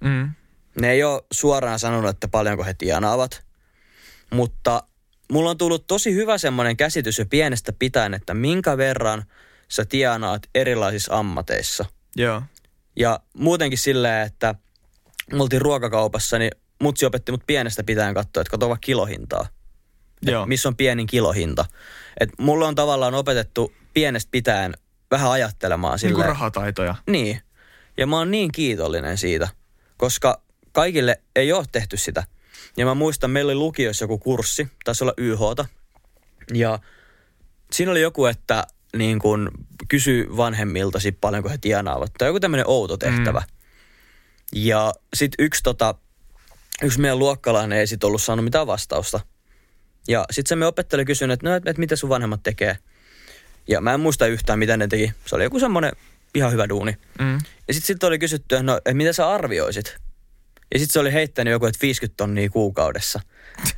Mm. 0.00 0.34
Ne 0.80 0.90
ei 0.90 1.04
ole 1.04 1.22
suoraan 1.32 1.78
sanonut, 1.78 2.10
että 2.10 2.28
paljonko 2.28 2.64
he 2.64 2.74
tienaavat, 2.74 3.42
mutta 4.30 4.82
mulla 5.32 5.50
on 5.50 5.58
tullut 5.58 5.86
tosi 5.86 6.14
hyvä 6.14 6.38
semmoinen 6.38 6.76
käsitys 6.76 7.18
jo 7.18 7.26
pienestä 7.26 7.72
pitäen, 7.72 8.14
että 8.14 8.34
minkä 8.34 8.76
verran 8.76 9.24
sä 9.68 9.84
tienaat 9.84 10.42
erilaisissa 10.54 11.18
ammateissa– 11.18 11.84
Joo. 12.18 12.42
Ja 12.96 13.20
muutenkin 13.34 13.78
silleen, 13.78 14.26
että 14.26 14.54
me 15.32 15.42
oltiin 15.42 15.62
ruokakaupassa, 15.62 16.38
niin 16.38 16.50
mutsi 16.82 17.06
opetti 17.06 17.32
mut 17.32 17.42
pienestä 17.46 17.84
pitäen 17.84 18.14
katsoa, 18.14 18.40
että 18.40 18.50
katsoa 18.50 18.76
kilohintaa. 18.80 19.46
Joo. 20.22 20.46
missä 20.46 20.68
on 20.68 20.76
pienin 20.76 21.06
kilohinta. 21.06 21.64
Et 22.20 22.30
mulle 22.38 22.66
on 22.66 22.74
tavallaan 22.74 23.14
opetettu 23.14 23.72
pienestä 23.94 24.28
pitäen 24.30 24.74
vähän 25.10 25.30
ajattelemaan 25.30 25.98
silleen. 25.98 26.12
Niin 26.12 26.24
kuin 26.24 26.28
rahataitoja. 26.28 26.94
Niin. 27.06 27.40
Ja 27.96 28.06
mä 28.06 28.18
oon 28.18 28.30
niin 28.30 28.52
kiitollinen 28.52 29.18
siitä, 29.18 29.48
koska 29.96 30.42
kaikille 30.72 31.20
ei 31.36 31.52
ole 31.52 31.64
tehty 31.72 31.96
sitä. 31.96 32.24
Ja 32.76 32.84
mä 32.84 32.94
muistan, 32.94 33.30
meillä 33.30 33.50
oli 33.50 33.58
lukiossa 33.58 34.04
joku 34.04 34.18
kurssi, 34.18 34.68
taisi 34.84 35.04
olla 35.04 35.14
YHta. 35.16 35.66
Ja 36.54 36.78
siinä 37.72 37.90
oli 37.90 38.00
joku, 38.00 38.26
että 38.26 38.66
niin 38.96 39.18
kun 39.18 39.50
kysy 39.88 40.26
vanhemmiltasi 40.36 41.12
paljonko 41.12 41.48
he 41.48 41.58
tienaavat. 41.58 42.12
Tai 42.18 42.28
joku 42.28 42.40
tämmöinen 42.40 42.68
outo 42.68 42.96
tehtävä. 42.96 43.40
Mm. 43.40 43.46
Ja 44.52 44.94
sitten 45.14 45.44
yksi, 45.44 45.62
tota, 45.62 45.94
yksi 46.82 47.00
meidän 47.00 47.18
luokkalainen 47.18 47.78
ei 47.78 47.86
sit 47.86 48.04
ollut 48.04 48.22
saanut 48.22 48.44
mitään 48.44 48.66
vastausta. 48.66 49.20
Ja 50.08 50.24
sitten 50.30 50.48
se 50.48 50.56
me 50.56 50.66
opetteli 50.66 51.04
kysynyt, 51.04 51.34
että 51.34 51.48
no, 51.48 51.56
et, 51.56 51.66
et 51.66 51.78
mitä 51.78 51.96
sun 51.96 52.10
vanhemmat 52.10 52.42
tekee. 52.42 52.78
Ja 53.68 53.80
mä 53.80 53.94
en 53.94 54.00
muista 54.00 54.26
yhtään, 54.26 54.58
mitä 54.58 54.76
ne 54.76 54.88
teki. 54.88 55.12
Se 55.26 55.36
oli 55.36 55.44
joku 55.44 55.60
semmoinen 55.60 55.92
ihan 56.34 56.52
hyvä 56.52 56.68
duuni. 56.68 56.96
Mm. 57.18 57.38
Ja 57.68 57.74
sitten 57.74 57.86
sit 57.86 58.04
oli 58.04 58.18
kysytty, 58.18 58.54
että 58.54 58.62
no, 58.62 58.76
että 58.76 58.94
mitä 58.94 59.12
sä 59.12 59.30
arvioisit? 59.30 59.96
Ja 60.74 60.78
sitten 60.78 60.92
se 60.92 61.00
oli 61.00 61.12
heittänyt 61.12 61.52
joku, 61.52 61.66
että 61.66 61.78
50 61.82 62.16
tonnia 62.16 62.50
kuukaudessa. 62.50 63.20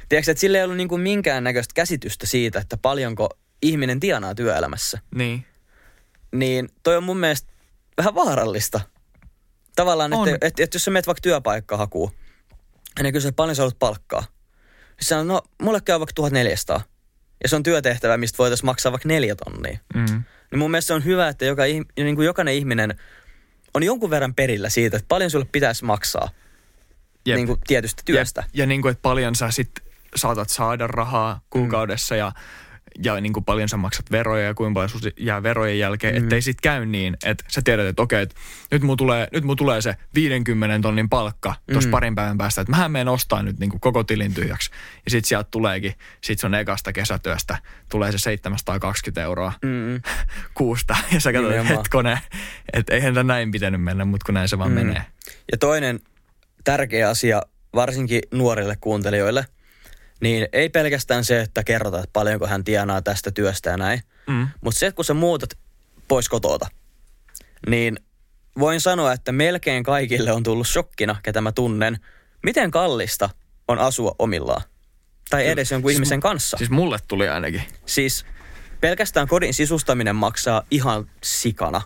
Tiedätkö, 0.09 0.31
että 0.31 0.41
sillä 0.41 0.59
ei 0.59 0.65
ollut 0.65 0.77
niinku 0.77 0.99
minkäännäköistä 0.99 1.73
käsitystä 1.75 2.27
siitä, 2.27 2.59
että 2.59 2.77
paljonko 2.77 3.29
ihminen 3.63 4.01
tienaa 4.01 4.35
työelämässä. 4.35 4.99
Niin. 5.15 5.47
Niin 6.33 6.69
toi 6.83 6.97
on 6.97 7.05
mun 7.05 7.17
mielestä 7.17 7.53
vähän 7.99 8.15
vaarallista. 8.15 8.81
Tavallaan, 9.77 10.13
että, 10.13 10.47
että, 10.47 10.65
että 10.65 10.75
jos 10.75 10.85
sä 10.85 10.91
menet 10.91 11.07
vaikka 11.07 11.21
työpaikka 11.21 11.77
hakuu, 11.77 12.13
ja 12.99 13.03
ne 13.03 13.13
kysyy, 13.13 13.33
paljon 13.33 13.57
sä 13.57 13.63
haluat 13.63 13.79
palkkaa. 13.79 14.25
Ja 14.99 15.05
sanoo, 15.05 15.25
no 15.25 15.43
mulle 15.63 15.81
käy 15.81 16.01
vaikka 16.01 16.13
1400. 16.15 16.81
Ja 17.43 17.49
se 17.49 17.57
on 17.57 17.63
työtehtävä, 17.63 18.17
mistä 18.17 18.39
voitaisiin 18.39 18.67
maksaa 18.67 18.93
vaikka 18.93 19.09
neljä 19.09 19.35
tonnia. 19.35 19.79
Mm. 19.95 20.25
Niin 20.51 20.59
mun 20.59 20.71
mielestä 20.71 20.87
se 20.87 20.95
on 20.95 21.05
hyvä, 21.05 21.29
että 21.29 21.45
joka, 21.45 21.63
niin 21.97 22.17
kuin 22.17 22.27
jokainen 22.27 22.55
ihminen 22.55 22.95
on 23.75 23.83
jonkun 23.83 24.11
verran 24.11 24.35
perillä 24.35 24.69
siitä, 24.69 24.97
että 24.97 25.09
paljon 25.09 25.31
sulle 25.31 25.47
pitäisi 25.53 25.85
maksaa 25.85 26.31
Jep. 27.27 27.37
Niin 27.37 27.47
kuin 27.47 27.61
tietystä 27.67 28.03
työstä. 28.05 28.41
Jep. 28.41 28.51
Ja 28.55 28.67
niin 28.67 28.83
kuin, 28.83 28.93
että 28.93 29.03
paljon 29.03 29.35
sä 29.35 29.51
sit 29.51 29.71
saatat 30.17 30.49
saada 30.49 30.87
rahaa 30.87 31.41
kuukaudessa 31.51 32.15
mm. 32.15 32.19
ja 32.19 32.33
ja 33.05 33.21
niin 33.21 33.33
kuin 33.33 33.45
paljon 33.45 33.69
sä 33.69 33.77
maksat 33.77 34.11
veroja 34.11 34.45
ja 34.45 34.55
kuinka 34.55 34.81
paljon 34.81 35.13
jää 35.17 35.43
verojen 35.43 35.79
jälkeen, 35.79 36.15
mm. 36.15 36.23
ettei 36.23 36.43
sit 36.43 36.61
käy 36.61 36.87
niin, 36.87 37.17
että 37.25 37.45
sä 37.49 37.63
tiedät, 37.65 37.87
että 37.87 38.03
okei, 38.03 38.23
että 38.23 38.35
nyt 38.71 38.83
mulla 38.83 38.97
tulee, 38.97 39.29
nyt 39.33 39.45
mulla 39.45 39.57
tulee 39.57 39.83
se 39.83 39.97
50 40.15 40.79
tonnin 40.83 41.09
palkka 41.09 41.55
tuossa 41.73 41.89
mm. 41.89 41.91
parin 41.91 42.15
päivän 42.15 42.39
päästä, 42.39 42.61
että 42.61 42.71
mähän 42.71 42.93
menen 42.93 43.09
ostaa 43.09 43.43
nyt 43.43 43.59
niin 43.59 43.71
kuin 43.71 43.81
koko 43.81 44.05
tilin 44.05 44.35
tyhjäksi. 44.35 44.71
Ja 45.05 45.11
sit 45.11 45.25
sieltä 45.25 45.49
tuleekin, 45.51 45.95
sit 46.21 46.39
sun 46.39 46.55
ekasta 46.55 46.93
kesätyöstä 46.93 47.59
tulee 47.89 48.13
se 48.13 48.19
720 48.19 49.23
euroa 49.23 49.53
mm. 49.63 50.03
kuusta. 50.55 50.97
Ja 51.13 51.21
sä 51.21 51.33
katsot, 51.33 51.53
että 51.53 51.65
hetkone, 51.65 52.19
että 52.73 52.95
eihän 52.95 53.15
tämä 53.15 53.33
näin 53.33 53.51
pitänyt 53.51 53.83
mennä, 53.83 54.05
mutta 54.05 54.25
kun 54.27 54.35
näin 54.35 54.49
se 54.49 54.59
vaan 54.59 54.71
mm. 54.71 54.75
menee. 54.75 55.05
Ja 55.53 55.59
toinen 55.59 56.01
tärkeä 56.65 57.09
asia, 57.09 57.43
varsinkin 57.75 58.21
nuorille 58.31 58.77
kuuntelijoille– 58.81 59.47
niin 60.21 60.49
ei 60.53 60.69
pelkästään 60.69 61.25
se, 61.25 61.41
että 61.41 61.65
kerrotaan, 61.65 62.05
että 62.05 62.13
paljonko 62.13 62.47
hän 62.47 62.65
tienaa 62.65 63.03
tästä 63.03 63.31
työstä 63.31 63.71
ja 63.71 63.77
näin. 63.77 64.03
Mm. 64.27 64.49
Mutta 64.61 64.79
se, 64.79 64.87
että 64.87 64.97
kun 64.97 65.05
sä 65.05 65.15
muutat 65.15 65.59
pois 66.09 66.29
kotota, 66.29 66.67
niin 67.69 67.99
voin 68.59 68.81
sanoa, 68.81 69.13
että 69.13 69.33
melkein 69.33 69.85
kaikille 69.85 70.33
on 70.33 70.43
tullut 70.43 70.67
shokkina, 70.67 71.17
ketä 71.23 71.41
mä 71.41 71.53
tunnen, 71.53 71.99
miten 72.43 72.71
kallista 72.71 73.31
on 73.69 73.79
asua 73.79 74.15
omillaan. 74.19 74.63
Tai 75.31 75.49
edes 75.49 75.71
jonkun 75.71 75.91
siis 75.91 75.97
ihmisen 75.97 76.21
kanssa. 76.21 76.57
Siis 76.57 76.71
mulle 76.71 76.99
tuli 77.09 77.29
ainakin. 77.29 77.63
Siis 77.87 78.27
pelkästään 78.81 79.29
kodin 79.29 79.55
sisustaminen 79.55 80.17
maksaa 80.17 80.63
ihan 80.71 81.11
sikana. 81.23 81.83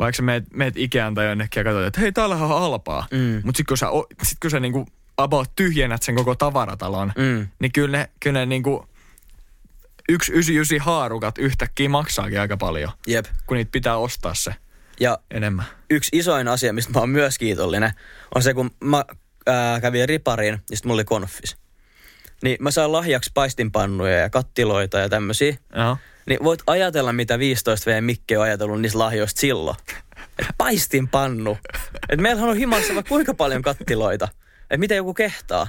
Vaikka 0.00 0.16
sä 0.16 0.22
meet, 0.22 0.44
meet 0.54 0.76
Ikeaan 0.76 1.14
tai 1.14 1.26
jonnekin 1.26 1.60
ja 1.60 1.64
katsot, 1.64 1.84
että 1.84 2.00
hei, 2.00 2.12
täällä 2.12 2.34
on 2.34 2.48
halpaa. 2.48 3.06
Mm. 3.10 3.40
Mutta 3.44 3.58
sitten 3.58 3.66
kun 3.66 3.76
sä, 3.76 3.86
sit 4.22 4.38
kun 4.42 4.50
sä 4.50 4.60
niinku 4.60 4.86
about 5.16 5.50
tyhjennät 5.56 6.02
sen 6.02 6.14
koko 6.14 6.34
tavaratalon, 6.34 7.12
mm. 7.18 7.48
niin 7.58 7.72
kyllä 7.72 7.98
ne, 7.98 8.10
kyllä 8.20 8.38
ne 8.38 8.46
niinku, 8.46 8.88
yksi 10.08 10.32
ysi 10.34 10.58
ysi 10.58 10.78
haarukat 10.78 11.38
yhtäkkiä 11.38 11.88
maksaakin 11.88 12.40
aika 12.40 12.56
paljon. 12.56 12.92
Jep. 13.06 13.26
Kun 13.46 13.56
niitä 13.56 13.72
pitää 13.72 13.96
ostaa 13.96 14.34
se 14.34 14.54
ja 15.00 15.18
enemmän. 15.30 15.64
Yksi 15.90 16.16
isoin 16.18 16.48
asia, 16.48 16.72
mistä 16.72 16.92
mä 16.92 17.00
oon 17.00 17.10
myös 17.10 17.38
kiitollinen, 17.38 17.90
on 18.34 18.42
se, 18.42 18.54
kun 18.54 18.70
mä 18.84 19.04
ää, 19.46 19.80
kävin 19.80 20.08
ripariin, 20.08 20.52
ja 20.70 20.76
sitten 20.76 20.88
mulla 20.88 20.98
oli 20.98 21.04
konfis. 21.04 21.56
Niin 22.42 22.56
mä 22.60 22.70
saan 22.70 22.92
lahjaksi 22.92 23.30
paistinpannuja 23.34 24.18
ja 24.18 24.30
kattiloita 24.30 24.98
ja 24.98 25.08
tämmöisiä. 25.08 25.56
Joo. 25.76 25.96
Niin 26.26 26.44
voit 26.44 26.62
ajatella, 26.66 27.12
mitä 27.12 27.38
15 27.38 27.90
V 27.90 28.02
Mikke 28.02 28.38
on 28.38 28.44
ajatellut 28.44 28.80
niistä 28.80 28.98
lahjoista 28.98 29.40
silloin. 29.40 29.76
Että 30.38 30.54
paistinpannu. 30.58 31.58
Että 32.08 32.22
meillä 32.22 32.42
on 32.42 32.56
himassa 32.56 32.94
vaikka 32.94 33.08
kuinka 33.08 33.34
paljon 33.34 33.62
kattiloita. 33.62 34.28
Että 34.62 34.76
miten 34.76 34.96
joku 34.96 35.14
kehtaa. 35.14 35.66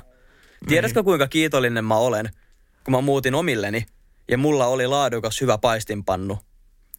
Tiedätkö 0.68 1.00
niin. 1.00 1.06
kuinka 1.06 1.28
kiitollinen 1.28 1.86
mä 1.86 1.96
olen, 1.96 2.30
kun 2.84 2.92
mä 2.92 3.02
muutin 3.02 3.36
omilleni 3.36 3.86
ja 4.32 4.38
mulla 4.38 4.68
oli 4.68 4.88
laadukas 4.88 5.42
hyvä 5.42 5.58
paistinpannu. 5.58 6.40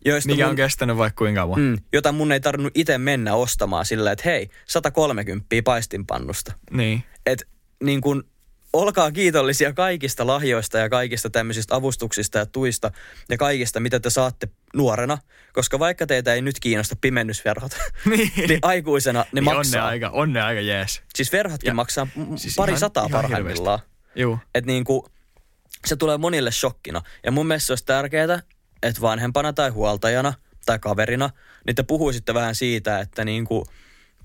Joista 0.05 0.31
Mikä 0.31 0.45
mun, 0.45 0.51
on 0.51 0.57
kestänyt 0.57 0.97
vaikka 0.97 1.19
kuinka 1.19 1.41
kauan. 1.41 1.61
Mm, 1.61 1.79
jota 1.93 2.13
mun 2.13 2.33
ei 2.33 2.41
tarvinnut 2.41 2.73
itse 2.77 2.99
mennä 2.99 3.35
ostamaan 3.35 3.87
sillä, 3.87 4.13
että 4.13 4.23
hei, 4.25 4.49
130 4.67 5.47
paistinpannusta. 5.65 6.53
Niin. 6.71 7.05
Et 7.27 7.49
niin 7.83 8.01
kun 8.01 8.25
olkaa 8.73 9.13
kiitollisia 9.13 9.73
kaikista 9.73 10.27
lahjoista 10.27 10.79
ja 10.79 10.89
kaikista 10.89 11.31
tämmöisistä 11.31 11.75
avustuksista 11.75 12.39
ja 12.39 12.47
tuista 12.47 12.91
ja 13.29 13.37
kaikista, 13.37 13.81
mitä 13.81 14.01
te 14.01 14.11
saatte 14.11 14.49
nuorena. 14.75 15.19
Koska 15.53 15.79
vaikka 15.79 16.07
teitä 16.07 16.35
ei 16.35 16.43
nyt 16.43 16.61
kiinnosta 16.61 16.97
pimennysverhot, 17.01 17.73
niin. 18.11 18.33
niin 18.49 18.59
aikuisena 18.63 19.21
ne 19.21 19.27
niin 19.33 19.45
maksaa. 19.45 19.83
On 19.83 19.87
ne 19.87 19.91
aika, 19.91 20.11
on 20.11 20.33
ne 20.33 20.43
aika 20.43 20.61
jees. 20.61 21.03
Siis 21.15 21.33
verhotkin 21.33 21.69
ja, 21.69 21.75
maksaa 21.75 22.07
siis 22.37 22.55
pari 22.55 22.71
ihan, 22.71 22.81
sataa 22.81 23.07
ihan 23.07 23.23
parhaimmillaan. 23.23 23.79
Että 24.55 24.67
niin 24.67 24.85
kuin, 24.85 25.03
se 25.85 25.97
tulee 25.97 26.19
monille 26.19 26.51
shokkina. 26.51 27.03
Ja 27.25 27.33
mun 27.33 27.47
mielestä 27.47 27.67
se 27.67 27.73
olisi 27.73 27.85
tärkeää, 27.85 28.43
että 28.83 29.01
vanhempana 29.01 29.53
tai 29.53 29.71
huoltajana 29.71 30.35
tai 30.67 30.79
kaverina, 30.79 31.31
niin 31.67 31.75
te 31.75 31.83
puhuisitte 31.83 32.35
vähän 32.35 32.55
siitä, 32.55 33.01
että 33.01 33.25
niin 33.25 33.45
kuin, 33.45 33.65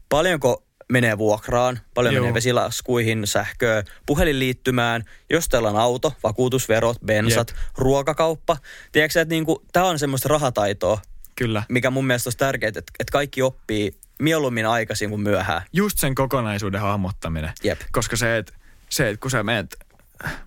paljonko 0.09 0.66
menee 0.91 1.17
vuokraan, 1.17 1.79
paljon 1.93 2.13
Joo. 2.13 2.21
menee 2.21 2.33
vesilaskuihin, 2.33 3.27
sähköön, 3.27 3.83
puhelinliittymään, 4.05 5.03
jos 5.29 5.49
teillä 5.49 5.69
on 5.69 5.75
auto, 5.75 6.13
vakuutusverot, 6.23 6.97
bensat, 7.05 7.55
ruokakauppa. 7.77 8.57
Tiedätkö 8.91 9.21
että 9.21 9.33
niinku, 9.33 9.63
tämä 9.73 9.85
on 9.85 9.99
semmoista 9.99 10.29
rahataitoa, 10.29 11.01
Kyllä. 11.35 11.63
mikä 11.69 11.89
mun 11.89 12.07
mielestä 12.07 12.27
olisi 12.27 12.37
tärkeää, 12.37 12.67
että, 12.67 12.79
että 12.79 13.11
kaikki 13.11 13.41
oppii 13.41 13.95
mieluummin 14.19 14.65
aikaisin 14.65 15.09
kuin 15.09 15.21
myöhään. 15.21 15.61
Just 15.73 15.97
sen 15.97 16.15
kokonaisuuden 16.15 16.81
hahmottaminen. 16.81 17.51
Jep. 17.63 17.81
Koska 17.91 18.15
se, 18.15 18.37
että 18.37 18.53
se, 18.89 19.09
et 19.09 19.19
kun 19.19 19.31
sä 19.31 19.43
menet, 19.43 19.77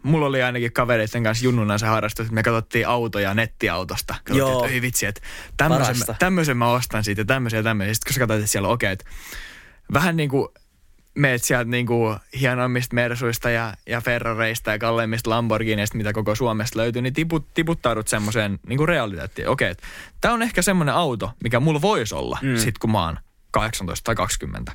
mulla 0.02 0.26
oli 0.26 0.42
ainakin 0.42 0.72
kavereiden 0.72 1.22
kanssa 1.22 1.44
junnuna 1.44 1.78
se 1.78 1.86
harrastus, 1.86 2.24
että 2.24 2.34
me 2.34 2.42
katsottiin 2.42 2.88
autoja 2.88 3.34
nettiautosta. 3.34 4.14
Katsottiin, 4.14 4.38
Joo. 4.38 4.64
että 4.64 4.74
ei 4.74 4.82
vitsi, 4.82 5.06
että 5.06 5.20
tämmöisen, 5.56 5.86
Parasta. 5.86 6.14
tämmöisen 6.18 6.56
mä 6.56 6.70
ostan 6.70 7.04
siitä, 7.04 7.24
tämmöisiä 7.24 7.58
ja 7.58 7.62
tämmöisiä. 7.62 7.94
Sitten 7.94 8.10
kun 8.10 8.14
sä 8.14 8.20
katsot, 8.20 8.38
että 8.38 8.50
siellä 8.50 8.68
on 8.68 8.74
okei, 8.74 8.92
että 8.92 9.04
vähän 9.92 10.16
niin 10.16 10.30
kuin 10.30 10.48
meet 11.14 11.44
sieltä 11.44 11.70
niin 11.70 11.86
kuin 11.86 12.16
hienoimmista 12.40 12.94
Mersuista 12.94 13.50
ja, 13.50 13.74
ja 13.86 14.00
Ferrareista 14.00 14.70
ja 14.70 14.78
kalleimmista 14.78 15.30
Lamborghineista, 15.30 15.96
mitä 15.96 16.12
koko 16.12 16.34
Suomesta 16.34 16.78
löytyy, 16.78 17.02
niin 17.02 17.14
tiput, 17.14 17.54
tiputtaudut 17.54 18.08
semmoiseen 18.08 18.58
niin 18.66 18.76
kuin 18.76 18.88
realiteettiin. 18.88 19.48
Okei, 19.48 19.70
että 19.70 19.86
tämä 20.20 20.34
on 20.34 20.42
ehkä 20.42 20.62
semmoinen 20.62 20.94
auto, 20.94 21.32
mikä 21.42 21.60
mulla 21.60 21.80
voisi 21.80 22.14
olla 22.14 22.38
mm. 22.42 22.56
sit 22.56 22.78
kun 22.78 22.90
mä 22.90 23.04
oon 23.04 23.18
18 23.50 24.04
tai 24.04 24.14
20. 24.14 24.72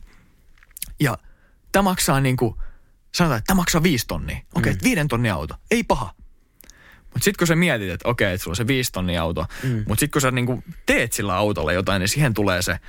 Ja 1.00 1.18
tämä 1.72 1.84
maksaa 1.84 2.22
niin 2.22 2.38
kuin, 2.38 2.56
sanotaan, 3.16 3.38
että 3.38 3.48
tämä 3.48 3.56
maksaa 3.56 3.84
viisi 3.84 4.08
tonnia. 4.08 4.38
Okei, 4.56 4.74
mm. 4.74 4.80
viiden 4.84 5.08
tonnin 5.08 5.34
auto, 5.34 5.56
ei 5.72 5.84
paha. 5.84 6.14
Mutta 7.04 7.24
sitten 7.24 7.38
kun 7.38 7.48
sä 7.48 7.56
mietit, 7.56 7.90
että 7.90 8.10
okei, 8.10 8.34
että 8.34 8.44
sulla 8.44 8.52
on 8.52 8.56
se 8.56 8.68
viisi 8.68 8.92
tonnia 8.92 9.22
auto, 9.22 9.46
mm. 9.64 9.84
mutta 9.88 10.00
sitten 10.00 10.12
kun 10.12 10.22
sä 10.22 10.32
niinku 10.32 10.64
teet 10.86 11.14
sillä 11.14 11.36
autolla 11.36 11.74
jotain, 11.74 12.00
niin 12.00 12.10
siihen 12.10 12.34
tulee 12.34 12.62
se 12.62 12.80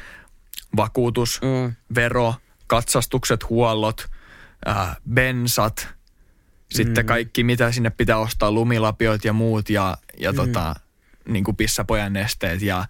vakuutus, 0.76 1.40
Mm. 1.42 1.74
vero, 1.94 2.34
katsastukset, 2.66 3.48
huollot, 3.50 4.06
ää, 4.66 4.96
bensat, 5.12 5.88
sitten 6.70 7.04
Mm. 7.04 7.08
kaikki, 7.08 7.44
mitä 7.44 7.72
sinne 7.72 7.90
pitää 7.90 8.18
ostaa, 8.18 8.52
lumilapiot 8.52 9.24
ja 9.24 9.32
muut 9.32 9.70
ja, 9.70 9.96
ja 10.18 10.32
Mm. 10.32 10.36
tota, 10.36 10.74
niin 11.28 11.44
kuin 11.44 11.56
pissapojan 11.56 12.12
nesteet 12.12 12.62
ja, 12.62 12.84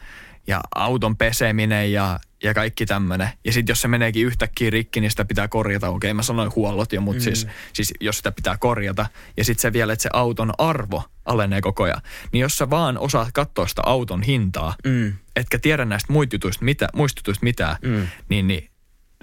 ja 0.47 0.61
auton 0.75 1.17
peseminen 1.17 1.93
ja, 1.93 2.21
ja 2.43 2.55
kaikki 2.55 2.87
tämmöinen. 2.87 3.29
Ja 3.45 3.53
sitten 3.53 3.71
jos 3.73 3.81
se 3.81 3.89
meneekin 3.89 4.27
yhtäkkiä 4.27 4.71
rikki, 4.71 5.01
niin 5.01 5.11
sitä 5.11 5.25
pitää 5.25 5.49
korjata. 5.49 5.89
Okei, 5.89 6.15
mä 6.15 6.23
sanoin 6.23 6.51
huollot 6.57 6.93
jo, 6.93 7.01
mutta 7.01 7.21
mm. 7.21 7.25
siis, 7.25 7.47
siis 7.73 7.95
jos 8.01 8.17
sitä 8.17 8.33
pitää 8.33 8.57
korjata. 8.57 9.07
Ja 9.37 9.45
sitten 9.45 9.63
se 9.63 9.73
vielä, 9.73 9.93
että 9.93 10.03
se 10.03 10.11
auton 10.13 10.53
arvo 10.59 11.03
alenee 11.25 11.61
koko 11.61 11.83
ajan. 11.83 12.03
Niin 12.33 12.41
jos 12.41 12.59
sä 12.59 12.71
vaan 12.71 12.99
osaat 12.99 13.29
katsoa 13.35 13.67
sitä 13.67 13.83
auton 13.87 14.23
hintaa, 14.23 14.75
Mm. 14.87 15.13
etkä 15.37 15.59
tiedä 15.59 15.85
näistä 15.85 16.13
muista 16.13 16.35
jutuista, 16.37 16.65
mitä, 16.65 16.89
muista 16.95 17.19
jutuista 17.21 17.45
mitään, 17.45 17.77
Mm. 17.83 18.09
niin, 18.29 18.47
niin 18.47 18.71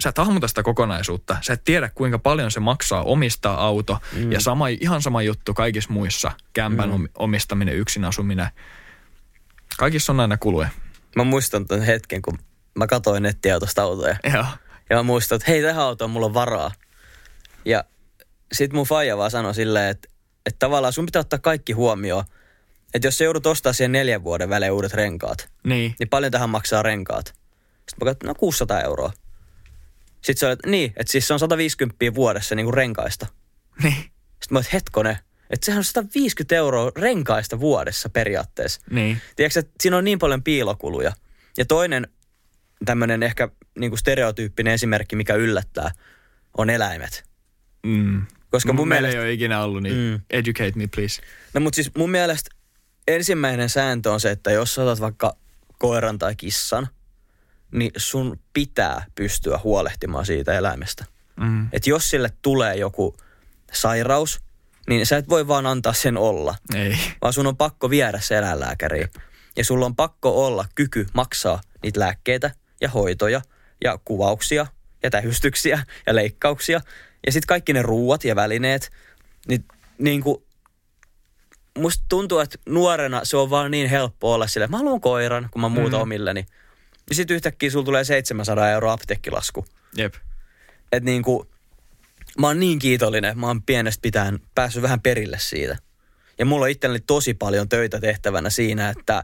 sä 0.02 0.08
et 0.08 0.18
hahmota 0.18 0.48
sitä 0.48 0.62
kokonaisuutta. 0.62 1.36
Sä 1.40 1.52
et 1.52 1.64
tiedä, 1.64 1.90
kuinka 1.94 2.18
paljon 2.18 2.50
se 2.50 2.60
maksaa 2.60 3.02
omistaa 3.02 3.64
auto. 3.66 3.98
Mm. 4.16 4.32
Ja 4.32 4.40
sama, 4.40 4.68
ihan 4.68 5.02
sama 5.02 5.22
juttu 5.22 5.54
kaikissa 5.54 5.92
muissa. 5.92 6.32
Kämpän 6.52 6.90
mm. 6.90 7.08
omistaminen, 7.18 7.76
yksin 7.76 8.04
asuminen. 8.04 8.48
Kaikissa 9.78 10.12
on 10.12 10.20
aina 10.20 10.36
kuluja. 10.36 10.68
Mä 11.16 11.24
muistan 11.24 11.66
tämän 11.66 11.84
hetken, 11.84 12.22
kun 12.22 12.38
mä 12.74 12.86
katsoin 12.86 13.22
nettiautosta 13.22 13.82
autoja. 13.82 14.16
Joo. 14.34 14.44
Ja 14.90 14.96
mä 14.96 15.02
muistan, 15.02 15.36
että 15.36 15.50
hei, 15.50 15.62
tähän 15.62 15.82
autoon 15.82 16.10
mulla 16.10 16.26
on 16.26 16.34
varaa. 16.34 16.70
Ja 17.64 17.84
sit 18.52 18.72
mun 18.72 18.86
faija 18.86 19.16
vaan 19.16 19.30
sanoi 19.30 19.54
silleen, 19.54 19.90
että, 19.90 20.08
että 20.46 20.58
tavallaan 20.58 20.92
sun 20.92 21.06
pitää 21.06 21.20
ottaa 21.20 21.38
kaikki 21.38 21.72
huomioon. 21.72 22.24
Että 22.94 23.06
jos 23.06 23.18
sä 23.18 23.24
joudut 23.24 23.46
ostaa 23.46 23.72
siihen 23.72 23.92
neljän 23.92 24.24
vuoden 24.24 24.48
välein 24.48 24.72
uudet 24.72 24.94
renkaat, 24.94 25.48
Niin. 25.64 25.94
niin 25.98 26.08
paljon 26.08 26.32
tähän 26.32 26.50
maksaa 26.50 26.82
renkaat? 26.82 27.26
Sitten 27.26 27.96
mä 28.00 28.04
katsoin, 28.10 28.28
no 28.28 28.34
600 28.34 28.80
euroa. 28.80 29.12
Sitten 30.14 30.36
se 30.40 30.46
oli, 30.46 30.52
että 30.52 30.70
niin, 30.70 30.92
että 30.96 31.10
siis 31.12 31.26
se 31.26 31.32
on 31.32 31.38
150 31.38 32.14
vuodessa 32.14 32.54
niin 32.54 32.66
kuin 32.66 32.74
renkaista. 32.74 33.26
Niin. 33.82 33.94
Sitten 33.94 34.10
mä 34.50 34.58
olin, 34.58 34.66
että 34.66 34.76
hetkonen, 34.76 35.18
että 35.54 35.66
sehän 35.66 35.78
on 35.78 35.84
150 35.84 36.54
euroa 36.54 36.92
renkaista 36.96 37.60
vuodessa 37.60 38.08
periaatteessa. 38.08 38.80
Niin. 38.90 39.20
Tiedätkö, 39.36 39.60
että 39.60 39.72
siinä 39.80 39.96
on 39.96 40.04
niin 40.04 40.18
paljon 40.18 40.42
piilokuluja. 40.42 41.12
Ja 41.56 41.64
toinen 41.64 42.08
tämmöinen 42.84 43.22
ehkä 43.22 43.48
niin 43.78 43.90
kuin 43.90 43.98
stereotyyppinen 43.98 44.72
esimerkki, 44.72 45.16
mikä 45.16 45.34
yllättää, 45.34 45.90
on 46.56 46.70
eläimet. 46.70 47.24
Mm. 47.86 48.22
Koska 48.50 48.72
mun 48.72 48.88
Meillä 48.88 49.06
mielestä, 49.06 49.20
ei 49.20 49.24
ole 49.26 49.32
ikinä 49.32 49.62
ollut, 49.62 49.82
niin 49.82 49.94
Mm. 49.94 50.00
mm. 50.00 50.20
educate 50.30 50.72
me 50.74 50.86
please. 50.86 51.22
no 51.54 51.60
mutta 51.60 51.74
siis 51.76 51.90
mun 51.96 52.10
mielestä 52.10 52.50
ensimmäinen 53.08 53.68
sääntö 53.68 54.12
on 54.12 54.20
se, 54.20 54.30
että 54.30 54.50
jos 54.50 54.74
sä 54.74 54.82
otat 54.82 55.00
vaikka 55.00 55.36
koiran 55.78 56.18
tai 56.18 56.34
kissan, 56.36 56.88
niin 57.72 57.90
sun 57.96 58.38
pitää 58.52 59.06
pystyä 59.14 59.60
huolehtimaan 59.64 60.26
siitä 60.26 60.52
eläimestä. 60.52 61.04
Mm. 61.40 61.68
Että 61.72 61.90
jos 61.90 62.10
sille 62.10 62.32
tulee 62.42 62.76
joku 62.76 63.16
sairaus, 63.72 64.40
niin 64.88 65.06
sä 65.06 65.16
et 65.16 65.28
voi 65.28 65.48
vaan 65.48 65.66
antaa 65.66 65.92
sen 65.92 66.16
olla, 66.16 66.54
Ei. 66.74 66.98
vaan 67.22 67.32
sun 67.32 67.46
on 67.46 67.56
pakko 67.56 67.90
viedä 67.90 68.20
se 68.20 68.38
eläinlääkäriin. 68.38 69.08
Ja 69.56 69.64
sulla 69.64 69.86
on 69.86 69.96
pakko 69.96 70.46
olla 70.46 70.64
kyky 70.74 71.06
maksaa 71.12 71.60
niitä 71.82 72.00
lääkkeitä 72.00 72.50
ja 72.80 72.88
hoitoja 72.88 73.40
ja 73.84 73.98
kuvauksia 74.04 74.66
ja 75.02 75.10
tähystyksiä 75.10 75.82
ja 76.06 76.14
leikkauksia. 76.14 76.80
Ja 77.26 77.32
sitten 77.32 77.46
kaikki 77.46 77.72
ne 77.72 77.82
ruuat 77.82 78.24
ja 78.24 78.36
välineet. 78.36 78.90
Niin, 79.48 79.64
niin 79.98 80.22
kuin, 80.22 80.44
musta 81.78 82.04
tuntuu, 82.08 82.38
että 82.38 82.58
nuorena 82.66 83.20
se 83.24 83.36
on 83.36 83.50
vaan 83.50 83.70
niin 83.70 83.90
helppo 83.90 84.34
olla 84.34 84.44
että 84.44 84.68
mä 84.68 84.76
haluan 84.76 85.00
koiran, 85.00 85.48
kun 85.50 85.60
mä 85.60 85.68
muuta 85.68 85.96
mm. 85.96 86.02
omilleni. 86.02 86.46
Ja 87.08 87.14
sitten 87.14 87.34
yhtäkkiä 87.34 87.70
sulla 87.70 87.84
tulee 87.84 88.04
700 88.04 88.70
euroa 88.70 88.92
apteekkilasku. 88.92 89.64
Jep. 89.96 90.14
Että 90.92 91.04
niin 91.04 91.22
kuin, 91.22 91.48
mä 92.38 92.46
oon 92.46 92.60
niin 92.60 92.78
kiitollinen, 92.78 93.38
mä 93.38 93.46
oon 93.46 93.62
pienestä 93.62 94.02
pitäen 94.02 94.38
päässyt 94.54 94.82
vähän 94.82 95.00
perille 95.00 95.36
siitä. 95.40 95.76
Ja 96.38 96.44
mulla 96.44 96.64
on 96.64 96.70
itselleni 96.70 97.04
tosi 97.06 97.34
paljon 97.34 97.68
töitä 97.68 98.00
tehtävänä 98.00 98.50
siinä, 98.50 98.88
että 98.88 99.22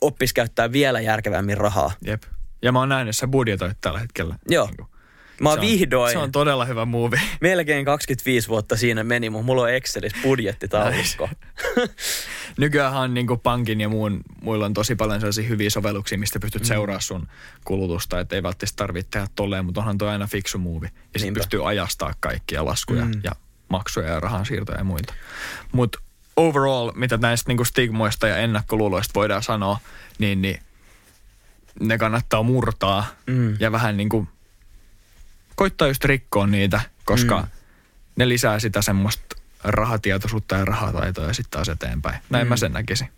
oppis 0.00 0.32
käyttää 0.32 0.72
vielä 0.72 1.00
järkevämmin 1.00 1.58
rahaa. 1.58 1.92
Jep. 2.06 2.22
Ja 2.62 2.72
mä 2.72 2.78
oon 2.78 2.88
nähnyt, 2.88 3.08
että 3.08 3.20
sä 3.20 3.28
budjetoit 3.28 3.78
tällä 3.80 3.98
hetkellä. 3.98 4.34
Joo. 4.48 4.66
Niin 4.66 4.91
Mä 5.42 5.48
oon 5.48 5.58
se 5.58 5.60
on- 5.60 5.66
vihdoin, 5.70 6.12
Se 6.12 6.18
on 6.18 6.32
todella 6.32 6.64
hyvä 6.64 6.84
movie. 6.84 7.20
melkein 7.40 7.84
25 7.84 8.48
vuotta 8.48 8.76
siinä 8.76 9.04
meni, 9.04 9.30
mutta 9.30 9.46
mulla 9.46 9.62
on 9.62 9.70
Excelissä 9.72 10.18
budjettitaulukko. 10.22 11.28
Nykyään 12.58 12.94
on 12.94 13.14
niin 13.14 13.26
pankin 13.42 13.80
ja 13.80 13.88
muun, 13.88 14.20
muilla 14.42 14.64
on 14.64 14.74
tosi 14.74 14.94
paljon 14.94 15.20
sellaisia 15.20 15.48
hyviä 15.48 15.70
sovelluksia, 15.70 16.18
mistä 16.18 16.40
pystyt 16.40 16.62
mm. 16.62 16.66
seuraamaan 16.66 17.02
sun 17.02 17.28
kulutusta. 17.64 18.20
Että 18.20 18.36
ei 18.36 18.42
välttämättä 18.42 18.76
tarvitse 18.76 19.10
tehdä 19.10 19.26
tolleen, 19.34 19.64
mutta 19.64 19.80
onhan 19.80 19.98
toi 19.98 20.08
aina 20.08 20.26
fiksu 20.26 20.58
muuvi. 20.58 20.86
Ja 21.14 21.20
sitten 21.20 21.34
pystyy 21.34 21.68
ajastaa 21.68 22.14
kaikkia 22.20 22.64
laskuja 22.64 23.04
mm. 23.04 23.20
ja 23.24 23.32
maksuja 23.68 24.08
ja 24.08 24.20
rahansiirtoja 24.20 24.78
ja 24.78 24.84
muita. 24.84 25.14
Mutta 25.72 25.98
overall, 26.36 26.92
mitä 26.94 27.16
näistä 27.16 27.52
niin 27.52 27.66
stigmoista 27.66 28.28
ja 28.28 28.36
ennakkoluuloista 28.36 29.14
voidaan 29.14 29.42
sanoa, 29.42 29.78
niin, 30.18 30.42
niin 30.42 30.60
ne 31.80 31.98
kannattaa 31.98 32.42
murtaa 32.42 33.06
Mm. 33.26 33.56
ja 33.60 33.72
vähän 33.72 33.96
niin 33.96 34.08
kuin 34.08 34.28
koittaa 35.56 35.88
just 35.88 36.04
rikkoa 36.04 36.46
niitä, 36.46 36.80
koska 37.04 37.36
Mm. 37.36 37.42
mm. 37.42 37.50
ne 38.16 38.28
lisää 38.28 38.58
sitä 38.58 38.82
semmoista 38.82 39.36
rahatietoisuutta 39.64 40.56
ja 40.56 40.64
rahataitoa 40.64 41.26
ja 41.26 41.32
sitten 41.32 41.50
taas 41.50 41.68
eteenpäin. 41.68 42.18
Näin 42.30 42.46
mm. 42.46 42.48
mä 42.48 42.56
sen 42.56 42.72
näkisin. 42.72 43.08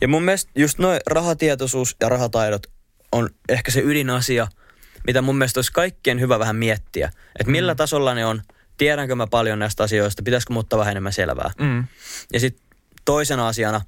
Ja 0.00 0.08
mun 0.08 0.22
mielestä 0.22 0.50
just 0.54 0.78
noin 0.78 1.00
rahatietoisuus 1.06 1.96
ja 2.00 2.08
rahataidot 2.08 2.66
on 3.12 3.30
ehkä 3.48 3.70
se 3.70 3.80
ydinasia, 3.80 4.48
mitä 5.06 5.22
mun 5.22 5.38
mielestä 5.38 5.58
olisi 5.58 5.72
kaikkien 5.72 6.20
hyvä 6.20 6.38
vähän 6.38 6.56
miettiä. 6.56 7.10
Että 7.40 7.50
millä 7.50 7.74
mm. 7.74 7.76
tasolla 7.76 8.14
ne 8.14 8.26
on, 8.26 8.42
tiedänkö 8.76 9.14
mä 9.14 9.26
paljon 9.26 9.58
näistä 9.58 9.82
asioista, 9.82 10.22
pitäisikö 10.22 10.52
muuttaa 10.52 10.78
vähän 10.78 10.90
enemmän 10.90 11.12
selvää. 11.12 11.50
Mm. 11.60 11.84
Ja 12.32 12.40
sitten 12.40 12.66
toisena 13.04 13.48
asiana, 13.48 13.80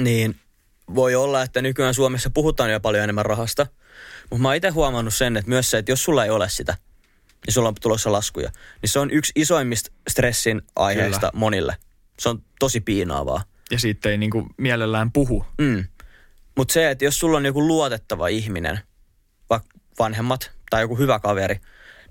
niin 0.00 0.36
voi 0.94 1.14
olla, 1.14 1.42
että 1.42 1.62
nykyään 1.62 1.94
Suomessa 1.94 2.30
puhutaan 2.30 2.72
jo 2.72 2.80
paljon 2.80 3.04
enemmän 3.04 3.26
rahasta. 3.26 3.66
Mutta 4.30 4.42
mä 4.42 4.48
oon 4.48 4.56
itse 4.56 4.68
huomannut 4.68 5.14
sen, 5.14 5.36
että 5.36 5.48
myös 5.48 5.70
se, 5.70 5.78
että 5.78 5.92
jos 5.92 6.04
sulla 6.04 6.24
ei 6.24 6.30
ole 6.30 6.48
sitä, 6.48 6.76
niin 7.46 7.54
sulla 7.54 7.68
on 7.68 7.74
tulossa 7.80 8.12
laskuja. 8.12 8.50
Niin 8.82 8.90
se 8.90 8.98
on 8.98 9.10
yksi 9.10 9.32
isoimmista 9.36 9.90
stressin 10.10 10.62
aiheista 10.76 11.20
Kyllä. 11.20 11.30
monille. 11.34 11.76
Se 12.18 12.28
on 12.28 12.42
tosi 12.58 12.80
piinaavaa. 12.80 13.42
Ja 13.70 13.78
siitä 13.78 14.08
ei 14.08 14.18
niinku 14.18 14.46
mielellään 14.56 15.12
puhu. 15.12 15.46
Mm. 15.58 15.84
Mutta 16.56 16.72
se, 16.72 16.90
että 16.90 17.04
jos 17.04 17.18
sulla 17.18 17.36
on 17.36 17.46
joku 17.46 17.66
luotettava 17.66 18.28
ihminen, 18.28 18.80
vaikka 19.50 19.68
vanhemmat 19.98 20.50
tai 20.70 20.80
joku 20.82 20.96
hyvä 20.98 21.18
kaveri, 21.18 21.60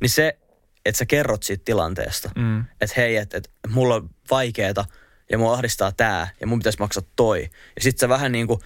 niin 0.02 0.10
se, 0.10 0.38
että 0.86 1.00
sä 1.00 1.06
kerrot 1.06 1.44
siitä 1.44 1.62
tilanteesta, 1.66 2.32
Mm. 2.36 2.60
että 2.82 2.94
hei, 2.98 3.16
että 3.18 3.38
et, 3.38 3.52
mulla 3.68 3.96
on 3.96 4.10
vaikeeta 4.32 4.86
ja 5.32 5.38
mua 5.38 5.54
ahdistaa 5.54 5.92
tää 5.92 6.28
ja 6.42 6.48
mun 6.48 6.60
pitäisi 6.60 6.80
maksaa 6.80 7.04
toi. 7.16 7.42
Ja 7.76 7.82
sit 7.82 7.98
sä 7.98 8.10
vähän 8.10 8.32
niin 8.32 8.48
kuin, 8.48 8.60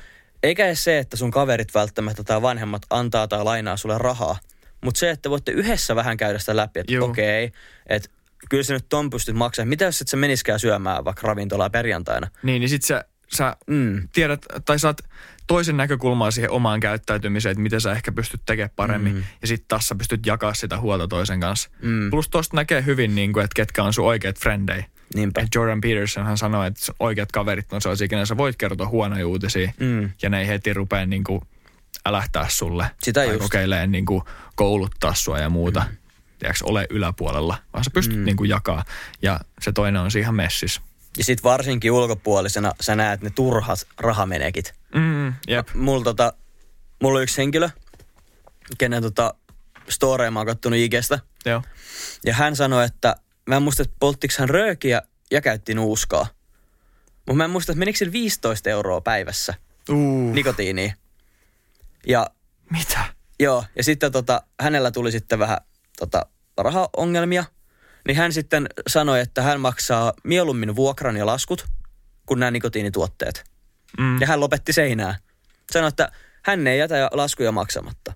eikä 0.44 0.66
edes 0.66 0.84
se, 0.84 0.98
että 0.98 1.18
sun 1.18 1.32
kaverit 1.32 1.74
välttämättä 1.74 2.24
tai 2.24 2.42
vanhemmat 2.42 2.82
antaa 2.90 3.28
tai 3.28 3.44
lainaa 3.44 3.78
sulle 3.78 3.98
rahaa, 3.98 4.38
mutta 4.84 5.00
se, 5.00 5.10
että 5.10 5.30
voitte 5.30 5.52
yhdessä 5.52 5.96
vähän 5.96 6.18
käydä 6.18 6.40
sitä 6.40 6.56
läpi, 6.56 6.80
että 6.80 6.94
okei, 7.02 7.52
että 7.88 8.10
kyllä 8.50 8.64
sä 8.64 8.74
nyt 8.74 8.86
ton 8.90 9.10
pystyt 9.10 9.36
maksamaan. 9.36 9.70
Mitä 9.70 9.86
jos 9.86 10.02
et 10.02 10.08
sä 10.08 10.18
meniskään 10.18 10.60
syömään 10.60 11.06
vaikka 11.06 11.28
ravintolaa 11.28 11.70
perjantaina? 11.70 12.28
Niin, 12.44 12.60
niin 12.60 12.70
sit 12.70 12.84
sä, 12.84 13.06
sä 13.34 13.56
Mm. 13.68 14.08
tiedät, 14.14 14.46
tai 14.66 14.80
saat 14.80 15.02
toisen 15.48 15.78
näkökulmaa 15.78 16.32
siihen 16.32 16.52
omaan 16.52 16.80
käyttäytymiseen, 16.80 17.52
että 17.52 17.62
miten 17.62 17.82
sä 17.82 17.92
ehkä 17.92 18.12
pystyt 18.12 18.42
tekemään 18.46 18.70
paremmin. 18.76 19.14
Mm. 19.14 19.24
Ja 19.42 19.48
sitten 19.48 19.68
taas 19.68 19.88
sä 19.88 19.96
pystyt 19.96 20.26
jakaa 20.26 20.54
sitä 20.54 20.80
huolta 20.80 21.08
toisen 21.08 21.40
kanssa. 21.40 21.70
Mm. 21.82 22.10
Plus 22.10 22.30
tosta 22.30 22.56
näkee 22.56 22.86
hyvin, 22.86 23.16
niin 23.16 23.34
kuin, 23.34 23.44
että 23.44 23.56
ketkä 23.56 23.84
on 23.84 23.94
sun 23.94 24.06
oikeat 24.06 24.40
frendei. 24.40 24.86
Niinpä. 25.16 25.42
Et 25.42 25.48
Jordan 25.56 25.82
Peterson 25.82 26.26
hän 26.26 26.38
sanoi, 26.38 26.68
että 26.68 26.94
oikeat 27.00 27.32
kaverit 27.32 27.74
on 27.74 27.82
sellaisia, 27.82 28.08
kenen 28.08 28.28
sä 28.28 28.38
voit 28.38 28.56
kertoa 28.56 28.88
huonoja 28.88 29.28
uutisia. 29.28 29.72
Mm. 29.80 30.10
Ja 30.22 30.30
ne 30.30 30.40
ei 30.40 30.48
heti 30.48 30.74
rupea 30.74 31.06
niin 31.06 31.24
kuin 31.24 31.42
älähtää 32.06 32.46
sulle. 32.50 32.86
Sitä 33.04 33.20
tai 33.20 33.28
just. 33.28 33.42
kokeilee 33.42 33.88
niin 33.88 34.06
kuin 34.06 34.24
kouluttaa 34.56 35.14
sua 35.14 35.40
ja 35.40 35.50
muuta. 35.50 35.86
Mm. 35.90 35.98
Tiedätkö, 36.40 36.66
ole 36.66 36.88
yläpuolella, 36.90 37.58
vaan 37.74 37.84
sä 37.84 37.92
pystyt 37.94 38.18
mm. 38.18 38.26
niin 38.26 38.38
kuin 38.38 38.50
jakaa. 38.50 38.84
Ja 39.22 39.40
se 39.62 39.72
toinen 39.72 40.02
on 40.02 40.12
siinä 40.12 40.32
messissä. 40.32 40.82
Ja 41.18 41.24
sit 41.24 41.44
varsinkin 41.44 41.92
ulkopuolisena 41.92 42.72
sä 42.82 42.96
näet 42.96 43.22
ne 43.22 43.30
turhat 43.30 43.88
rahamenekit. 43.98 44.74
Mm, 44.96 45.34
jep. 45.48 45.68
Mulla 45.74 46.04
tota, 46.04 46.34
mulla 47.02 47.18
on 47.18 47.24
yksi 47.24 47.38
henkilö, 47.38 47.70
kenen 48.78 49.04
tota 49.04 49.34
storeja 49.90 50.32
mä 50.32 50.40
oon 50.40 50.48
kattonut 50.48 50.80
Ikestä. 50.80 51.20
Joo. 51.46 51.62
Ja 52.26 52.34
hän 52.34 52.56
sanoi, 52.56 52.86
että 52.86 53.16
mä 53.46 53.56
en 53.56 53.64
muista, 53.64 53.84
että 53.84 53.96
polttiko 54.00 54.34
hän 54.38 54.50
röökiä 54.50 55.02
ja 55.32 55.42
käytti 55.42 55.74
nuuskaa. 55.74 56.28
Mutta 57.16 57.34
mä 57.34 57.44
en 57.44 57.50
muista, 57.50 57.72
että 57.72 57.80
menikö 57.80 57.98
sillä 57.98 58.12
15 58.12 58.70
euroa 58.70 59.02
päivässä 59.02 59.54
Uh, 59.90 60.34
nikotiiniin. 60.34 60.94
Ja 62.08 62.28
mitä? 62.72 63.06
joo, 63.40 63.64
ja 63.76 63.84
sitten 63.84 64.12
tota, 64.12 64.42
hänellä 64.62 64.92
tuli 64.92 65.12
sitten 65.12 65.40
vähän 65.40 65.58
tota, 66.00 66.26
rahaongelmia. 66.58 67.46
Niin 68.08 68.18
hän 68.18 68.34
sitten 68.34 68.68
sanoi, 68.88 69.20
että 69.20 69.42
hän 69.42 69.62
maksaa 69.62 70.14
mieluummin 70.24 70.76
vuokran 70.76 71.18
ja 71.18 71.26
laskut 71.26 71.66
kuin 72.26 72.40
nämä 72.40 72.52
nikotiinituotteet. 72.52 73.44
Mm. 74.00 74.22
Ja 74.22 74.28
hän 74.28 74.40
lopetti 74.40 74.74
seinää. 74.74 75.18
Sanoi, 75.72 75.88
että 75.88 76.12
hän 76.46 76.68
ei 76.68 76.80
jätä 76.80 77.10
laskuja 77.12 77.52
maksamatta. 77.52 78.14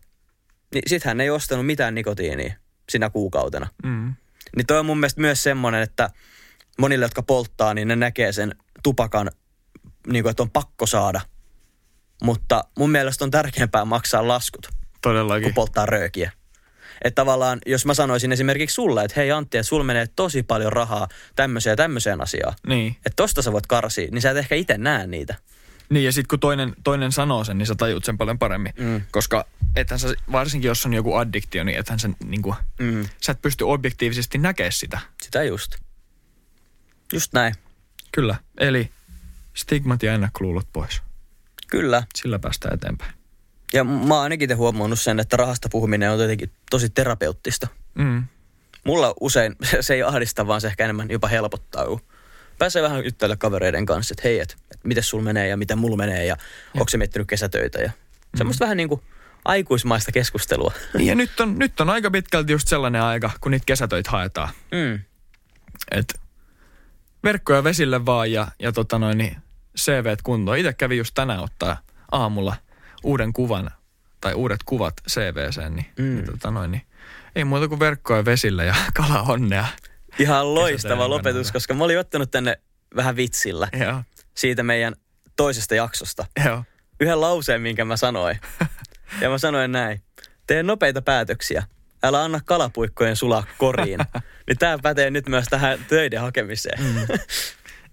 Niin 0.73 0.83
sit 0.87 1.03
hän 1.03 1.21
ei 1.21 1.29
ostanut 1.29 1.65
mitään 1.65 1.95
nikotiinia 1.95 2.53
sinä 2.89 3.09
kuukautena. 3.09 3.67
Mm. 3.83 4.15
Niin 4.55 4.67
toi 4.67 4.79
on 4.79 4.85
mun 4.85 4.99
mielestä 4.99 5.21
myös 5.21 5.43
semmoinen, 5.43 5.81
että 5.81 6.09
monille, 6.79 7.05
jotka 7.05 7.23
polttaa, 7.23 7.73
niin 7.73 7.87
ne 7.87 7.95
näkee 7.95 8.31
sen 8.31 8.55
tupakan, 8.83 9.31
niin 10.07 10.23
kuin, 10.23 10.31
että 10.31 10.43
on 10.43 10.51
pakko 10.51 10.85
saada. 10.85 11.21
Mutta 12.23 12.63
mun 12.77 12.89
mielestä 12.91 13.23
on 13.25 13.31
tärkeämpää 13.31 13.85
maksaa 13.85 14.27
laskut, 14.27 14.69
Todellakin. 15.01 15.43
kuin 15.43 15.53
polttaa 15.53 15.85
röökiä. 15.85 16.31
Että 17.03 17.15
tavallaan, 17.21 17.59
jos 17.65 17.85
mä 17.85 17.93
sanoisin 17.93 18.31
esimerkiksi 18.31 18.73
sulle, 18.73 19.03
että 19.03 19.19
hei 19.19 19.31
Antti, 19.31 19.57
että 19.57 19.67
sulla 19.67 19.83
menee 19.83 20.07
tosi 20.15 20.43
paljon 20.43 20.73
rahaa 20.73 21.07
tämmöiseen 21.35 21.71
ja 21.71 21.75
tämmöiseen 21.75 22.21
asiaan. 22.21 22.53
Niin. 22.67 22.91
Että 23.05 23.15
tosta 23.15 23.41
sä 23.41 23.51
voit 23.51 23.67
karsia, 23.67 24.07
niin 24.11 24.21
sä 24.21 24.31
et 24.31 24.37
ehkä 24.37 24.55
itse 24.55 24.77
näe 24.77 25.07
niitä. 25.07 25.35
Niin 25.89 26.05
ja 26.05 26.11
sitten 26.11 26.27
kun 26.27 26.39
toinen, 26.39 26.73
toinen 26.83 27.11
sanoo 27.11 27.43
sen, 27.43 27.57
niin 27.57 27.65
sä 27.67 27.75
tajut 27.75 28.05
sen 28.05 28.17
paljon 28.17 28.39
paremmin. 28.39 28.73
Mm. 28.79 29.01
Koska 29.11 29.45
ethän 29.75 29.99
sä, 29.99 30.13
varsinkin 30.31 30.67
jos 30.67 30.85
on 30.85 30.93
joku 30.93 31.15
addiktio, 31.15 31.63
niin 31.63 31.77
ethän 31.79 31.99
sä, 31.99 32.09
niin 32.25 32.41
kuin, 32.41 32.55
Mm. 32.79 33.05
sä 33.21 33.31
et 33.31 33.41
pysty 33.41 33.63
objektiivisesti 33.63 34.37
näkemään 34.37 34.71
sitä. 34.71 34.99
Sitä 35.21 35.43
just. 35.43 35.75
Just 37.13 37.33
näin. 37.33 37.55
Kyllä. 38.11 38.35
Eli 38.57 38.89
stigmat 39.53 40.03
ja 40.03 40.13
ennakkoluulot 40.13 40.67
pois. 40.73 41.01
Kyllä. 41.67 42.03
Sillä 42.15 42.39
päästään 42.39 42.73
eteenpäin. 42.73 43.13
Ja 43.73 43.83
mä 43.83 44.13
oon 44.13 44.23
ainakin 44.23 44.57
huomannut 44.57 44.99
sen, 44.99 45.19
että 45.19 45.37
rahasta 45.37 45.69
puhuminen 45.71 46.11
on 46.11 46.19
jotenkin 46.19 46.51
tosi 46.69 46.89
terapeuttista. 46.89 47.67
Mm. 47.95 48.23
Mulla 48.83 49.13
usein 49.19 49.55
se 49.81 49.93
ei 49.93 50.03
ahdista, 50.03 50.47
vaan 50.47 50.61
se 50.61 50.67
ehkä 50.67 50.83
enemmän 50.83 51.11
jopa 51.11 51.27
helpottaa. 51.27 51.85
Pääsee 52.59 52.81
vähän 52.81 53.05
jutteille 53.05 53.35
kavereiden 53.35 53.85
kanssa, 53.85 54.13
että 54.13 54.27
hei, 54.27 54.39
että 54.39 54.55
et 54.71 54.79
miten 54.83 55.03
sul 55.03 55.21
menee 55.21 55.47
ja 55.47 55.57
miten 55.57 55.77
mulla 55.77 55.97
menee 55.97 56.25
ja 56.25 56.37
onko 56.73 56.89
se 56.89 56.97
miettinyt 56.97 57.27
kesätöitä. 57.27 57.79
Ja 57.79 57.91
semmoista 58.35 58.65
vähän 58.65 58.77
niin 58.77 58.89
kuin 58.89 59.01
aikuismaista 59.45 60.11
keskustelua. 60.11 60.73
Ja 60.99 61.15
nyt 61.15 61.39
on, 61.39 61.59
nyt 61.59 61.79
on 61.79 61.89
aika 61.89 62.11
pitkälti 62.11 62.51
just 62.51 62.67
sellainen 62.67 63.01
aika, 63.01 63.31
kun 63.41 63.51
niitä 63.51 63.65
kesätöitä 63.65 64.11
haetaan. 64.11 64.49
Mm. 64.71 64.99
Et 65.91 66.21
verkkoja 67.23 67.63
vesille 67.63 68.05
vaan 68.05 68.31
ja, 68.31 68.47
ja 68.59 68.71
tota 68.71 68.99
noin, 68.99 69.17
niin 69.17 69.37
CVt 69.77 70.21
kuntoon. 70.21 70.57
Itse 70.57 70.73
kävin 70.73 70.97
just 70.97 71.13
tänään 71.13 71.39
ottaa 71.39 71.77
aamulla 72.11 72.55
uuden 73.03 73.33
kuvan 73.33 73.71
tai 74.21 74.33
uudet 74.33 74.59
kuvat 74.65 74.93
CVseen, 75.09 75.75
niin, 75.75 75.85
Mm. 75.99 76.03
niin, 76.15 76.25
tota 76.25 76.51
noin, 76.51 76.71
niin 76.71 76.81
ei 77.35 77.43
muuta 77.43 77.67
kuin 77.67 77.79
verkkoja 77.79 78.25
vesille 78.25 78.65
ja 78.65 78.75
kala 78.97 79.21
onnea. 79.21 79.65
Ihan 80.19 80.55
loistava 80.55 81.09
lopetus, 81.09 81.33
kannalta. 81.33 81.53
koska 81.53 81.73
mä 81.73 81.83
olin 81.83 81.99
ottanut 81.99 82.31
tänne 82.31 82.57
vähän 82.95 83.15
vitsillä 83.15 83.67
Joo, 83.79 84.03
siitä 84.35 84.63
meidän 84.63 84.95
toisesta 85.35 85.75
jaksosta. 85.75 86.25
joo. 86.45 86.63
Yhden 86.99 87.21
lauseen, 87.21 87.61
minkä 87.61 87.85
mä 87.85 87.97
sanoin. 87.97 88.39
Ja 89.21 89.29
mä 89.29 89.37
sanoin 89.37 89.71
näin. 89.71 90.01
Tee 90.47 90.63
nopeita 90.63 91.01
päätöksiä. 91.01 91.63
Älä 92.03 92.23
anna 92.23 92.39
kalapuikkojen 92.45 93.15
sulaa 93.15 93.43
koriin. 93.57 93.99
niin 94.47 94.57
tää 94.59 94.77
pätee 94.79 95.09
nyt 95.09 95.27
myös 95.27 95.45
tähän 95.49 95.85
töiden 95.87 96.21
hakemiseen. 96.21 96.83
Mm. 96.83 97.07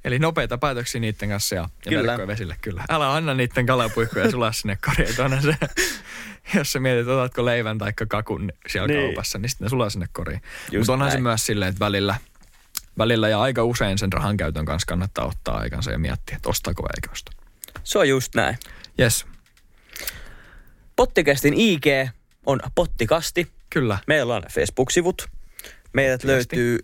Eli 0.04 0.18
nopeita 0.18 0.58
päätöksiä 0.58 1.00
niiden 1.00 1.28
kanssa 1.28 1.54
ja, 1.54 1.68
ja 1.84 1.90
Kyllä. 1.90 2.26
vesille, 2.26 2.56
kyllä. 2.60 2.84
Älä 2.88 3.14
anna 3.14 3.34
niiden 3.34 3.66
kalapuikkoja 3.66 4.30
sulaa 4.30 4.52
sinne 4.52 4.78
koriin. 4.86 5.42
se, 5.42 5.56
jos 6.58 6.72
sä 6.72 6.80
mietit, 6.80 7.08
otatko 7.08 7.44
leivän 7.44 7.78
tai 7.78 7.92
kakun 8.08 8.52
siellä 8.68 8.88
Niin. 8.88 9.00
kaupassa, 9.06 9.38
niin 9.38 9.50
sitten 9.50 9.64
ne 9.64 9.68
sulaa 9.68 9.90
sinne 9.90 10.06
koriin. 10.12 10.42
Mutta 10.78 10.92
onhan 10.92 11.08
näin. 11.08 11.18
se 11.18 11.22
myös 11.22 11.46
silleen, 11.46 11.68
että 11.68 11.80
välillä, 11.84 12.14
välillä 12.98 13.28
ja 13.28 13.40
aika 13.40 13.64
usein 13.64 13.98
sen 13.98 14.12
rahan 14.12 14.36
käytön 14.36 14.64
kanssa 14.64 14.86
kannattaa 14.86 15.26
ottaa 15.26 15.56
aikansa 15.58 15.90
ja 15.90 15.98
miettiä, 15.98 16.36
että 16.36 16.48
ostaako 16.48 16.82
vai 16.82 16.90
eikö 16.96 17.08
osta. 17.12 17.32
Se 17.84 17.98
on 17.98 18.08
just 18.08 18.34
näin. 18.34 18.56
Yes, 19.00 19.26
Pottikästin 20.96 21.54
IG 21.54 21.86
on 22.46 22.60
pottikasti. 22.74 23.52
kyllä. 23.70 23.98
Meillä 24.06 24.34
on 24.34 24.42
Facebook-sivut. 24.50 25.28
Meidät 25.92 26.20
Pottikasti. 26.20 26.56
löytyy, 26.56 26.78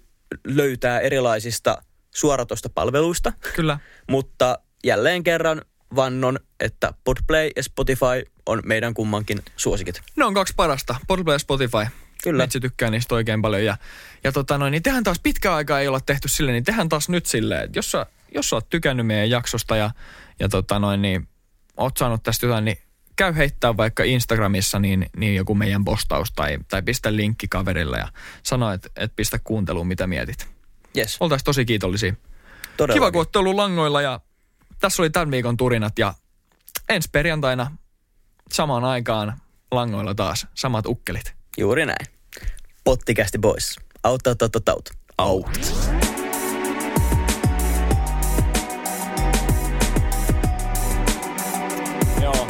löytää 0.45 1.01
erilaisista 1.01 1.83
suoratoistopalveluista. 2.15 3.33
Kyllä. 3.57 3.79
Mutta 4.09 4.59
jälleen 4.85 5.23
kerran 5.23 5.63
vannon, 5.97 6.39
että 6.61 6.95
Podplay 7.05 7.51
ja 7.57 7.63
Spotify 7.63 8.33
on 8.47 8.63
meidän 8.65 8.95
kummankin 8.95 9.43
suosikit. 9.57 10.01
Ne 10.17 10.25
on 10.25 10.35
kaksi 10.35 10.55
parasta, 10.57 10.97
Podplay 11.09 11.35
ja 11.35 11.39
Spotify. 11.39 11.87
Kyllä. 12.23 12.43
Metsi 12.43 12.61
tykkää 12.61 12.91
niistä 12.91 13.15
oikein 13.15 13.43
paljon. 13.43 13.65
Ja, 13.65 13.77
ja 14.25 14.33
tota 14.33 14.59
noin, 14.59 14.71
niin 14.71 14.83
tehän 14.83 15.05
taas 15.05 15.21
pitkä 15.23 15.55
aikaa 15.55 15.81
ei 15.81 15.89
olla 15.89 16.01
tehty 16.01 16.29
silleen, 16.29 16.55
niin 16.55 16.65
tehän 16.65 16.89
taas 16.89 17.09
nyt 17.09 17.27
silleen, 17.27 17.65
että 17.65 17.79
jos 17.79 17.91
sä, 17.91 18.07
jos 18.35 18.51
sä 18.51 18.57
oot 18.57 18.71
tykännyt 18.71 19.07
meidän 19.07 19.31
jaksosta 19.31 19.77
ja, 19.77 19.91
ja 20.41 20.49
tota 20.49 20.79
noin, 20.79 21.03
niin 21.03 21.29
oot 21.77 21.97
saanut 21.97 22.23
tästä 22.23 22.47
jotain, 22.47 22.65
niin 22.65 22.79
käy 23.17 23.37
heittää 23.37 23.77
vaikka 23.77 24.05
Instagramissa 24.05 24.79
niin, 24.79 25.07
niin 25.17 25.35
joku 25.35 25.55
meidän 25.55 25.85
postaus 25.85 26.33
tai, 26.33 26.59
tai 26.69 26.83
pistä 26.83 27.17
linkki 27.17 27.49
kaverille 27.49 27.99
ja 27.99 28.09
sano, 28.43 28.73
että, 28.73 28.89
että 28.97 29.17
pistä 29.17 29.39
kuunteluun, 29.45 29.87
mitä 29.87 30.07
mietit. 30.07 30.49
Yes, 30.97 31.17
Oltaisiin 31.21 31.45
tosi 31.45 31.65
kiitollisia. 31.65 32.15
todella. 32.77 32.95
Kiva, 32.97 33.11
kun 33.13 33.19
olette 33.19 33.39
ollut 33.39 33.55
langoilla 33.55 34.03
ja 34.03 34.21
tässä 34.79 35.03
oli 35.03 35.11
tämän 35.11 35.31
viikon 35.31 35.57
turinat 35.57 35.99
ja 35.99 36.15
ensi 36.89 37.09
perjantaina 37.13 37.77
samaan 38.53 38.85
aikaan 38.85 39.41
langoilla 39.71 40.15
taas 40.15 40.47
samat 40.55 40.87
ukkelit. 40.87 41.35
Juuri 41.59 41.87
näin. 41.87 42.07
Pottikästi 42.85 43.39
boys. 43.39 43.77
Out, 44.05 44.27
out, 44.27 44.43
out, 44.43 44.57
out, 44.57 44.69
out. 44.69 44.91
Out. 45.19 45.47
Joo. 52.23 52.47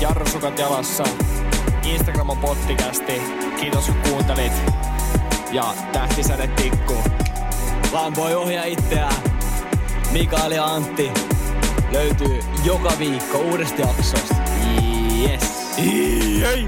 Jarrusukat 0.00 0.58
jalassa. 0.58 1.04
Instagram 1.82 2.30
on 2.30 2.38
pottikästi. 2.38 3.20
Kiitos 3.60 3.86
kun 3.86 3.94
kuuntelit. 3.94 4.52
Ja 5.52 5.74
tähtisäde 5.92 6.46
tikku. 6.46 7.02
Vaan 7.92 8.16
voi 8.16 8.34
ohjaa 8.34 8.64
itseään. 8.64 9.14
Mikael 10.12 10.52
ja 10.52 10.64
Antti 10.64 11.10
löytyy 11.92 12.40
joka 12.64 12.92
viikko 12.98 13.38
uudesta 13.38 13.80
jaksosta. 13.80 14.34
Yes. 15.22 15.78
Ei. 15.78 16.66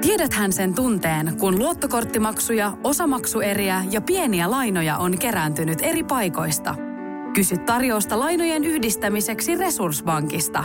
Tiedäthän 0.00 0.52
sen 0.52 0.74
tunteen, 0.74 1.36
kun 1.40 1.58
luottokorttimaksuja, 1.58 2.72
osamaksueriä 2.84 3.84
ja 3.90 4.00
pieniä 4.00 4.50
lainoja 4.50 4.96
on 4.98 5.18
kerääntynyt 5.18 5.78
eri 5.82 6.04
paikoista. 6.04 6.74
Kysy 7.34 7.58
tarjousta 7.58 8.18
lainojen 8.18 8.64
yhdistämiseksi 8.64 9.56
Resurssbankista. 9.56 10.64